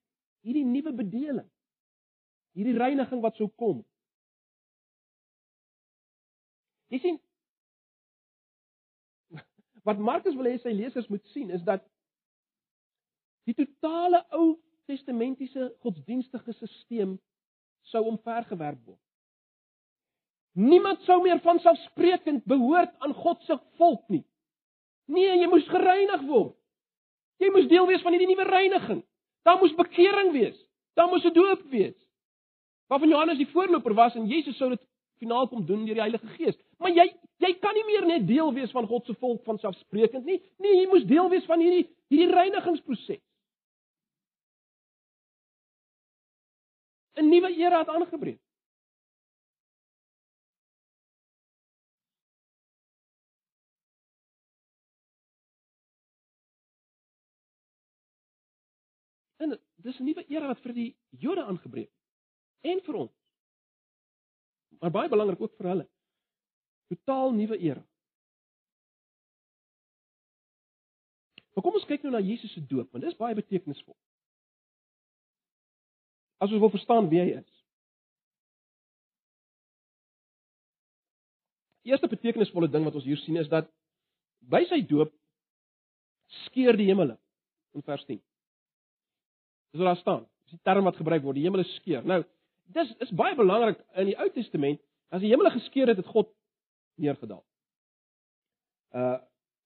hierdie 0.42 0.66
nuwe 0.66 0.94
bedeling. 0.94 1.50
Hierdie 2.54 2.78
reiniging 2.78 3.22
wat 3.22 3.36
sou 3.36 3.50
kom. 3.50 3.86
Jy 6.90 7.00
sien 7.00 7.20
wat 9.84 9.98
Markus 9.98 10.36
wil 10.36 10.46
hê 10.46 10.58
sy 10.62 10.72
lesers 10.76 11.08
moet 11.08 11.26
sien 11.34 11.50
is 11.50 11.64
dat 11.64 11.86
die 13.50 13.56
totale 13.58 14.26
Ou 14.38 14.60
Testamentiese 14.90 15.74
godsdienstige 15.84 16.56
stelsel 16.58 17.18
sou 17.92 18.02
omvergewerp 18.10 18.82
word. 18.86 19.02
Niemand 20.58 21.04
sou 21.06 21.22
meer 21.22 21.40
van 21.46 21.62
selfsprekend 21.62 22.44
behoort 22.50 22.96
aan 23.06 23.14
God 23.14 23.44
se 23.46 23.58
volk 23.78 24.08
nie. 24.10 24.24
Nee, 25.10 25.38
jy 25.40 25.48
moes 25.50 25.68
gereinig 25.70 26.26
word. 26.30 26.56
Jy 27.40 27.52
moes 27.54 27.70
deel 27.72 27.88
wees 27.88 28.04
van 28.04 28.16
hierdie 28.16 28.30
nuwe 28.32 28.48
reiniging. 28.50 29.04
Daar 29.48 29.60
moes 29.62 29.76
bekering 29.78 30.34
wees. 30.36 30.58
Daar 30.98 31.08
moes 31.08 31.24
'n 31.26 31.34
doop 31.34 31.62
wees. 31.72 31.96
Waarvan 32.90 33.10
Johannes 33.10 33.38
die 33.38 33.52
voorloper 33.54 33.94
was 33.94 34.16
en 34.16 34.28
Jesus 34.28 34.58
sou 34.58 34.70
dit 34.70 34.82
finaal 35.20 35.48
kom 35.48 35.66
doen 35.66 35.86
deur 35.86 35.96
die 35.96 36.02
Heilige 36.02 36.28
Gees. 36.28 36.58
Maar 36.78 36.92
jy 36.92 37.08
jy 37.38 37.54
kan 37.60 37.74
nie 37.74 37.86
meer 37.86 38.06
net 38.06 38.28
deel 38.28 38.54
wees 38.54 38.72
van 38.72 38.88
God 38.88 39.06
se 39.06 39.14
volk 39.14 39.44
van 39.44 39.60
selfsprekend 39.60 40.26
nie. 40.26 40.42
Nee, 40.58 40.82
jy 40.82 40.88
moes 40.88 41.06
deel 41.06 41.30
wees 41.30 41.46
van 41.46 41.60
hierdie 41.60 41.88
hierdie 42.10 42.36
reinigingsproses. 42.36 43.22
'n 47.20 47.30
Nuwe 47.30 47.50
era 47.56 47.80
het 47.80 47.90
aangebreek. 47.90 48.42
En 59.40 59.60
dis 59.76 60.00
'n 60.00 60.04
nuwe 60.04 60.26
era 60.28 60.48
wat 60.48 60.60
vir 60.60 60.74
die 60.74 60.98
Jode 61.10 61.44
aangebreek 61.44 61.92
het 61.92 62.72
en 62.72 62.82
vir 62.84 62.96
ons. 62.96 63.16
Maar 64.80 64.92
baie 64.92 65.10
belangrik 65.10 65.42
ook 65.42 65.56
vir 65.56 65.68
hulle. 65.68 65.86
Totaal 66.88 67.32
nuwe 67.32 67.58
era. 67.58 67.84
Maar 71.54 71.64
kom 71.64 71.74
ons 71.74 71.86
kyk 71.86 72.02
nou 72.02 72.12
na 72.12 72.20
Jesus 72.20 72.54
se 72.54 72.66
doop, 72.66 72.92
want 72.92 73.04
dit 73.04 73.12
is 73.12 73.18
baie 73.18 73.36
betekenisvol. 73.36 73.98
As 76.40 76.52
ons 76.52 76.62
wil 76.64 76.72
verstaan 76.72 77.10
wie 77.12 77.20
hy 77.20 77.32
is. 77.38 77.48
Die 81.84 81.92
eerste 81.92 82.10
betekenisvolle 82.12 82.70
ding 82.72 82.86
wat 82.88 82.96
ons 82.96 83.08
hier 83.08 83.20
sien 83.24 83.40
is 83.42 83.50
dat 83.52 83.68
by 84.52 84.62
sy 84.70 84.82
doop 84.88 85.12
skeur 86.46 86.78
die 86.78 86.88
hemele 86.90 87.18
in 87.76 87.84
vers 87.86 88.04
10. 88.08 88.20
Dis 89.74 89.82
wat 89.82 89.92
daar 89.92 90.02
staan. 90.02 90.28
Dis 90.46 90.58
die 90.58 90.66
term 90.68 90.88
wat 90.88 91.00
gebruik 91.00 91.24
word, 91.26 91.40
die 91.40 91.46
hemele 91.48 91.66
skeur. 91.76 92.06
Nou, 92.08 92.22
dis 92.76 92.94
is 93.06 93.14
baie 93.18 93.36
belangrik 93.38 93.82
in 94.00 94.12
die 94.12 94.18
Ou 94.18 94.30
Testament. 94.36 94.82
As 95.10 95.24
die 95.24 95.32
hemele 95.32 95.52
geskeur 95.54 95.90
het, 95.90 96.00
het 96.00 96.14
God 96.14 96.32
neergedaal. 97.02 97.44
Uh 98.96 99.18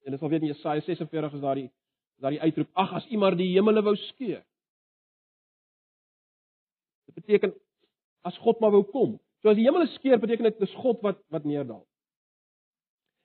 en 0.04 0.12
dit 0.12 0.20
sal 0.20 0.32
weet 0.34 0.42
in 0.44 0.50
Jesaja 0.50 0.82
46 0.84 1.36
is 1.38 1.40
daar 1.40 1.56
die 1.56 1.70
daar 2.20 2.34
die 2.36 2.42
uitroep: 2.44 2.68
"Ag, 2.76 2.90
as 2.98 3.06
U 3.08 3.18
maar 3.18 3.38
die 3.40 3.54
hemele 3.54 3.82
wou 3.82 3.96
skeur." 3.96 4.42
Dit 7.06 7.16
beteken 7.16 7.54
as 8.22 8.38
God 8.38 8.60
maar 8.60 8.72
wou 8.72 8.84
kom. 8.84 9.18
So 9.42 9.52
as 9.52 9.60
die 9.60 9.66
hemele 9.68 9.88
skeur, 9.98 10.20
beteken 10.20 10.44
dit 10.44 10.60
dis 10.60 10.76
God 10.80 11.02
wat 11.04 11.20
wat 11.34 11.44
neerdaal. 11.44 11.84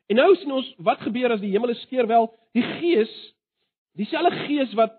En 0.09 0.16
nou 0.16 0.30
sien 0.36 0.53
ons 0.53 0.68
wat 0.82 1.03
gebeur 1.05 1.34
as 1.34 1.42
die 1.44 1.53
hemele 1.53 1.76
skeur 1.84 2.07
wel, 2.09 2.30
die 2.57 2.64
Gees, 2.64 3.12
dieselfde 3.98 4.46
Gees 4.46 4.72
wat 4.78 4.96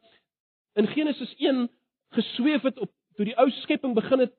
in 0.80 0.88
Genesis 0.88 1.34
1 1.38 1.68
gesweef 2.16 2.62
het 2.62 2.80
op 2.80 2.92
toe 3.20 3.26
die 3.28 3.36
ou 3.36 3.50
skepping 3.64 3.96
begin 3.98 4.24
het, 4.24 4.36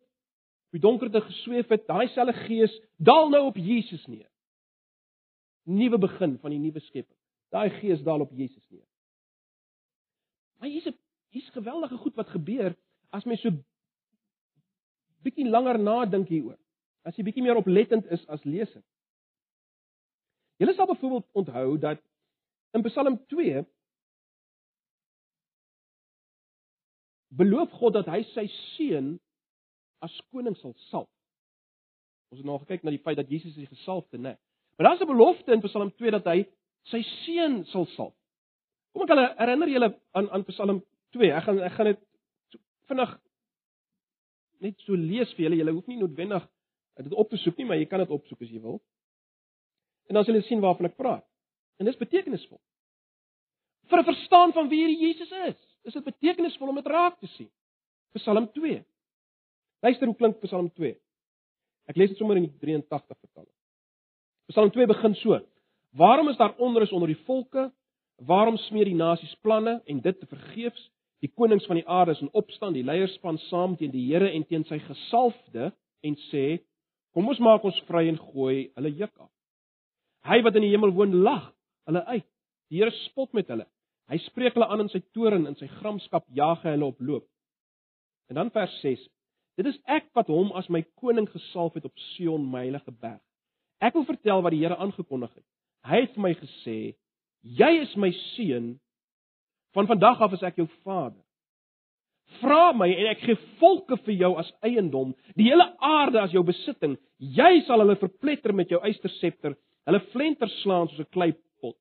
die 0.73 0.81
donkerte 0.81 1.21
gesweef 1.21 1.69
het, 1.69 1.87
daai 1.89 2.09
selfde 2.15 2.37
gees 2.47 2.75
daal 2.97 3.29
nou 3.33 3.43
op 3.51 3.59
Jesus 3.59 4.05
neer. 4.07 4.29
Nuwe 5.69 5.99
begin 6.01 6.39
van 6.41 6.55
die 6.55 6.61
nuwe 6.63 6.81
skepping. 6.87 7.17
Daai 7.53 7.69
gees 7.81 8.03
daal 8.07 8.23
op 8.23 8.33
Jesus 8.33 8.63
neer. 8.71 8.87
Maar 10.61 10.71
hier's 10.71 10.87
'n 10.87 10.97
hier's 11.31 11.51
geweldige 11.51 11.97
goed 11.97 12.15
wat 12.15 12.29
gebeur 12.29 12.77
as 13.11 13.25
mens 13.25 13.41
so 13.41 13.51
bietjie 15.25 15.49
langer 15.49 15.79
nadink 15.79 16.29
hieroor. 16.29 16.59
As 17.05 17.17
jy 17.17 17.25
bietjie 17.25 17.43
meer 17.43 17.59
oplettend 17.61 18.07
is 18.13 18.23
as 18.29 18.45
leser. 18.45 18.83
Julle 20.61 20.75
sal 20.77 20.87
byvoorbeeld 20.91 21.29
onthou 21.33 21.79
dat 21.81 22.03
in 22.77 22.83
Psalm 22.83 23.19
beloof 27.31 27.71
God 27.79 27.95
dat 27.95 28.11
hy 28.11 28.23
sy 28.35 28.47
seun 28.75 29.15
as 30.05 30.15
koning 30.33 30.57
sal 30.59 30.75
salf. 30.91 31.09
Ons 32.31 32.43
het 32.43 32.47
nou 32.47 32.59
gekyk 32.63 32.85
na 32.85 32.95
die 32.95 33.03
feit 33.03 33.19
dat 33.19 33.31
Jesus 33.31 33.55
is 33.55 33.65
die 33.65 33.71
gesalfde, 33.71 34.19
né? 34.19 34.37
Maar 34.77 34.91
daar's 34.91 35.03
'n 35.03 35.07
belofte 35.07 35.53
in 35.53 35.61
Psalm 35.61 35.91
2 35.97 36.11
dat 36.11 36.25
hy 36.25 36.47
sy 36.91 37.03
seun 37.03 37.65
sal 37.67 37.87
salf. 37.97 38.15
Kom 38.93 39.03
ek 39.03 39.09
hulle 39.09 39.35
herinner 39.39 39.69
julle 39.69 39.91
aan 40.13 40.31
aan 40.31 40.45
Psalm 40.45 40.85
2. 41.13 41.33
Ek 41.33 41.45
gaan 41.45 41.59
ek 41.61 41.73
gaan 41.73 41.87
dit 41.87 42.01
vinnig 42.89 43.19
net 44.61 44.79
so 44.87 44.97
lees 44.97 45.33
vir 45.37 45.47
julle. 45.47 45.61
Julle 45.61 45.75
hoef 45.77 45.89
nie 45.91 46.01
noodwendig 46.01 46.47
dit 47.01 47.15
op 47.17 47.31
te 47.31 47.39
soek 47.41 47.57
nie, 47.57 47.65
maar 47.65 47.79
jy 47.81 47.87
kan 47.89 48.03
dit 48.03 48.11
opsoek 48.13 48.43
as 48.45 48.51
jy 48.53 48.61
wil. 48.61 48.81
En 50.11 50.19
dan 50.19 50.27
sal 50.27 50.37
jy 50.37 50.43
sien 50.49 50.61
waarvan 50.61 50.91
ek 50.91 50.99
praat. 51.01 51.25
En 51.81 51.89
dis 51.89 51.97
betekenisvol. 51.97 52.61
Vir 53.89 53.99
'n 53.99 54.05
verstaan 54.05 54.53
van 54.53 54.69
wie 54.69 54.81
hierdie 54.85 55.07
Jesus 55.07 55.33
is 55.49 55.59
is 55.85 55.93
dit 55.93 56.05
betekenisvol 56.05 56.69
om 56.69 56.75
dit 56.75 56.87
raak 56.87 57.19
te 57.19 57.27
sien. 57.27 57.51
Psalm 58.13 58.51
2. 58.53 58.85
Luister 59.81 60.07
hoe 60.07 60.17
klink 60.17 60.41
Psalm 60.41 60.71
2. 60.77 60.97
Ek 61.89 61.97
lees 61.97 62.13
dit 62.13 62.19
sommer 62.19 62.37
in 62.37 62.49
die 62.49 62.59
83 62.59 63.17
vertaling. 63.19 63.55
Psalm 64.53 64.71
2 64.71 64.87
begin 64.87 65.15
so: 65.15 65.41
Waarom 65.97 66.29
is 66.29 66.37
daar 66.37 66.55
onrus 66.59 66.93
onder 66.93 67.09
die 67.09 67.23
volke? 67.25 67.71
Waarom 68.17 68.57
smeer 68.57 68.85
die 68.85 68.95
nasies 68.95 69.35
planne 69.41 69.81
en 69.87 70.01
dit 70.01 70.21
te 70.21 70.27
vergeefs? 70.27 70.91
Die 71.21 71.33
konings 71.37 71.67
van 71.69 71.77
die 71.77 71.89
aarde 71.89 72.15
is 72.17 72.23
in 72.25 72.33
opstand, 72.33 72.75
die 72.75 72.85
leiers 72.85 73.15
span 73.19 73.39
saam 73.49 73.77
teen 73.77 73.93
die 73.93 74.07
Here 74.09 74.31
en 74.33 74.47
teen 74.49 74.65
sy 74.69 74.79
gesalfde 74.81 75.73
en 76.07 76.17
sê: 76.31 76.63
"Kom 77.13 77.29
ons 77.29 77.39
maak 77.39 77.65
ons 77.65 77.81
vry 77.89 78.09
en 78.09 78.19
gooi 78.33 78.71
hulle 78.75 78.93
juk 78.97 79.13
af." 79.21 79.31
Hy 80.25 80.41
wat 80.43 80.57
in 80.57 80.63
die 80.63 80.73
hemel 80.73 80.93
woon, 80.97 81.23
lag 81.25 81.53
hulle 81.89 82.05
uit. 82.07 82.27
Die 82.71 82.81
Here 82.81 82.93
spot 83.05 83.33
met 83.33 83.49
hulle. 83.49 83.67
Hy 84.11 84.19
spreek 84.27 84.57
hulle 84.57 84.67
aan 84.67 84.81
in 84.81 84.93
sy 84.93 85.01
toorn 85.15 85.47
en 85.47 85.57
sy 85.57 85.69
gramskap 85.81 86.25
jaag 86.35 86.63
hulle 86.67 86.89
op 86.89 87.01
loop. 87.01 87.27
En 88.31 88.41
dan 88.41 88.51
vers 88.51 88.73
6. 88.81 89.03
Dit 89.61 89.67
is 89.67 89.79
ek 89.85 90.09
wat 90.15 90.31
hom 90.33 90.53
as 90.57 90.69
my 90.73 90.83
koning 90.99 91.29
gesalf 91.29 91.75
het 91.77 91.85
op 91.85 91.99
Sion, 92.15 92.47
my 92.47 92.65
heilige 92.65 92.93
berg. 92.93 93.21
Ek 93.81 93.95
wil 93.97 94.07
vertel 94.09 94.43
wat 94.45 94.55
die 94.55 94.63
Here 94.63 94.77
aangekondig 94.77 95.33
het. 95.35 95.47
Hy 95.89 96.01
het 96.05 96.15
vir 96.17 96.25
my 96.25 96.33
gesê: 96.37 96.77
"Jy 97.43 97.71
is 97.83 97.97
my 97.97 98.11
seun. 98.35 98.79
Van 99.73 99.87
vandag 99.87 100.21
af 100.21 100.33
is 100.35 100.43
ek 100.47 100.59
jou 100.61 100.67
vader. 100.85 101.21
Vra 102.41 102.71
my 102.77 102.87
en 102.91 103.09
ek 103.11 103.25
gee 103.27 103.39
volke 103.59 103.99
vir 104.07 104.15
jou 104.23 104.31
as 104.39 104.51
eiendom, 104.67 105.13
die 105.39 105.49
hele 105.49 105.67
aarde 105.83 106.21
as 106.23 106.35
jou 106.35 106.43
besitting. 106.47 106.97
Jy 107.19 107.65
sal 107.67 107.83
hulle 107.83 107.99
verpletter 107.99 108.55
met 108.57 108.71
jou 108.71 108.79
eysterscepter, 108.87 109.57
hulle 109.89 110.03
flenter 110.13 110.51
slaan 110.61 110.89
soos 110.89 111.01
'n 111.07 111.13
kleipot. 111.13 111.77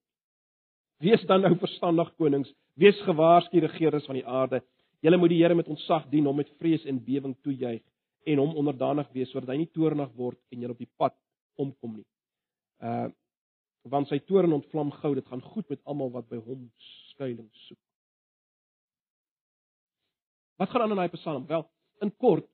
Wees 1.00 1.22
dan 1.28 1.42
nou 1.42 1.56
verstandig 1.56 2.10
konings, 2.18 2.52
wees 2.76 3.00
gewaarsku 3.06 3.60
regerings 3.60 4.06
van 4.06 4.16
die 4.16 4.26
aarde. 4.26 4.62
Julle 5.02 5.18
moet 5.18 5.30
die 5.30 5.42
Here 5.42 5.56
met 5.56 5.68
ontzag 5.68 6.10
dien, 6.10 6.26
hom 6.26 6.36
met 6.36 6.50
vrees 6.60 6.86
en 6.86 7.00
bewering 7.00 7.36
toejuig 7.44 7.82
en 8.26 8.38
hom 8.38 8.58
onderdanig 8.58 9.08
wees 9.14 9.32
sodat 9.32 9.50
hy 9.50 9.58
nie 9.58 9.72
toornig 9.74 10.10
word 10.16 10.38
en 10.52 10.62
julle 10.62 10.76
op 10.76 10.82
die 10.82 10.94
pad 10.98 11.16
omkom 11.58 11.98
nie. 11.98 12.08
Uh 12.82 13.10
want 13.90 14.10
sy 14.10 14.20
toorn 14.28 14.52
ontvlam 14.54 14.92
gou, 14.92 15.14
dit 15.16 15.26
gaan 15.26 15.42
goed 15.42 15.70
met 15.70 15.80
almal 15.86 16.12
wat 16.12 16.28
by 16.30 16.38
hom 16.44 16.66
skuilings 17.20 17.68
soek. 17.68 17.80
Wat 20.60 20.70
gaan 20.70 20.82
aan 20.82 20.96
in 20.96 20.96
daai 20.96 21.12
Psalm? 21.18 21.48
Wel, 21.48 21.68
in 22.00 22.16
kort, 22.18 22.48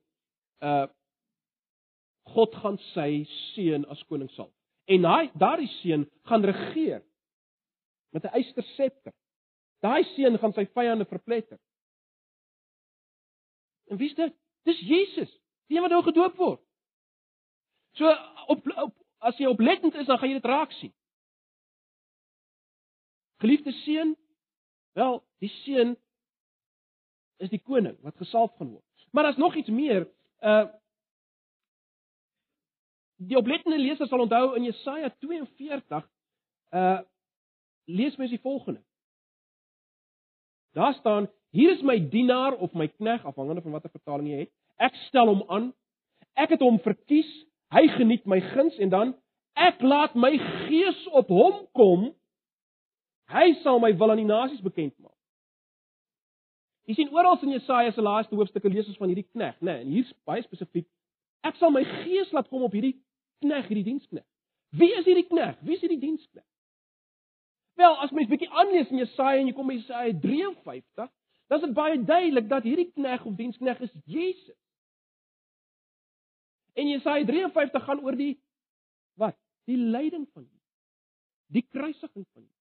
uh 0.58 0.86
God 2.26 2.54
gaan 2.58 2.74
sy 2.90 3.22
seun 3.54 3.84
as 3.86 4.00
koning 4.10 4.26
salf. 4.34 4.50
En 4.90 5.04
hy 5.06 5.28
daardie 5.38 5.68
seun 5.76 6.08
gaan 6.26 6.42
regeer 6.42 7.04
met 8.10 8.24
'n 8.24 8.34
eysterscepter. 8.34 9.14
Daai 9.78 10.02
seun 10.16 10.38
gaan 10.38 10.52
sy 10.52 10.66
vyande 10.74 11.06
verpletter. 11.06 11.58
En 13.86 13.96
wie's 13.96 14.14
dit? 14.14 14.34
Dis 14.64 14.80
Jesus, 14.80 15.30
die 15.68 15.76
een 15.76 15.82
wat 15.82 15.90
nou 15.90 16.02
gedoop 16.02 16.36
word. 16.36 16.60
So 17.94 18.10
op, 18.46 18.66
op 18.76 18.94
as 19.18 19.38
jy 19.38 19.46
oplettend 19.46 19.94
is, 19.94 20.06
dan 20.06 20.18
gaan 20.18 20.28
jy 20.28 20.40
dit 20.40 20.50
raak 20.50 20.72
sien. 20.72 20.92
Geliefde 23.38 23.72
seun, 23.72 24.16
wel, 24.96 25.20
die 25.44 25.52
seun 25.62 25.94
is 27.42 27.52
die 27.52 27.60
koning 27.60 27.96
wat 28.04 28.16
gesalf 28.16 28.54
gaan 28.56 28.72
word. 28.72 28.84
Maar 29.12 29.28
daar's 29.28 29.40
nog 29.40 29.54
iets 29.56 29.72
meer. 29.72 30.08
Uh 30.40 30.66
Die 33.16 33.36
oplettende 33.36 33.78
leser 33.80 34.04
sal 34.10 34.20
onthou 34.20 34.56
in 34.58 34.66
Jesaja 34.68 35.08
42 35.24 36.04
uh 36.76 36.98
lees 37.88 38.16
mens 38.16 38.30
die 38.30 38.40
volgende. 38.40 38.82
Daar 40.76 40.94
staan: 40.94 41.30
Hier 41.50 41.72
is 41.72 41.82
my 41.82 42.08
dienaar 42.10 42.52
of 42.52 42.72
my 42.72 42.88
knegg 42.88 43.24
afhangende 43.24 43.62
van 43.62 43.72
watter 43.72 43.90
vertaling 43.90 44.28
jy 44.28 44.38
het. 44.44 44.52
Ek 44.76 44.94
stel 45.06 45.30
hom 45.32 45.44
aan. 45.48 45.70
Ek 46.36 46.52
het 46.52 46.60
hom 46.60 46.76
verkies. 46.84 47.30
Hy 47.72 47.86
geniet 47.96 48.26
my 48.28 48.40
guns 48.52 48.76
en 48.78 48.92
dan 48.92 49.14
ek 49.56 49.80
laat 49.80 50.14
my 50.14 50.34
gees 50.66 51.06
op 51.16 51.32
hom 51.32 51.62
kom. 51.72 52.10
Hy 53.32 53.52
sal 53.62 53.80
my 53.82 53.90
wil 53.98 54.12
aan 54.12 54.22
die 54.22 54.28
nasies 54.28 54.62
bekend 54.62 54.94
maak. 55.02 55.14
Jy 56.86 56.94
sien 56.94 57.14
oral 57.14 57.38
in 57.42 57.56
Jesaja 57.56 57.90
se 57.92 58.02
laaste 58.02 58.36
hoofstukke 58.38 58.70
lees 58.70 58.86
ons 58.86 58.98
van 59.00 59.10
hierdie 59.10 59.26
knegg, 59.26 59.56
né? 59.58 59.72
Nee, 59.72 59.82
en 59.82 59.94
hier's 59.96 60.12
baie 60.28 60.44
spesifiek. 60.44 60.86
Ek 61.46 61.58
sal 61.58 61.72
my 61.74 61.82
gees 62.04 62.30
laat 62.34 62.46
kom 62.50 62.62
op 62.66 62.74
hierdie 62.76 62.94
knegg, 63.42 63.66
hierdie 63.66 63.88
diensknegg. 63.88 64.26
Wie 64.76 64.92
is 64.94 65.06
hierdie 65.06 65.26
knegg? 65.26 65.58
Wie 65.66 65.74
is 65.74 65.82
hierdie 65.82 66.02
diensknegg? 66.02 66.46
Wel, 67.76 67.96
as 68.00 68.12
mens 68.14 68.30
bietjie 68.30 68.48
aanlees 68.54 68.90
in 68.94 69.02
Jesaja 69.02 69.40
en 69.40 69.50
jy 69.50 69.54
kom 69.56 69.68
by 69.68 69.76
Jesaja 69.76 70.14
53, 70.22 71.10
dan 71.50 71.60
is 71.60 71.66
dit 71.66 71.74
baie 71.76 71.98
duidelik 71.98 72.48
dat 72.48 72.64
hierdie 72.66 72.88
knegg 72.94 73.26
of 73.28 73.36
diensknegg 73.38 73.82
is 73.84 73.92
Jesus. 74.08 74.56
En 76.76 76.88
Jesaja 76.88 77.26
53 77.28 77.84
gaan 77.84 78.02
oor 78.04 78.16
die 78.16 78.34
wat? 79.20 79.36
Die 79.68 79.76
lyding 79.76 80.26
van 80.32 80.44
Jesus. 80.44 80.62
Die 81.52 81.64
kruisiging 81.66 82.26
van 82.32 82.42
Jesus. 82.42 82.55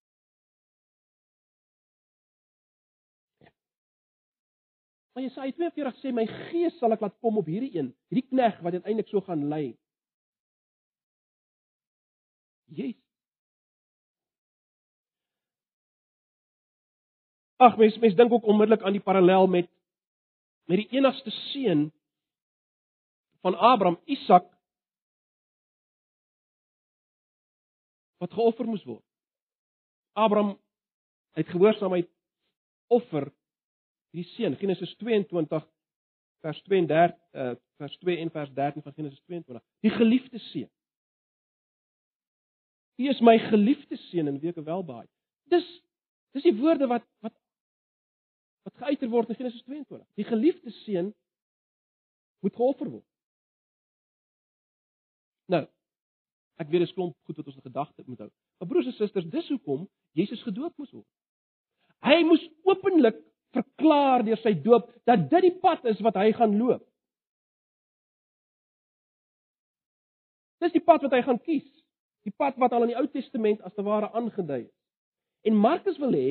Maar 5.16 5.24
Jesaja 5.24 5.52
42 5.56 6.00
sê 6.04 6.12
my 6.12 6.26
gees 6.28 6.76
sal 6.76 6.92
ek 6.92 7.04
laat 7.06 7.14
kom 7.24 7.38
op 7.40 7.48
hierdie 7.48 7.72
een, 7.78 7.94
hierdie 8.12 8.28
knegg 8.28 8.58
wat 8.60 8.76
uiteindelik 8.76 9.08
so 9.08 9.24
gaan 9.24 9.46
ly. 9.48 9.70
Jesus. 12.76 13.00
Ag 17.64 17.78
mens 17.80 17.96
mens 18.04 18.18
dink 18.20 18.36
ook 18.36 18.44
onmiddellik 18.52 18.84
aan 18.84 18.98
die 18.98 19.06
parallel 19.06 19.48
met 19.48 19.72
met 20.68 20.82
die 20.82 20.98
enigste 20.98 21.32
seun 21.54 21.88
van 23.46 23.56
Abraham, 23.56 24.00
Isak 24.10 24.50
wat 28.20 28.36
geoffer 28.36 28.68
moes 28.68 28.84
word. 28.84 29.04
Abraham 30.12 30.58
het 31.40 31.48
gehoorsaamheid 31.48 32.12
offer 32.92 33.32
hierdie 34.16 34.32
seun 34.36 34.56
Genesis 34.56 34.96
22 34.96 35.66
vers 36.46 36.62
32 36.64 37.16
uh, 37.34 37.56
vers 37.78 37.98
2 37.98 38.18
en 38.18 38.32
vers 38.32 38.52
13 38.54 38.82
van 38.82 38.94
Genesis 38.94 39.22
22 39.28 39.64
die 39.84 39.92
geliefde 39.92 40.40
seun. 40.52 40.70
Hy 42.96 43.10
is 43.12 43.20
my 43.20 43.36
geliefde 43.50 44.00
seun 44.08 44.32
en 44.32 44.40
wie 44.40 44.54
ek 44.54 44.62
welbehaag. 44.64 45.10
Dis 45.52 45.68
dis 46.36 46.48
die 46.48 46.56
woorde 46.56 46.88
wat 46.92 47.04
wat 47.26 47.36
wat 48.66 48.80
geuiter 48.86 49.12
word 49.12 49.30
in 49.30 49.40
Genesis 49.42 49.66
22 49.68 50.06
die 50.16 50.28
geliefde 50.30 50.72
seun 50.86 51.12
moet 52.46 52.56
geoffer 52.56 52.92
word. 52.98 53.08
Nou 55.52 55.66
ek 56.62 56.72
weet 56.72 56.86
dis 56.86 56.96
klomp 56.96 57.18
goed 57.28 57.42
wat 57.42 57.52
ons 57.52 57.60
in 57.60 57.68
gedagte 57.68 58.08
moet 58.08 58.24
hou. 58.24 58.32
Maar 58.62 58.72
broers 58.72 58.88
en 58.88 58.96
susters 58.96 59.28
dis 59.28 59.52
hoekom 59.52 59.90
Jesus 60.16 60.44
gedoop 60.48 60.78
moes 60.80 60.94
word. 60.96 61.10
Hy 62.06 62.22
moes 62.24 62.44
openlik 62.70 63.18
verklaar 63.56 64.24
deur 64.28 64.40
sy 64.44 64.54
doop 64.66 64.92
dat 65.08 65.30
dit 65.32 65.50
die 65.50 65.56
pad 65.64 65.86
is 65.92 66.02
wat 66.06 66.20
hy 66.20 66.32
gaan 66.36 66.58
loop. 66.60 66.84
Dis 70.64 70.76
die 70.76 70.84
pad 70.84 71.04
wat 71.06 71.16
hy 71.16 71.22
gaan 71.26 71.42
kies. 71.44 71.68
Die 72.26 72.34
pad 72.34 72.58
wat 72.62 72.74
al 72.74 72.88
in 72.88 72.94
die 72.94 73.00
Ou 73.00 73.08
Testament 73.12 73.62
as 73.68 73.74
te 73.76 73.86
ware 73.86 74.10
aangedui 74.18 74.64
is. 74.66 74.76
En 75.46 75.58
Markus 75.62 75.98
wil 76.02 76.16
hê 76.18 76.30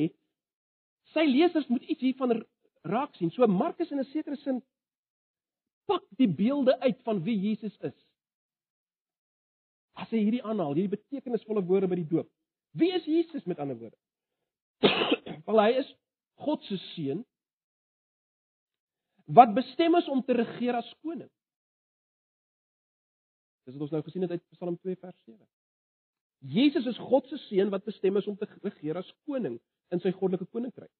sy 1.13 1.23
lesers 1.29 1.67
moet 1.71 1.85
iets 1.87 2.03
hiervan 2.03 2.41
raak 2.83 3.15
sien. 3.15 3.31
So 3.31 3.47
Markus 3.47 3.91
in 3.91 3.99
'n 3.99 4.09
sekere 4.11 4.35
sin 4.35 4.61
pak 5.87 6.03
die 6.17 6.27
beelde 6.27 6.79
uit 6.79 6.99
van 7.03 7.23
wie 7.23 7.37
Jesus 7.39 7.77
is. 7.79 7.95
As 9.93 10.09
hy 10.09 10.17
hierdie 10.25 10.43
aanhaal, 10.43 10.73
hierdie 10.73 10.97
betekenisvolle 10.97 11.63
woorde 11.63 11.87
by 11.87 11.95
die 11.95 12.09
doop. 12.09 12.27
Wie 12.75 12.91
is 12.91 13.05
Jesus 13.05 13.45
met 13.45 13.59
ander 13.59 13.77
woorde? 13.77 13.97
Wel 15.47 15.61
hy 15.61 15.69
is 15.79 15.95
God 16.43 16.63
se 16.67 16.77
seun 16.93 17.23
wat 19.25 19.53
bestem 19.55 19.95
is 19.95 20.07
om 20.11 20.21
te 20.23 20.35
regeer 20.37 20.77
as 20.77 20.89
koning. 21.01 21.29
Dis 23.65 23.73
wat 23.73 23.87
ons 23.87 23.95
nou 23.95 24.03
gesien 24.05 24.25
het 24.25 24.35
uit 24.35 24.43
Psalm 24.53 24.77
2 24.77 24.97
vers 25.01 25.17
7. 25.25 25.39
Jesus 26.45 26.85
is 26.85 26.99
God 27.01 27.25
se 27.31 27.39
seun 27.47 27.71
wat 27.73 27.85
bestem 27.87 28.17
is 28.17 28.27
om 28.29 28.35
te 28.37 28.47
regeer 28.61 28.99
as 29.01 29.13
koning 29.25 29.57
in 29.93 30.01
sy 30.03 30.11
goddelike 30.13 30.45
koninkryk. 30.53 30.91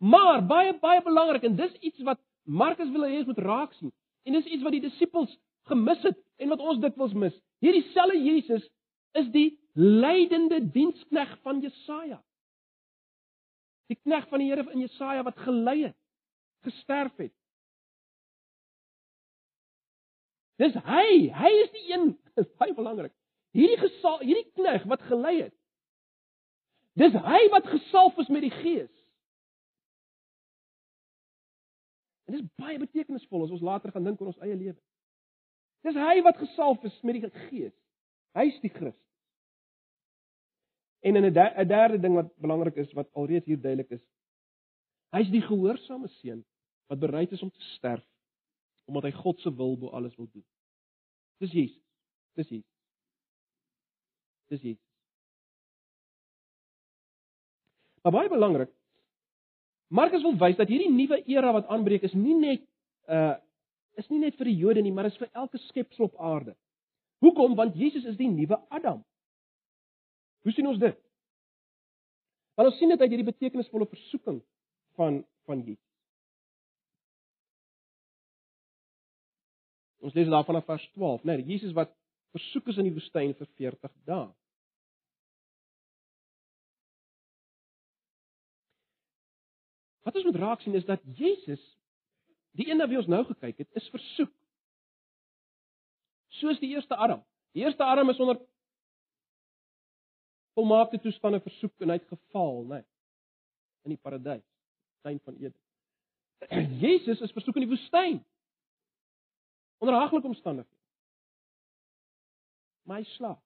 Maar 0.00 0.40
baie 0.48 0.72
baie 0.80 1.02
belangrik 1.04 1.44
en 1.44 1.58
dis 1.58 1.74
iets 1.80 2.00
wat 2.08 2.20
Markus 2.44 2.90
wil 2.92 3.06
hê 3.08 3.18
ons 3.20 3.28
moet 3.28 3.42
raak 3.44 3.74
sien. 3.76 3.92
En 4.24 4.36
dis 4.36 4.48
iets 4.56 4.64
wat 4.64 4.72
die 4.76 4.84
disippels 4.84 5.32
gemis 5.68 6.00
het 6.04 6.16
en 6.40 6.52
wat 6.52 6.62
ons 6.64 6.80
dikwels 6.80 7.14
mis. 7.16 7.36
Hierdie 7.64 7.84
selfe 7.92 8.16
Jesus 8.20 8.64
is 9.20 9.28
die 9.32 9.48
lydende 9.74 10.60
dienskneg 10.72 11.36
van 11.44 11.60
Jesaja. 11.64 12.20
Die 13.92 13.98
knegt 14.00 14.28
van 14.28 14.40
die 14.40 14.48
Here 14.48 14.64
in 14.72 14.80
Jesaja 14.80 15.22
wat 15.22 15.38
gelei 15.44 15.82
het, 15.82 15.96
gesterf 16.64 17.16
het. 17.20 17.34
Dis 20.62 20.76
hy, 20.86 21.06
hy 21.34 21.50
is 21.64 21.70
die 21.74 21.84
een, 21.92 22.08
dis 22.38 22.50
baie 22.60 22.74
belangrik. 22.76 23.12
Hierdie 23.54 23.78
gesal, 23.78 24.20
hierdie 24.22 24.50
knegt 24.56 24.88
wat 24.90 25.02
gelei 25.10 25.36
het. 25.42 25.54
Dis 26.98 27.14
hy 27.26 27.40
wat 27.50 27.66
gesalf 27.66 28.18
is 28.22 28.30
met 28.30 28.46
die 28.46 28.54
Gees. 28.54 28.90
En 32.24 32.38
dis 32.38 32.44
baie 32.58 32.78
betekenisvol 32.80 33.44
as 33.44 33.54
ons 33.54 33.64
later 33.66 33.92
gaan 33.92 34.06
dink 34.06 34.20
oor 34.22 34.30
ons 34.30 34.42
eie 34.42 34.56
lewe. 34.56 34.78
Dis 35.84 35.98
hy 35.98 36.20
wat 36.24 36.38
gesalf 36.40 36.84
is 36.88 36.94
met 37.04 37.18
die 37.18 37.30
Gees. 37.48 37.74
Hy 38.38 38.46
is 38.50 38.60
die 38.62 38.72
Christus. 38.72 39.02
En 41.04 41.16
in 41.16 41.24
'n 41.24 41.32
de 41.32 41.66
derde 41.66 42.00
ding 42.00 42.14
wat 42.14 42.32
belangrik 42.36 42.76
is 42.76 42.92
wat 42.92 43.12
alreeds 43.12 43.46
hier 43.46 43.60
duidelik 43.60 43.90
is. 43.90 44.04
Hy's 45.10 45.30
die 45.30 45.42
gehoorsame 45.42 46.08
seun 46.08 46.44
wat 46.86 46.98
bereid 46.98 47.32
is 47.32 47.42
om 47.42 47.50
te 47.50 47.60
sterf 47.76 48.04
omdat 48.84 49.02
hy 49.08 49.12
God 49.16 49.40
se 49.40 49.54
wil 49.54 49.78
bo 49.80 49.88
alles 49.96 50.16
wil 50.16 50.28
doen. 50.32 50.44
Dis 51.40 51.52
Jesus. 51.52 51.82
Dis 52.34 52.48
Jesus. 52.48 52.72
Dis 54.52 54.60
Jesus. 54.60 54.84
Maar 58.02 58.12
baie 58.12 58.28
belangrik. 58.28 58.72
Markus 59.88 60.22
wil 60.22 60.36
wys 60.36 60.56
dat 60.56 60.68
hierdie 60.68 60.92
nuwe 60.92 61.22
era 61.24 61.52
wat 61.52 61.70
aanbreek 61.72 62.04
is 62.04 62.12
nie 62.12 62.36
net 62.36 62.68
uh 63.08 63.36
is 63.94 64.08
nie 64.10 64.18
net 64.18 64.34
vir 64.34 64.48
die 64.50 64.56
Jode 64.58 64.82
nie, 64.82 64.90
maar 64.90 65.06
is 65.06 65.18
vir 65.20 65.28
elke 65.38 65.58
skepsel 65.68 66.08
op 66.08 66.16
aarde. 66.18 66.56
Hoekom? 67.22 67.52
Want 67.54 67.76
Jesus 67.78 68.02
is 68.10 68.16
die 68.18 68.26
nuwe 68.26 68.58
Adam. 68.74 69.04
Hoe 70.44 70.52
sien 70.52 70.68
ons 70.68 70.80
dit? 70.80 71.00
Want 72.54 72.68
ons 72.70 72.78
sien 72.78 72.92
dit 72.92 73.00
uit 73.00 73.10
hierdie 73.10 73.32
betekenisvolle 73.32 73.88
versoeking 73.90 74.42
van 74.98 75.24
van 75.48 75.60
Jesus. 75.60 75.90
Ons 80.04 80.14
lees 80.16 80.28
daarvan 80.28 80.56
af 80.56 80.64
vers 80.68 80.84
12, 80.92 81.24
né? 81.24 81.36
Nee, 81.36 81.44
Jesus 81.48 81.72
wat 81.76 81.92
versoek 82.36 82.68
is 82.72 82.78
in 82.80 82.88
die 82.88 82.94
woestyn 82.94 83.34
vir 83.36 83.48
40 83.60 83.92
dae. 84.08 84.28
Wat 90.04 90.16
ons 90.20 90.28
moet 90.28 90.40
raak 90.40 90.64
sien 90.64 90.76
is 90.76 90.84
dat 90.88 91.04
Jesus 91.16 91.62
die 92.54 92.68
een 92.70 92.78
na 92.78 92.86
wie 92.88 93.00
ons 93.00 93.08
nou 93.10 93.24
gekyk 93.26 93.64
het, 93.64 93.70
is 93.80 93.88
versoek. 93.90 94.32
Soos 96.40 96.60
die 96.62 96.74
eerste 96.74 96.96
Adam. 96.96 97.24
Die 97.56 97.64
eerste 97.64 97.84
Adam 97.84 98.12
is 98.12 98.20
onder 98.22 98.38
volmaakte 100.54 101.00
toestande 101.02 101.40
versoek 101.40 101.80
en 101.82 101.92
hy 101.92 101.98
het 101.98 102.08
gefaal, 102.08 102.62
né? 102.64 102.80
Nee, 102.80 102.84
in 103.84 103.94
die 103.94 104.00
paradys, 104.00 104.44
tuin 105.04 105.20
van 105.24 105.36
Eden. 105.36 105.60
Jesus 106.84 107.20
is 107.20 107.32
versoek 107.32 107.58
in 107.58 107.66
die 107.66 107.72
woestyn. 107.72 108.20
Onder 109.82 109.98
haglike 109.98 110.26
omstandighede. 110.26 110.80
Maar 112.84 113.00
hy 113.00 113.08
slaap. 113.14 113.40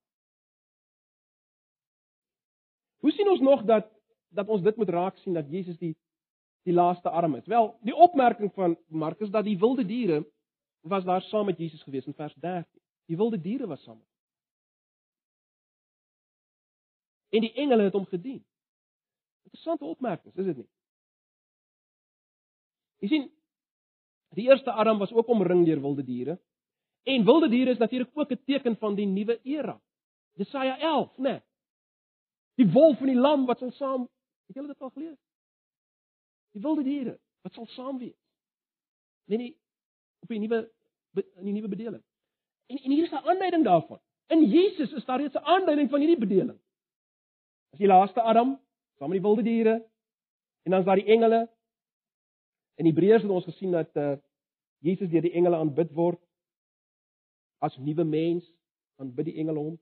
Hoe 2.98 3.12
sien 3.14 3.30
ons 3.30 3.40
nog 3.40 3.62
dat 3.66 3.86
dat 4.28 4.48
ons 4.52 4.62
dit 4.62 4.76
moet 4.76 4.90
raak 4.92 5.16
sien 5.22 5.32
dat 5.32 5.48
Jesus 5.48 5.78
die 5.80 5.94
die 6.68 6.74
laaste 6.74 7.08
arm 7.08 7.38
is. 7.38 7.46
Wel, 7.48 7.70
die 7.80 7.94
opmerking 7.96 8.52
van 8.52 8.74
Markus 8.92 9.30
dat 9.32 9.46
die 9.46 9.56
wilde 9.58 9.86
diere 9.88 10.18
was 10.84 11.04
daar 11.04 11.22
saam 11.22 11.46
met 11.48 11.58
Jesus 11.58 11.82
gewees 11.82 12.06
in 12.06 12.14
vers 12.14 12.34
13. 12.34 12.80
Die 13.08 13.16
wilde 13.16 13.40
diere 13.40 13.66
was 13.66 13.82
saam. 13.82 14.02
En 17.28 17.40
die 17.40 17.52
engele 17.52 17.82
het 17.82 17.92
hom 17.92 18.06
gedien. 18.06 18.44
Interessante 19.42 19.84
opmerking, 19.84 20.34
is 20.34 20.44
dit 20.44 20.56
nie? 20.56 20.68
Jy 22.98 23.08
sien, 23.08 23.26
die 24.36 24.48
eerste 24.48 24.72
Adam 24.72 24.98
was 24.98 25.12
ook 25.12 25.28
omring 25.28 25.64
deur 25.66 25.80
wilde 25.80 26.04
diere. 26.04 26.38
En 27.08 27.24
wilde 27.24 27.48
diere 27.48 27.70
is 27.70 27.78
natuurlik 27.78 28.10
ook 28.12 28.30
'n 28.30 28.42
teken 28.44 28.76
van 28.76 28.94
die 28.94 29.06
nuwe 29.06 29.40
era. 29.42 29.80
Jesaja 30.32 30.78
11, 30.78 31.16
né? 31.16 31.22
Nee. 31.22 31.42
Die 32.54 32.72
wolf 32.72 33.00
en 33.00 33.06
die 33.06 33.16
lam 33.16 33.46
wat 33.46 33.58
sal 33.58 33.70
saam, 33.70 34.08
het 34.46 34.56
julle 34.56 34.66
dit 34.66 34.80
al 34.82 34.90
gelees? 34.90 35.18
Die 36.50 36.62
wilde 36.62 36.82
diere 36.82 37.18
wat 37.46 37.52
sal 37.52 37.66
saam 37.66 37.98
wees. 37.98 38.18
Nee 39.24 39.38
nee, 39.38 39.56
op 40.18 40.28
die 40.28 40.38
nuwe 40.38 40.72
in 41.18 41.44
die 41.44 41.52
nuwe 41.52 41.68
bedeling. 41.68 42.02
En 42.66 42.76
en 42.76 42.90
hier 42.90 43.04
is 43.04 43.10
'n 43.10 43.26
aanduiding 43.30 43.64
daarvan. 43.64 44.00
In 44.26 44.44
Jesus 44.48 44.92
is 44.92 45.04
daar 45.04 45.20
reeds 45.20 45.34
'n 45.34 45.44
aanduiding 45.54 45.90
van 45.90 46.00
hierdie 46.00 46.18
bedeling. 46.18 46.58
As 47.72 47.80
die 47.82 47.90
laaste 47.90 48.22
Adam 48.22 48.56
saam 48.98 49.12
met 49.12 49.18
die 49.18 49.26
wilde 49.26 49.44
diere 49.46 49.74
en 50.64 50.70
dan 50.70 50.80
is 50.80 50.86
daar 50.86 51.00
die 51.00 51.12
engele. 51.14 51.46
In 52.78 52.86
Hebreërs 52.86 53.22
het 53.22 53.30
ons 53.30 53.48
gesien 53.48 53.74
dat 53.76 53.96
uh 53.96 54.16
Jesus 54.78 55.10
deur 55.10 55.24
die 55.26 55.34
engele 55.34 55.58
aanbid 55.58 55.90
word 55.92 56.20
as 57.58 57.74
nuwe 57.82 58.04
mens, 58.06 58.44
aanbid 59.02 59.26
die 59.26 59.40
engele 59.42 59.58
hom. 59.58 59.78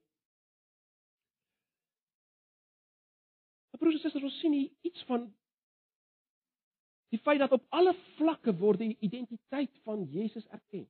Broers 3.77 3.93
en 3.93 4.01
susters, 4.01 4.23
ons 4.25 4.39
sien 4.41 4.55
hier 4.57 4.71
iets 4.81 5.03
van 5.05 5.27
Die 7.13 7.19
feit 7.23 7.39
dat 7.39 7.53
op 7.55 7.63
alle 7.69 7.93
vlakke 8.17 8.51
word 8.59 8.81
die 8.83 8.97
identiteit 8.99 9.71
van 9.87 10.03
Jesus 10.11 10.47
erken. 10.47 10.87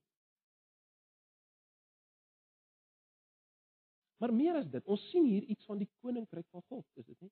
Maar 4.18 4.34
meer 4.34 4.58
as 4.58 4.68
dit, 4.70 4.84
ons 4.90 5.02
sien 5.12 5.26
hier 5.26 5.46
iets 5.46 5.66
van 5.70 5.78
die 5.78 5.90
koninkryk 6.02 6.46
van 6.52 6.64
God, 6.70 6.86
is 6.98 7.06
dit 7.06 7.18
nie? 7.22 7.32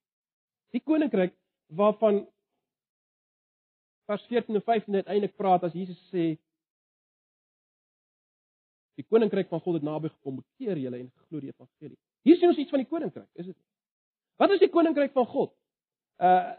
Die 0.76 0.82
koninkryk 0.82 1.34
waarvan 1.74 2.22
vers 4.06 4.26
14 4.30 4.54
en 4.54 4.62
15 4.62 4.94
uiteindelik 4.94 5.34
praat 5.36 5.66
as 5.66 5.74
Jesus 5.74 5.98
sê 6.12 6.36
die 8.96 9.04
koninkryk 9.10 9.50
van 9.50 9.60
God 9.60 9.80
het 9.80 9.86
naby 9.86 10.08
gekom, 10.12 10.38
bekeer 10.40 10.78
julle 10.80 11.02
en 11.02 11.08
glo 11.26 11.42
die 11.42 11.50
evangelie. 11.50 11.98
Hier 12.26 12.38
sien 12.38 12.52
ons 12.52 12.60
iets 12.62 12.72
van 12.72 12.82
die 12.82 12.88
koninkryk, 12.88 13.28
is 13.34 13.50
dit? 13.50 13.58
Wat 14.40 14.52
is 14.54 14.62
die 14.62 14.70
koninkryk 14.72 15.12
van 15.16 15.26
God? 15.32 15.52
Uh 16.22 16.54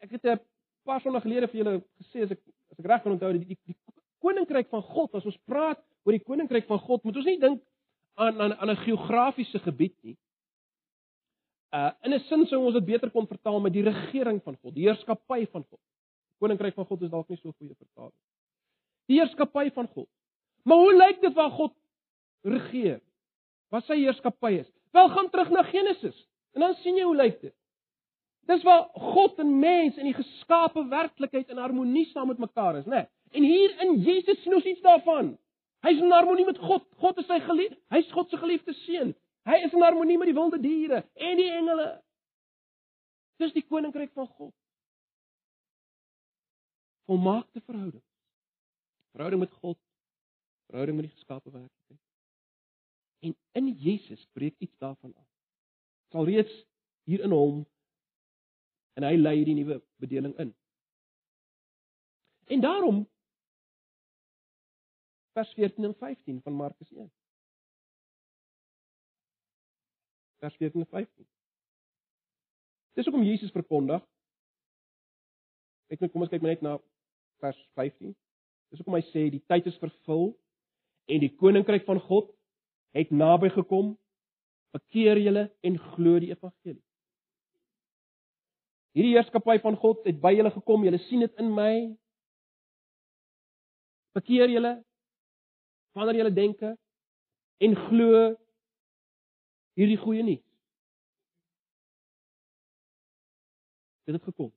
ek 0.00 0.14
het 0.16 0.24
'n 0.24 0.40
paar 0.88 1.00
sonde 1.00 1.20
gelede 1.20 1.48
vir 1.48 1.58
julle 1.60 1.82
gesê 2.00 2.22
as 2.24 2.30
ek 2.30 2.40
as 2.72 2.78
ek 2.78 2.86
reg 2.86 3.02
kan 3.02 3.12
onthou 3.12 3.32
die, 3.32 3.44
die 3.44 3.58
die 3.68 3.76
koninkryk 4.24 4.68
van 4.72 4.82
God 4.82 5.14
as 5.14 5.26
ons 5.28 5.36
praat 5.44 5.80
oor 6.04 6.16
die 6.16 6.24
koninkryk 6.24 6.66
van 6.66 6.78
God 6.78 7.04
moet 7.04 7.16
ons 7.16 7.28
nie 7.28 7.38
dink 7.38 7.62
aan 8.20 8.40
aan 8.40 8.54
aan 8.54 8.70
'n 8.70 8.82
geografiese 8.86 9.58
gebied 9.58 9.96
nie. 10.02 10.16
Uh 11.74 11.90
in 12.02 12.14
'n 12.14 12.20
sin 12.28 12.46
sou 12.46 12.64
ons 12.64 12.74
dit 12.74 12.84
beter 12.84 13.10
kon 13.10 13.26
vertaal 13.26 13.60
met 13.60 13.72
die 13.72 13.82
regering 13.82 14.42
van 14.42 14.56
God, 14.62 14.74
die 14.74 14.88
heerskappy 14.88 15.46
van 15.52 15.64
God. 15.70 15.80
Die 16.28 16.36
koninkryk 16.38 16.74
van 16.74 16.86
God 16.86 17.02
is 17.02 17.10
dalk 17.10 17.28
nie 17.28 17.38
so 17.38 17.52
goeie 17.52 17.74
vertaling. 17.74 18.18
Die 19.06 19.18
heerskappy 19.20 19.70
van 19.70 19.88
God. 19.88 20.08
Maar 20.64 20.76
hoe 20.76 20.96
lyk 20.96 21.20
dit 21.20 21.34
waar 21.34 21.50
God 21.50 21.74
regeer? 22.42 23.00
Wat 23.68 23.84
sy 23.84 23.96
heerskappy 23.96 24.52
is? 24.60 24.70
Wel 24.92 25.08
gaan 25.08 25.30
terug 25.30 25.50
na 25.50 25.62
Genesis 25.62 26.26
en 26.52 26.60
dan 26.60 26.74
sien 26.74 26.96
jy 26.96 27.04
hoe 27.04 27.16
lyk 27.16 27.40
dit. 27.40 27.54
Dis 28.46 28.62
waar 28.62 28.88
God 28.94 29.38
en 29.38 29.58
mens 29.58 29.96
in 29.96 30.04
die 30.04 30.16
geskape 30.16 30.88
werklikheid 30.88 31.48
in 31.48 31.58
harmonie 31.58 32.06
saam 32.10 32.26
met 32.26 32.38
mekaar 32.38 32.76
is, 32.76 32.86
né? 32.86 32.94
Nee. 32.96 33.06
En 33.30 33.42
hier 33.42 33.80
in 33.80 34.00
Jesus 34.02 34.42
sien 34.42 34.54
ons 34.54 34.64
iets 34.64 34.80
daarvan. 34.80 35.38
Hy's 35.80 36.00
in 36.00 36.12
harmonie 36.12 36.44
met 36.44 36.58
God. 36.60 36.84
God 37.00 37.18
is 37.18 37.26
sy 37.26 37.40
geliefde. 37.40 37.78
Hy's 37.94 38.10
God 38.12 38.28
se 38.30 38.36
geliefde 38.40 38.74
seun. 38.84 39.14
Hy 39.48 39.56
is 39.64 39.72
in 39.72 39.82
harmonie 39.82 40.18
met 40.20 40.28
die 40.28 40.36
wilde 40.36 40.60
diere 40.60 41.02
en 41.14 41.40
die 41.40 41.48
engele. 41.56 41.88
Dis 43.40 43.54
die 43.56 43.64
koninkryk 43.64 44.12
van 44.12 44.28
God. 44.36 44.54
Volmaakte 47.08 47.62
verhouding. 47.64 48.04
Verhouding 49.14 49.40
met 49.40 49.56
God. 49.62 49.78
Verhouding 50.68 51.00
met 51.00 51.08
die 51.08 51.14
geskape 51.16 51.50
werklikheid. 51.50 52.04
En 53.20 53.36
in 53.52 53.72
Jesus 53.80 54.26
breek 54.32 54.54
iets 54.58 54.76
daarvan 54.78 55.14
af. 55.16 55.28
Sal 56.12 56.24
reeds 56.28 56.52
hier 57.08 57.24
in 57.24 57.32
hom 57.34 57.64
en 58.98 59.06
hy 59.06 59.16
lei 59.16 59.38
die 59.44 59.56
nuwe 59.56 59.80
bedeling 60.02 60.36
in. 60.42 60.52
En 62.50 62.60
daarom 62.60 63.04
vers 65.32 65.52
14 65.54 65.84
en 65.84 65.94
15 65.94 66.40
van 66.42 66.52
Markus 66.52 66.90
1. 66.92 67.12
Vers 70.38 70.56
14 70.56 70.80
en 70.80 70.86
15. 70.86 71.26
Dis 72.92 73.04
hoekom 73.04 73.24
Jesus 73.24 73.52
verkondig. 73.54 74.02
Ek 75.90 76.02
net 76.02 76.12
kom 76.12 76.24
ons 76.24 76.32
kyk 76.32 76.44
net 76.46 76.62
na 76.62 76.76
vers 77.42 77.60
15. 77.78 78.14
Dis 78.70 78.82
hoekom 78.82 78.98
hy 78.98 79.04
sê 79.10 79.26
die 79.32 79.42
tyd 79.50 79.66
is 79.70 79.78
vervul 79.82 80.32
en 81.10 81.22
die 81.22 81.32
koninkryk 81.40 81.86
van 81.86 82.02
God 82.06 82.30
het 82.96 83.10
naby 83.14 83.50
gekom. 83.54 83.94
Bekeer 84.74 85.18
julle 85.18 85.48
en 85.66 85.78
glo 85.94 86.18
die 86.22 86.30
evangelie. 86.34 86.82
Hierdie 88.94 89.14
heerskappy 89.14 89.58
van 89.62 89.78
God 89.78 90.06
het 90.06 90.18
by 90.22 90.32
julle 90.34 90.50
gekom. 90.54 90.84
Julle 90.86 90.98
sien 91.06 91.22
dit 91.22 91.42
in 91.42 91.50
my. 91.54 91.72
Bekeer 94.18 94.50
julle 94.50 94.80
wanneer 95.92 96.16
julle 96.16 96.32
denke 96.32 96.76
en 97.58 97.76
glo 97.76 98.22
hierdie 99.78 99.98
goeie 100.00 100.22
nuus. 100.22 100.46
Dit 104.04 104.14
het 104.14 104.24
gekom. 104.24 104.50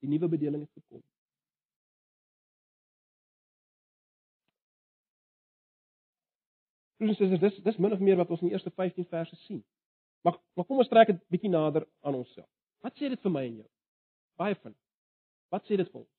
Die 0.00 0.08
nuwe 0.08 0.28
bedeling 0.28 0.62
het 0.62 0.72
gekom. 0.72 1.02
Dis 7.00 7.16
dis 7.16 7.40
dis 7.40 7.62
dis 7.64 7.78
min 7.80 7.92
of 7.96 8.00
meer 8.04 8.18
wat 8.20 8.30
ons 8.30 8.42
in 8.42 8.50
die 8.50 8.56
eerste 8.56 8.70
15 8.70 9.06
verse 9.08 9.36
sien. 9.46 9.64
Maar 10.20 10.36
maar 10.54 10.66
kom 10.68 10.82
ons 10.82 10.88
trek 10.88 11.06
dit 11.12 11.22
bietjie 11.32 11.50
nader 11.50 11.88
aan 12.00 12.14
onsself. 12.14 12.48
Wat 12.84 12.96
sê 12.96 13.08
dit 13.08 13.22
vir 13.24 13.32
my 13.32 13.44
en 13.46 13.56
jou? 13.62 13.68
Baie 14.40 14.56
van. 14.62 14.74
Wat 15.48 15.64
sê 15.64 15.76
dit 15.80 15.88
vir 15.92 16.00
ons? 16.04 16.16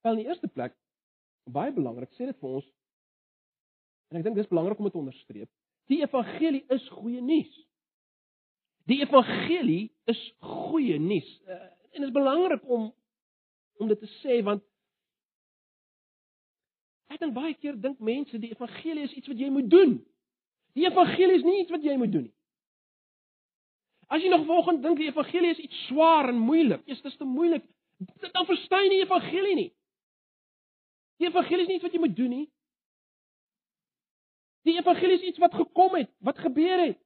Wel 0.00 0.16
in 0.16 0.22
die 0.22 0.28
eerste 0.28 0.48
plek, 0.48 0.76
baie 1.50 1.72
belangrik, 1.72 2.12
sê 2.16 2.28
dit 2.30 2.38
vir 2.40 2.58
ons 2.60 2.68
En 4.10 4.18
ek 4.18 4.26
dink 4.26 4.40
dis 4.40 4.50
belangrik 4.50 4.78
om 4.78 4.88
dit 4.88 4.94
te 4.94 5.00
onderstreep. 5.00 5.50
Die 5.90 6.00
evangelie 6.02 6.64
is 6.74 6.86
goeie 6.96 7.22
nuus. 7.22 7.50
Die 8.90 8.98
evangelie 9.04 9.92
is 10.10 10.20
goeie 10.42 10.98
nuus. 10.98 11.28
Uh, 11.46 11.68
en 11.94 12.02
dit 12.02 12.08
is 12.08 12.16
belangrik 12.16 12.66
om 12.66 12.90
om 13.80 13.88
dit 13.88 13.98
te 14.02 14.10
sê 14.20 14.42
want 14.44 14.60
ek 17.08 17.22
dink 17.22 17.32
baie 17.32 17.54
keer 17.56 17.78
dink 17.80 18.02
mense 18.04 18.38
die 18.38 18.50
evangelie 18.52 19.06
is 19.06 19.14
iets 19.16 19.30
wat 19.30 19.40
jy 19.40 19.48
moet 19.54 19.70
doen. 19.72 19.94
Die 20.76 20.84
evangelie 20.84 21.38
is 21.38 21.46
nie 21.46 21.62
iets 21.62 21.72
wat 21.72 21.86
jy 21.86 21.96
moet 21.98 22.12
doen 22.12 22.26
nie. 22.28 22.36
As 24.10 24.22
jy 24.22 24.30
nog 24.30 24.44
vanoggend 24.44 24.82
dink 24.84 24.98
die 24.98 25.08
evangelie 25.08 25.54
is 25.54 25.62
iets 25.62 25.86
swaar 25.86 26.28
en 26.32 26.42
moeilik, 26.42 26.82
is 26.90 27.00
dit 27.02 27.16
te 27.16 27.26
moeilik, 27.26 27.64
dan 28.34 28.46
verstaan 28.46 28.88
jy 28.88 28.96
die 28.98 29.04
evangelie 29.06 29.56
nie. 29.56 29.70
Die 31.20 31.28
evangelie 31.28 31.66
is 31.66 31.68
nie 31.68 31.76
iets 31.76 31.84
wat 31.84 31.92
jy 31.92 32.00
moet 32.00 32.16
doen 32.16 32.32
nie. 32.32 32.46
Die 34.64 34.76
evangelie 34.78 35.18
is 35.18 35.26
iets 35.28 35.40
wat 35.42 35.54
gekom 35.54 35.96
het, 35.98 36.08
wat 36.24 36.38
gebeur 36.40 36.80
het. 36.80 36.98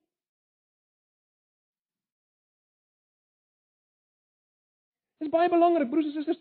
Dit 5.19 5.27
is 5.27 5.33
baie 5.33 5.51
belangrik, 5.51 5.91
broers 5.91 6.07
en 6.07 6.15
susters. 6.15 6.39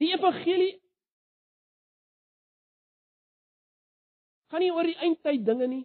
Die 0.00 0.12
evangelie 0.14 0.70
gaan 4.52 4.64
nie 4.64 4.72
oor 4.72 4.88
die 4.88 4.96
eindtyd 5.02 5.44
dinge 5.44 5.68
nie. 5.68 5.82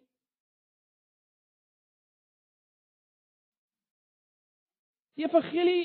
Die 5.20 5.28
evangelie 5.28 5.84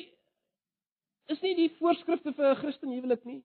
is 1.33 1.43
nie 1.43 1.57
die 1.59 1.73
voorskrifte 1.81 2.35
vir 2.37 2.51
'n 2.53 2.61
Christen 2.63 2.95
huwelik 2.95 3.25
nie. 3.25 3.41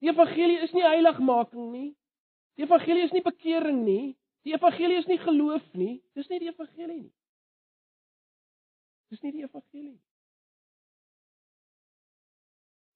Die 0.00 0.08
evangelie 0.08 0.60
is 0.62 0.72
nie 0.72 0.84
heiligmaking 0.86 1.70
nie. 1.72 1.96
Die 2.56 2.66
evangelie 2.66 3.04
is 3.06 3.14
nie 3.14 3.22
bekering 3.22 3.84
nie. 3.84 4.16
Die 4.46 4.54
evangelie 4.54 4.98
is 4.98 5.06
nie 5.06 5.18
geloof 5.18 5.64
nie. 5.74 5.98
Dis 6.14 6.28
nie 6.28 6.38
die 6.42 6.52
evangelie 6.52 7.00
nie. 7.00 7.14
Dis 9.10 9.22
nie 9.22 9.32
die 9.32 9.46
evangelie 9.46 9.92
nie. 9.92 10.04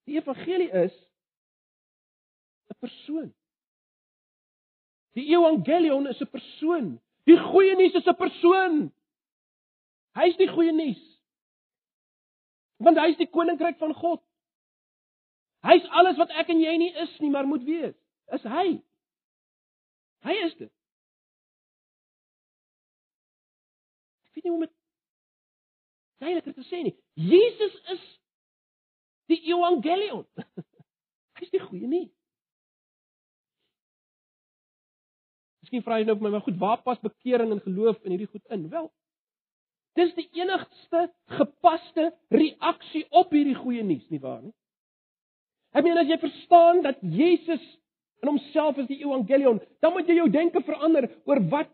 Die 0.06 0.18
evangelie 0.18 0.70
is 0.84 0.94
'n 2.70 2.78
persoon. 2.78 3.32
Die 5.14 5.28
evangelion 5.34 6.06
is 6.06 6.20
'n 6.20 6.30
persoon. 6.30 7.00
Die 7.24 7.38
goeie 7.38 7.76
nuus 7.76 7.94
is 7.94 8.06
'n 8.06 8.16
persoon. 8.16 8.92
Hy's 10.18 10.36
die 10.36 10.48
goeie 10.48 10.72
nuus. 10.72 11.02
Want 12.76 12.98
hy's 12.98 13.16
die 13.16 13.30
koninkryk 13.30 13.78
van 13.78 13.94
God. 13.94 14.22
Hy's 15.62 15.84
alles 15.94 16.18
wat 16.18 16.32
ek 16.34 16.50
en 16.50 16.60
jy 16.62 16.72
nie 16.80 16.92
is 17.04 17.12
nie, 17.22 17.30
maar 17.30 17.46
moet 17.46 17.62
wees. 17.66 17.94
Is 18.34 18.46
hy? 18.50 18.66
Hy 20.26 20.38
is 20.46 20.54
dit. 20.58 20.70
Ek 24.26 24.38
weet 24.38 24.46
nie 24.46 24.52
hoe 24.54 24.58
om 24.58 24.64
dit 24.66 24.74
duideliker 26.22 26.56
te 26.56 26.66
sê 26.66 26.82
nie. 26.86 26.94
Jesus 27.18 27.76
is 27.94 28.02
die 29.30 29.38
evangelion. 29.50 30.26
Hy's 31.38 31.52
die 31.54 31.62
goeie 31.62 31.90
nuus. 31.90 32.10
Miskien 35.62 35.84
vra 35.86 36.00
jy 36.00 36.08
nou 36.08 36.18
vir 36.18 36.26
my, 36.26 36.32
maar 36.34 36.44
goed, 36.46 36.58
waar 36.58 36.82
pas 36.82 36.98
bekering 37.02 37.54
en 37.54 37.62
geloof 37.62 38.02
in 38.02 38.16
hierdie 38.16 38.30
goed 38.30 38.54
in? 38.54 38.66
Wel, 38.72 38.90
dis 39.98 40.10
die 40.18 40.26
enigste 40.40 41.06
gepaste 41.38 42.10
reaksie 42.34 43.04
op 43.14 43.30
hierdie 43.34 43.58
goeie 43.58 43.86
nuus, 43.86 44.08
nie 44.10 44.22
waar 44.22 44.42
nie? 44.42 44.54
Ek 45.72 45.84
meen 45.84 45.98
as 46.00 46.10
jy 46.10 46.18
verstaan 46.20 46.82
dat 46.84 47.00
Jesus 47.00 47.62
in 48.22 48.30
homself 48.30 48.78
is 48.78 48.88
die 48.90 49.00
evangelion, 49.02 49.58
dan 49.82 49.94
moet 49.94 50.08
jy 50.08 50.20
jou 50.20 50.28
denke 50.30 50.62
verander 50.66 51.08
oor 51.26 51.40
wat 51.52 51.70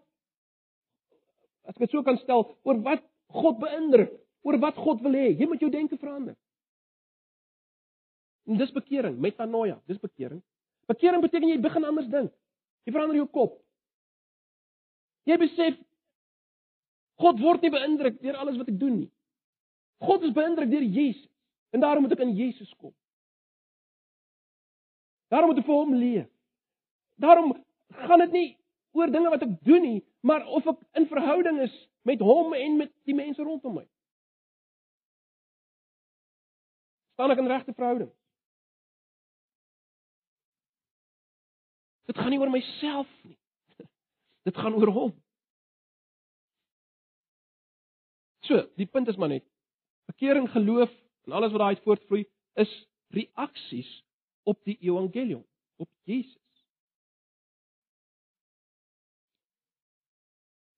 as 1.68 1.76
ek 1.76 1.84
dit 1.84 1.92
so 1.92 2.02
kan 2.06 2.16
stel, 2.22 2.46
oor 2.64 2.78
wat 2.84 3.02
God 3.36 3.58
beïndruk, 3.60 4.14
oor 4.48 4.56
wat 4.62 4.78
God 4.80 5.02
wil 5.04 5.16
hê. 5.18 5.34
Jy 5.36 5.48
moet 5.50 5.60
jou 5.60 5.68
denke 5.72 5.98
verander. 6.00 6.36
En 8.48 8.56
dis 8.56 8.72
bekering, 8.72 9.18
metanoia, 9.20 9.76
dis 9.90 10.00
bekering. 10.00 10.40
Bekering 10.88 11.20
beteken 11.20 11.50
jy 11.50 11.58
begin 11.60 11.84
anders 11.84 12.08
dink. 12.08 12.32
Jy 12.88 12.94
verander 12.94 13.18
jou 13.18 13.26
kop. 13.28 13.58
Jy 15.28 15.36
besef 15.42 15.76
God 17.20 17.40
word 17.42 17.64
nie 17.66 17.74
beïndruk 17.74 18.20
deur 18.22 18.38
alles 18.40 18.56
wat 18.56 18.70
ek 18.72 18.78
doen 18.80 19.02
nie. 19.02 19.10
God 20.00 20.24
is 20.24 20.32
beïndruk 20.32 20.70
deur 20.70 20.86
Jesus 20.86 21.26
en 21.74 21.82
daarom 21.82 22.06
moet 22.06 22.14
ek 22.16 22.24
in 22.24 22.36
Jesus 22.38 22.70
kom. 22.78 22.94
Daarom 25.28 25.52
moet 25.52 25.60
ek 25.60 25.68
vir 25.68 25.74
hom 25.74 25.94
leef. 25.94 26.28
Daarom 27.20 27.52
gaan 28.06 28.24
dit 28.24 28.32
nie 28.32 28.48
oor 28.96 29.10
dinge 29.12 29.30
wat 29.30 29.44
ek 29.44 29.54
doen 29.66 29.84
nie, 29.84 30.00
maar 30.20 30.46
of 30.46 30.66
ek 30.66 30.80
in 30.98 31.08
verhouding 31.10 31.60
is 31.66 31.74
met 32.08 32.22
hom 32.24 32.54
en 32.56 32.76
met 32.80 32.92
die 33.08 33.16
mense 33.16 33.42
rondom 33.42 33.80
my. 33.80 33.84
Staan 37.18 37.34
ek 37.34 37.42
in 37.42 37.50
regte 37.50 37.74
verhouding? 37.74 38.10
Dit 42.08 42.16
gaan 42.16 42.32
nie 42.32 42.40
oor 42.40 42.52
myself 42.52 43.08
nie. 43.28 43.36
Dit 44.48 44.56
gaan 44.56 44.78
oor 44.78 44.92
hom. 44.94 45.16
So, 48.48 48.62
die 48.80 48.88
punt 48.88 49.10
is 49.12 49.18
maar 49.20 49.28
net 49.28 49.44
bekering, 50.08 50.46
geloof 50.48 50.92
en 51.28 51.34
alles 51.36 51.52
wat 51.52 51.60
daaruit 51.60 51.82
voortvloei 51.84 52.22
is 52.56 52.70
reaksies 53.12 53.90
op 54.48 54.64
die 54.64 54.76
evangelium, 54.80 55.44
op 55.76 55.90
Jesus. 56.08 56.66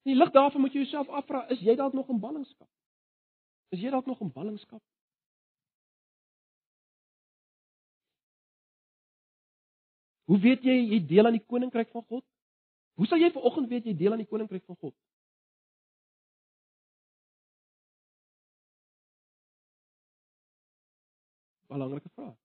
In 0.02 0.12
die 0.12 0.18
lig 0.18 0.32
daarvan 0.34 0.60
moet 0.60 0.74
jy 0.74 0.82
jouself 0.82 1.08
afvra, 1.08 1.44
is 1.54 1.60
jy 1.62 1.76
dalk 1.78 1.94
nog 1.94 2.08
in 2.10 2.20
ballingskap? 2.20 2.68
Is 3.70 3.82
jy 3.84 3.92
dalk 3.94 4.08
nog 4.10 4.20
in 4.24 4.32
ballingskap? 4.32 4.82
Hoe 10.30 10.38
weet 10.38 10.66
jy 10.66 10.76
jy 10.94 10.98
deel 11.06 11.26
aan 11.26 11.38
die 11.38 11.46
koninkryk 11.46 11.90
van 11.94 12.04
God? 12.06 12.24
Hoe 12.98 13.06
sal 13.06 13.22
jy 13.22 13.30
vanoggend 13.34 13.70
weet 13.70 13.86
jy 13.86 13.94
deel 13.98 14.14
aan 14.14 14.22
die 14.24 14.30
koninkryk 14.30 14.66
van 14.66 14.76
God? 14.82 14.94
Belangrike 21.70 22.10
vraag. 22.14 22.38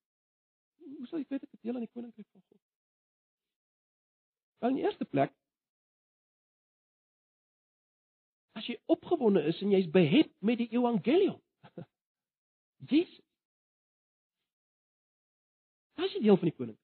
Hoe 0.97 1.07
sal 1.07 1.19
jy 1.19 1.27
weet 1.29 1.43
ek 1.43 1.61
deel 1.61 1.75
aan 1.75 1.85
die 1.85 1.93
koninkryk 1.93 2.27
van 2.31 2.43
God? 2.45 2.61
Wel 4.63 4.73
in 4.73 4.79
die 4.79 4.85
eerste 4.87 5.05
plek 5.05 5.33
as 8.55 8.67
jy 8.69 8.77
opgewonde 8.89 9.43
is 9.49 9.59
en 9.61 9.73
jy's 9.75 9.89
behet 9.91 10.31
met 10.39 10.57
die 10.61 10.69
evangelium. 10.71 11.35
Jesus. 12.89 13.19
As 15.99 16.13
jy 16.15 16.23
deel 16.23 16.39
van 16.39 16.49
die 16.49 16.55
koninkryk. 16.55 16.81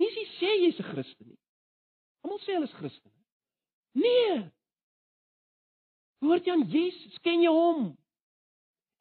Nie 0.00 0.10
sê 0.10 0.24
sê 0.38 0.52
jy's 0.64 0.80
'n 0.80 0.88
Christen 0.90 1.28
nie. 1.28 1.40
Almal 2.24 2.40
sê 2.42 2.56
hulle 2.56 2.66
is 2.66 2.78
Christene. 2.80 3.20
Nee. 3.94 4.50
Hoort 6.24 6.46
jy 6.46 6.52
aan 6.52 6.66
Jesus? 6.72 7.18
Ken 7.22 7.44
jy 7.44 7.52
hom? 7.52 7.92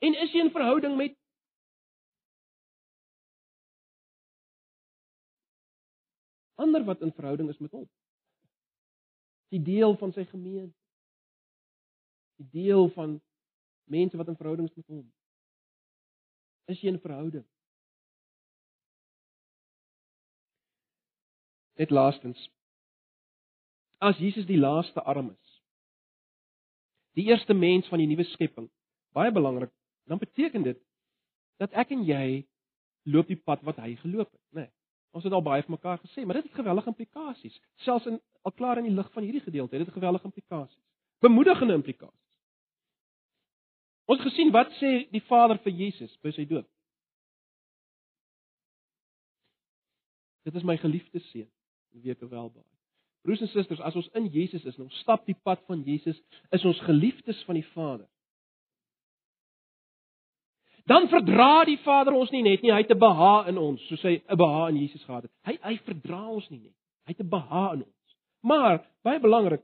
En 0.03 0.17
is 0.25 0.31
jy 0.35 0.43
in 0.43 0.51
verhouding 0.51 0.97
met 0.99 1.15
ander 6.63 6.85
wat 6.87 7.01
in 7.01 7.13
verhouding 7.13 7.49
is 7.51 7.59
met 7.59 7.71
hom. 7.75 7.89
Die 9.53 9.61
deel 9.61 9.97
van 10.01 10.13
sy 10.15 10.25
gemeente. 10.29 10.77
Die 12.41 12.49
deel 12.63 12.89
van 12.95 13.19
mense 13.91 14.17
wat 14.17 14.31
in 14.31 14.39
verhouding 14.39 14.69
is 14.69 14.75
met 14.75 14.87
hom. 14.87 15.05
Is 16.71 16.79
jy 16.81 16.93
in 16.93 17.01
verhouding? 17.03 17.45
Net 21.79 21.91
laastens. 21.91 22.39
As 24.03 24.19
Jesus 24.19 24.47
die 24.47 24.59
laaste 24.59 25.03
arm 25.03 25.31
is, 25.31 25.51
die 27.17 27.27
eerste 27.29 27.53
mens 27.53 27.87
van 27.91 28.01
die 28.01 28.07
nuwe 28.09 28.25
skepping, 28.31 28.67
baie 29.15 29.31
belangrik, 29.31 29.71
dan 30.09 30.19
beteken 30.19 30.65
dit 30.65 30.79
dat 31.61 31.75
ek 31.77 31.93
en 31.95 32.03
jy 32.07 32.43
loop 33.07 33.29
die 33.29 33.39
pad 33.39 33.61
wat 33.67 33.79
hy 33.83 33.93
geloop 34.01 34.31
het, 34.31 34.41
né? 34.51 34.65
Nee. 34.65 34.71
Ons 35.13 35.27
het 35.27 35.33
al 35.33 35.45
baie 35.45 35.61
vir 35.61 35.75
mekaar 35.75 35.99
gesê, 36.01 36.25
maar 36.25 36.39
dit 36.39 36.47
het 36.49 36.57
geweldige 36.57 36.89
implikasies. 36.89 37.59
Selfs 37.85 38.09
in 38.09 38.19
al 38.41 38.51
klaar 38.57 38.81
in 38.81 38.87
die 38.89 38.95
lig 38.97 39.11
van 39.13 39.23
hierdie 39.23 39.43
gedeelte 39.45 39.77
het 39.77 39.85
dit 39.85 39.93
geweldige 39.93 40.25
implikasies. 40.25 40.81
Bemoedigende 41.21 41.77
implikasies. 41.77 42.37
Ons 44.09 44.19
het 44.19 44.27
gesien 44.27 44.51
wat 44.51 44.73
sê 44.81 44.91
die 45.13 45.21
Vader 45.29 45.59
vir 45.63 45.75
Jesus 45.77 46.11
by 46.25 46.33
sy 46.35 46.47
dood. 46.49 46.67
Dit 50.43 50.57
is 50.59 50.65
my 50.67 50.75
geliefde 50.81 51.21
seun, 51.29 51.47
wie 52.01 52.11
ek 52.11 52.25
welbaai. 52.25 52.65
Broers 53.23 53.45
en 53.45 53.47
susters, 53.53 53.79
as 53.79 53.95
ons 53.95 54.09
in 54.19 54.25
Jesus 54.33 54.65
is 54.67 54.75
en 54.75 54.89
ons 54.89 54.97
stap 55.05 55.23
die 55.29 55.37
pad 55.47 55.61
van 55.69 55.85
Jesus, 55.87 56.17
is 56.51 56.65
ons 56.67 56.81
geliefdes 56.83 57.39
van 57.47 57.55
die 57.55 57.67
Vader 57.71 58.09
dan 60.89 61.07
verdra 61.07 61.63
die 61.65 61.79
Vader 61.83 62.13
ons 62.13 62.31
nie 62.31 62.43
net 62.43 62.61
nie, 62.61 62.71
hy 62.71 62.81
het 62.81 62.91
'n 62.91 62.99
beha 62.99 63.47
in 63.47 63.57
ons, 63.57 63.81
soos 63.87 64.01
hy 64.01 64.21
'n 64.27 64.37
beha 64.37 64.67
in 64.69 64.77
Jesus 64.77 65.03
gehad 65.03 65.23
het. 65.23 65.31
Hy 65.45 65.57
hy 65.61 65.77
verdra 65.77 66.27
ons 66.27 66.49
nie 66.49 66.59
net. 66.59 66.75
Hy 67.05 67.11
het 67.11 67.19
'n 67.19 67.29
behaag 67.29 67.73
in 67.73 67.83
ons. 67.83 68.15
Maar 68.41 68.83
baie 69.03 69.19
belangrik, 69.19 69.63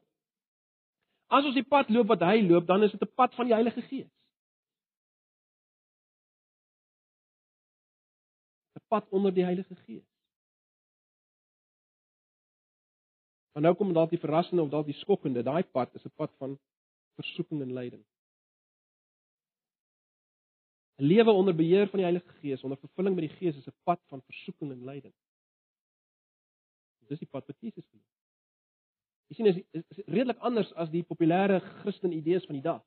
as 1.28 1.46
ons 1.46 1.56
die 1.56 1.68
pad 1.68 1.90
loop 1.90 2.08
wat 2.08 2.22
hy 2.22 2.42
loop, 2.42 2.66
dan 2.66 2.84
is 2.84 2.92
dit 2.92 3.02
'n 3.02 3.16
pad 3.16 3.36
van 3.36 3.46
die 3.46 3.54
Heilige 3.54 3.82
Gees. 3.82 4.12
'n 8.76 8.88
Pad 8.88 9.10
onder 9.10 9.34
die 9.34 9.44
Heilige 9.44 9.76
Gees. 9.76 10.08
Maar 13.54 13.64
nou 13.64 13.76
kom 13.76 13.94
dalk 13.94 14.10
die 14.10 14.20
verrassende 14.20 14.62
of 14.62 14.70
dalk 14.70 14.86
die 14.86 15.00
skokkende, 15.02 15.44
daai 15.44 15.64
pad 15.64 15.94
is 15.94 16.06
'n 16.06 16.16
pad 16.16 16.32
van 16.38 16.58
versoeking 17.16 17.62
en 17.62 17.74
lyding. 17.74 18.06
'n 21.00 21.06
Lewe 21.06 21.32
onder 21.32 21.56
beheer 21.56 21.88
van 21.88 22.00
die 22.00 22.08
Heilige 22.10 22.34
Gees, 22.42 22.64
onder 22.64 22.78
vervulling 22.78 23.16
met 23.16 23.30
die 23.30 23.36
Gees 23.38 23.56
is 23.56 23.68
'n 23.68 23.76
pad 23.84 24.00
van 24.08 24.22
versoeking 24.22 24.72
en 24.72 24.84
lyding. 24.84 25.14
Dis 27.08 27.20
die 27.20 27.28
pad 27.28 27.48
wat 27.48 27.58
Jesus 27.60 27.86
geloop. 27.90 28.06
Jy 29.30 29.36
sien 29.36 29.50
is, 29.50 29.58
is, 29.78 29.84
is 29.94 30.06
redelik 30.06 30.38
anders 30.46 30.70
as 30.74 30.90
die 30.90 31.04
populêre 31.06 31.60
Christen 31.82 32.14
idees 32.14 32.46
van 32.50 32.58
die 32.58 32.66
dag. 32.66 32.84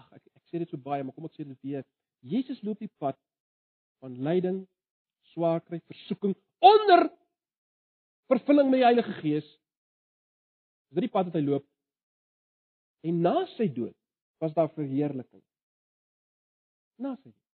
Ag 0.00 0.12
ek 0.18 0.28
ek 0.34 0.44
sê 0.48 0.60
dit 0.62 0.68
so 0.72 0.80
baie, 0.80 1.04
maar 1.04 1.16
kom 1.16 1.28
ek 1.28 1.36
sê 1.36 1.44
dit 1.48 1.64
weer. 1.64 1.86
Jesus 2.20 2.60
loop 2.64 2.80
die 2.80 2.92
pad 3.00 3.16
van 4.00 4.16
lyding, 4.20 4.62
swaarkry, 5.32 5.80
versoeking 5.88 6.36
onder 6.64 7.08
vervulling 8.32 8.68
met 8.68 8.80
die 8.80 8.88
Heilige 8.88 9.16
Gees. 9.20 9.48
Dis 10.90 11.06
die 11.06 11.12
pad 11.12 11.28
wat 11.30 11.38
hy 11.38 11.44
loop. 11.44 11.66
En 13.06 13.22
na 13.24 13.46
sy 13.54 13.68
dood 13.72 13.96
was 14.42 14.54
daar 14.56 14.70
verheerliking. 14.74 15.42
Na 17.00 17.14
sy 17.16 17.30
dood. 17.30 17.46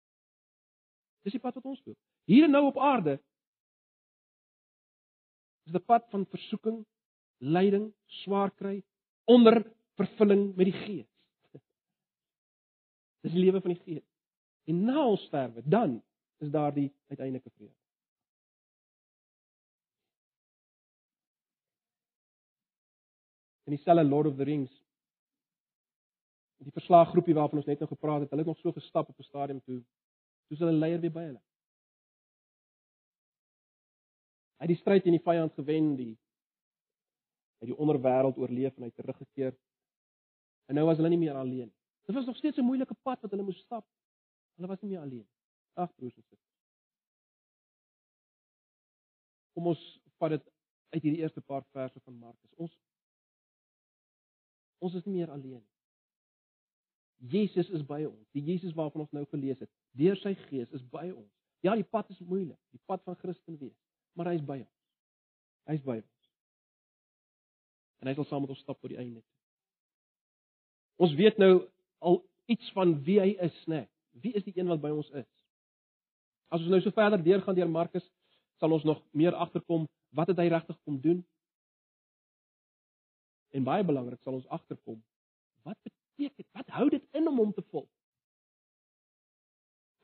Dis 1.24 1.36
die 1.36 1.42
pad 1.42 1.56
wat 1.58 1.68
ons 1.68 1.82
loop. 1.84 1.98
Hier 2.28 2.46
en 2.46 2.54
nou 2.54 2.66
op 2.70 2.80
aarde 2.80 3.18
is 5.64 5.72
dit 5.72 5.80
'n 5.80 5.84
pad 5.84 6.04
van 6.10 6.26
versoeking, 6.26 6.84
lyding, 7.40 7.92
swaarkry 8.22 8.82
onder 9.24 9.64
vervulling 9.96 10.54
met 10.56 10.66
die 10.66 10.78
Gees. 10.84 11.10
Dis 13.22 13.32
die 13.32 13.40
lewe 13.40 13.60
van 13.60 13.72
die 13.72 13.82
Gees. 13.84 14.04
En 14.64 14.84
na 14.84 15.06
ons 15.06 15.24
sterwe, 15.24 15.62
dan 15.64 16.02
is 16.38 16.50
daar 16.50 16.72
die 16.74 16.92
uiteindelike 17.08 17.50
vrede. 17.50 17.83
In 23.64 23.76
dieselfde 23.76 24.04
Lord 24.04 24.26
of 24.26 24.36
the 24.36 24.44
Rings 24.44 24.84
die 26.64 26.72
verslaggroepie 26.72 27.34
waarvan 27.36 27.60
ons 27.60 27.68
net 27.68 27.82
nou 27.82 27.88
gepraat 27.90 28.24
het, 28.24 28.30
hulle 28.32 28.44
het 28.44 28.50
nog 28.52 28.60
so 28.60 28.72
gestap 28.72 29.08
op 29.08 29.18
'n 29.18 29.26
stadium 29.26 29.60
toe. 29.64 29.82
Toe 30.48 30.58
hulle 30.58 30.72
leier 30.72 31.00
weer 31.00 31.12
by 31.12 31.24
hulle. 31.24 31.42
Hy 34.58 34.66
het 34.66 34.72
die 34.72 34.80
stryd 34.80 35.02
teen 35.02 35.16
die 35.18 35.24
vyand 35.24 35.52
gewen, 35.52 35.96
die 35.96 36.16
hy 37.60 37.66
die 37.66 37.76
onderwêreld 37.76 38.36
oorleef 38.36 38.76
en 38.76 38.82
hy 38.82 38.90
teruggekeer. 38.90 39.54
En 40.68 40.74
nou 40.74 40.86
was 40.86 40.96
hulle 40.96 41.08
nie 41.08 41.18
meer 41.18 41.34
alleen 41.34 41.68
nie. 41.68 41.76
Dit 42.06 42.14
was 42.14 42.26
nog 42.26 42.36
steeds 42.36 42.58
'n 42.58 42.64
moeilike 42.64 42.94
pad 43.02 43.20
wat 43.20 43.30
hulle 43.30 43.42
moes 43.42 43.58
stap. 43.58 43.86
Hulle 44.56 44.68
was 44.68 44.80
nie 44.80 44.90
meer 44.90 45.00
alleen. 45.00 45.26
Ag 45.74 45.94
broers 45.94 46.16
en 46.16 46.22
susters. 46.22 46.52
Kom 49.52 49.66
ons 49.66 50.00
vat 50.18 50.30
dit 50.30 50.50
uit 50.90 51.02
hierdie 51.02 51.22
eerste 51.22 51.40
paar 51.40 51.64
verse 51.64 52.00
van 52.00 52.18
Markus. 52.18 52.52
Ons 52.56 52.78
ons 54.84 54.96
is 54.98 55.06
nie 55.08 55.18
meer 55.18 55.32
alleen 55.32 55.60
nie. 55.60 55.74
Jesus 57.34 57.70
is 57.72 57.84
by 57.88 58.02
ons. 58.04 58.28
Die 58.36 58.42
Jesus 58.44 58.74
waarvan 58.76 59.04
ons 59.06 59.14
nou 59.16 59.24
gelees 59.30 59.60
het, 59.62 59.70
deur 59.96 60.18
sy 60.20 60.34
Gees 60.48 60.72
is 60.76 60.82
by 60.92 61.06
ons. 61.12 61.30
Ja, 61.64 61.72
die 61.78 61.86
pad 61.88 62.10
is 62.12 62.20
moeilik, 62.20 62.58
die 62.74 62.82
pad 62.90 63.00
van 63.08 63.16
Christen 63.22 63.56
wees, 63.60 63.76
maar 64.12 64.28
hy 64.28 64.36
is 64.36 64.44
by 64.44 64.58
ons. 64.60 64.72
Hy 65.70 65.78
is 65.78 65.86
by 65.86 65.96
ons. 66.02 66.28
En 68.02 68.10
hy 68.10 68.16
sal 68.18 68.28
saam 68.28 68.44
met 68.44 68.52
ons 68.52 68.60
stap 68.60 68.80
tot 68.82 68.92
die 68.92 69.00
einde. 69.00 69.22
Ons 71.00 71.14
weet 71.16 71.40
nou 71.40 71.64
al 72.04 72.20
iets 72.52 72.68
van 72.76 72.92
wie 73.06 73.16
hy 73.22 73.30
is, 73.46 73.56
né? 73.70 73.86
Wie 74.20 74.34
is 74.36 74.44
die 74.44 74.52
een 74.58 74.68
wat 74.68 74.82
by 74.82 74.92
ons 74.92 75.08
is? 75.16 75.30
As 76.52 76.60
ons 76.60 76.70
nou 76.70 76.82
so 76.84 76.92
verder 76.94 77.22
deurgaan 77.24 77.56
deur 77.56 77.70
Markus, 77.70 78.04
sal 78.60 78.76
ons 78.76 78.84
nog 78.86 79.00
meer 79.16 79.34
agterkom 79.34 79.88
wat 80.14 80.30
het 80.30 80.42
hy 80.42 80.50
regtig 80.52 80.76
kom 80.84 81.00
doen? 81.02 81.24
En 83.54 83.62
baie 83.62 83.84
belangrik 83.86 84.22
sal 84.22 84.34
ons 84.40 84.48
agterkom 84.48 84.98
wat 85.62 85.78
beteken 85.86 86.46
wat 86.52 86.72
hou 86.76 86.88
dit 86.90 87.04
in 87.14 87.28
om 87.30 87.38
hom 87.38 87.52
te 87.54 87.62
volg? 87.70 87.88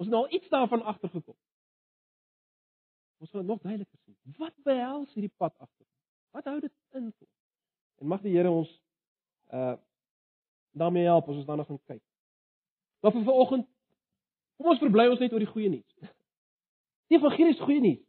Ons 0.00 0.08
het 0.08 0.14
nou 0.14 0.22
al 0.24 0.36
iets 0.38 0.48
daarvan 0.48 0.82
agtergekom. 0.82 1.36
Ons 3.20 3.30
gaan 3.30 3.46
nog 3.46 3.60
duideliker 3.60 3.98
sien. 4.04 4.16
Wat 4.38 4.54
behels 4.64 5.12
hierdie 5.12 5.34
pad 5.36 5.52
agter? 5.58 5.86
Wat 6.30 6.46
hou 6.48 6.60
dit 6.60 6.72
in? 6.96 7.10
En 8.00 8.06
mag 8.06 8.22
die 8.24 8.36
Here 8.36 8.50
ons 8.50 8.70
uh 9.52 9.76
daarmee 10.70 11.02
help 11.02 11.28
as 11.28 11.36
ons 11.36 11.46
daarna 11.46 11.64
gaan 11.66 11.82
kyk. 11.90 12.02
Maar 13.02 13.12
vir 13.12 13.24
vanoggend 13.26 13.66
kom 14.56 14.68
ons 14.70 14.78
verbly 14.78 15.08
ons 15.10 15.18
net 15.18 15.32
oor 15.34 15.42
die 15.42 15.50
goeie 15.50 15.68
nuus. 15.72 15.94
Die 17.10 17.18
evangelie 17.18 17.56
is 17.56 17.62
goeie 17.64 17.82
nuus. 17.82 18.02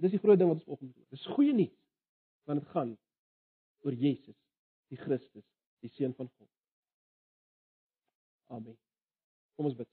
Dis 0.00 0.14
die 0.14 0.20
groot 0.22 0.40
ding 0.40 0.48
wat 0.48 0.62
ons 0.62 0.64
vanoggend 0.64 0.94
doen. 0.94 1.06
Dis 1.12 1.26
goeie 1.36 1.52
nuus 1.52 1.74
want 2.48 2.60
dit 2.60 2.70
gaan 2.72 2.96
oor 3.84 3.92
Jesus, 3.92 4.36
die 4.90 5.00
Christus, 5.00 5.44
die 5.84 5.92
seun 5.96 6.14
van 6.18 6.30
God. 6.38 6.50
Amen. 8.56 8.78
Kom 9.56 9.68
ons 9.70 9.76
bid. 9.76 9.90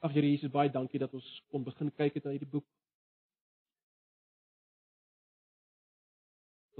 Ag 0.00 0.14
Here 0.16 0.28
Jesus, 0.28 0.52
baie 0.52 0.72
dankie 0.72 1.00
dat 1.00 1.12
ons 1.16 1.26
kon 1.52 1.64
begin 1.64 1.92
kyk 1.92 2.16
het 2.16 2.24
na 2.28 2.36
hierdie 2.36 2.48
boek. 2.48 2.68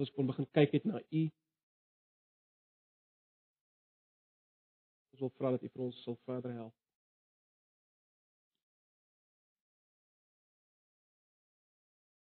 ons 0.00 0.10
kon 0.16 0.28
begin 0.30 0.46
kyk 0.56 0.72
het 0.78 0.86
na 0.88 1.00
u. 1.00 1.22
Ons 5.12 5.20
wil 5.20 5.32
vra 5.36 5.50
dat 5.56 5.66
u 5.66 5.68
vir 5.74 5.82
ons 5.90 5.98
sal 6.06 6.16
verder 6.24 6.54
help. 6.56 6.89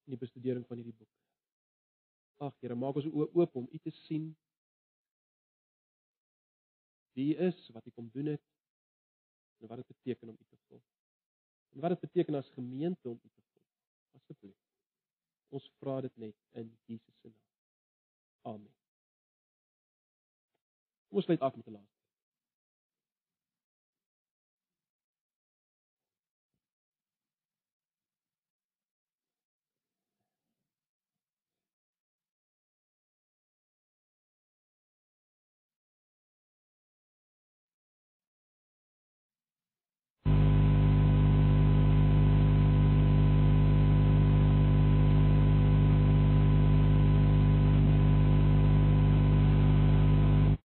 In 0.10 0.18
die 0.18 0.26
bestudering 0.26 0.66
van 0.66 0.80
hierdie 0.82 0.95
boek. 0.97 1.12
Ag 2.41 2.55
Here, 2.64 2.76
maak 2.76 2.97
ons 2.97 3.10
oë 3.10 3.28
oop 3.38 3.57
om 3.62 3.68
u 3.70 3.80
te 3.84 3.93
sien. 4.05 4.32
Wie 7.14 7.36
u 7.36 7.43
is, 7.49 7.60
wat 7.76 7.86
u 7.86 7.93
kom 7.93 8.07
doen 8.16 8.32
het 8.34 8.45
en 9.60 9.68
wat 9.68 9.82
dit 9.82 9.91
beteken 9.91 10.32
om 10.32 10.38
u 10.39 10.45
te 10.47 10.57
volg. 10.70 10.86
En 11.76 11.84
wat 11.84 11.93
dit 11.93 12.05
beteken 12.07 12.39
as 12.39 12.49
gemeente 12.55 13.10
om 13.10 13.20
u 13.22 13.30
te 13.30 13.45
volg. 13.51 13.70
Asseblief. 14.18 14.57
Ons 15.53 15.70
vra 15.78 15.99
dit 16.07 16.18
net 16.26 16.36
in 16.57 16.74
Jesus 16.88 17.22
se 17.22 17.30
naam. 17.30 18.55
Amen. 18.55 18.74
Kom 21.10 21.22
ons 21.22 21.26
sluit 21.30 21.41
af 21.45 21.55
met 21.55 21.68
'n 21.68 21.78
laaste 21.78 21.98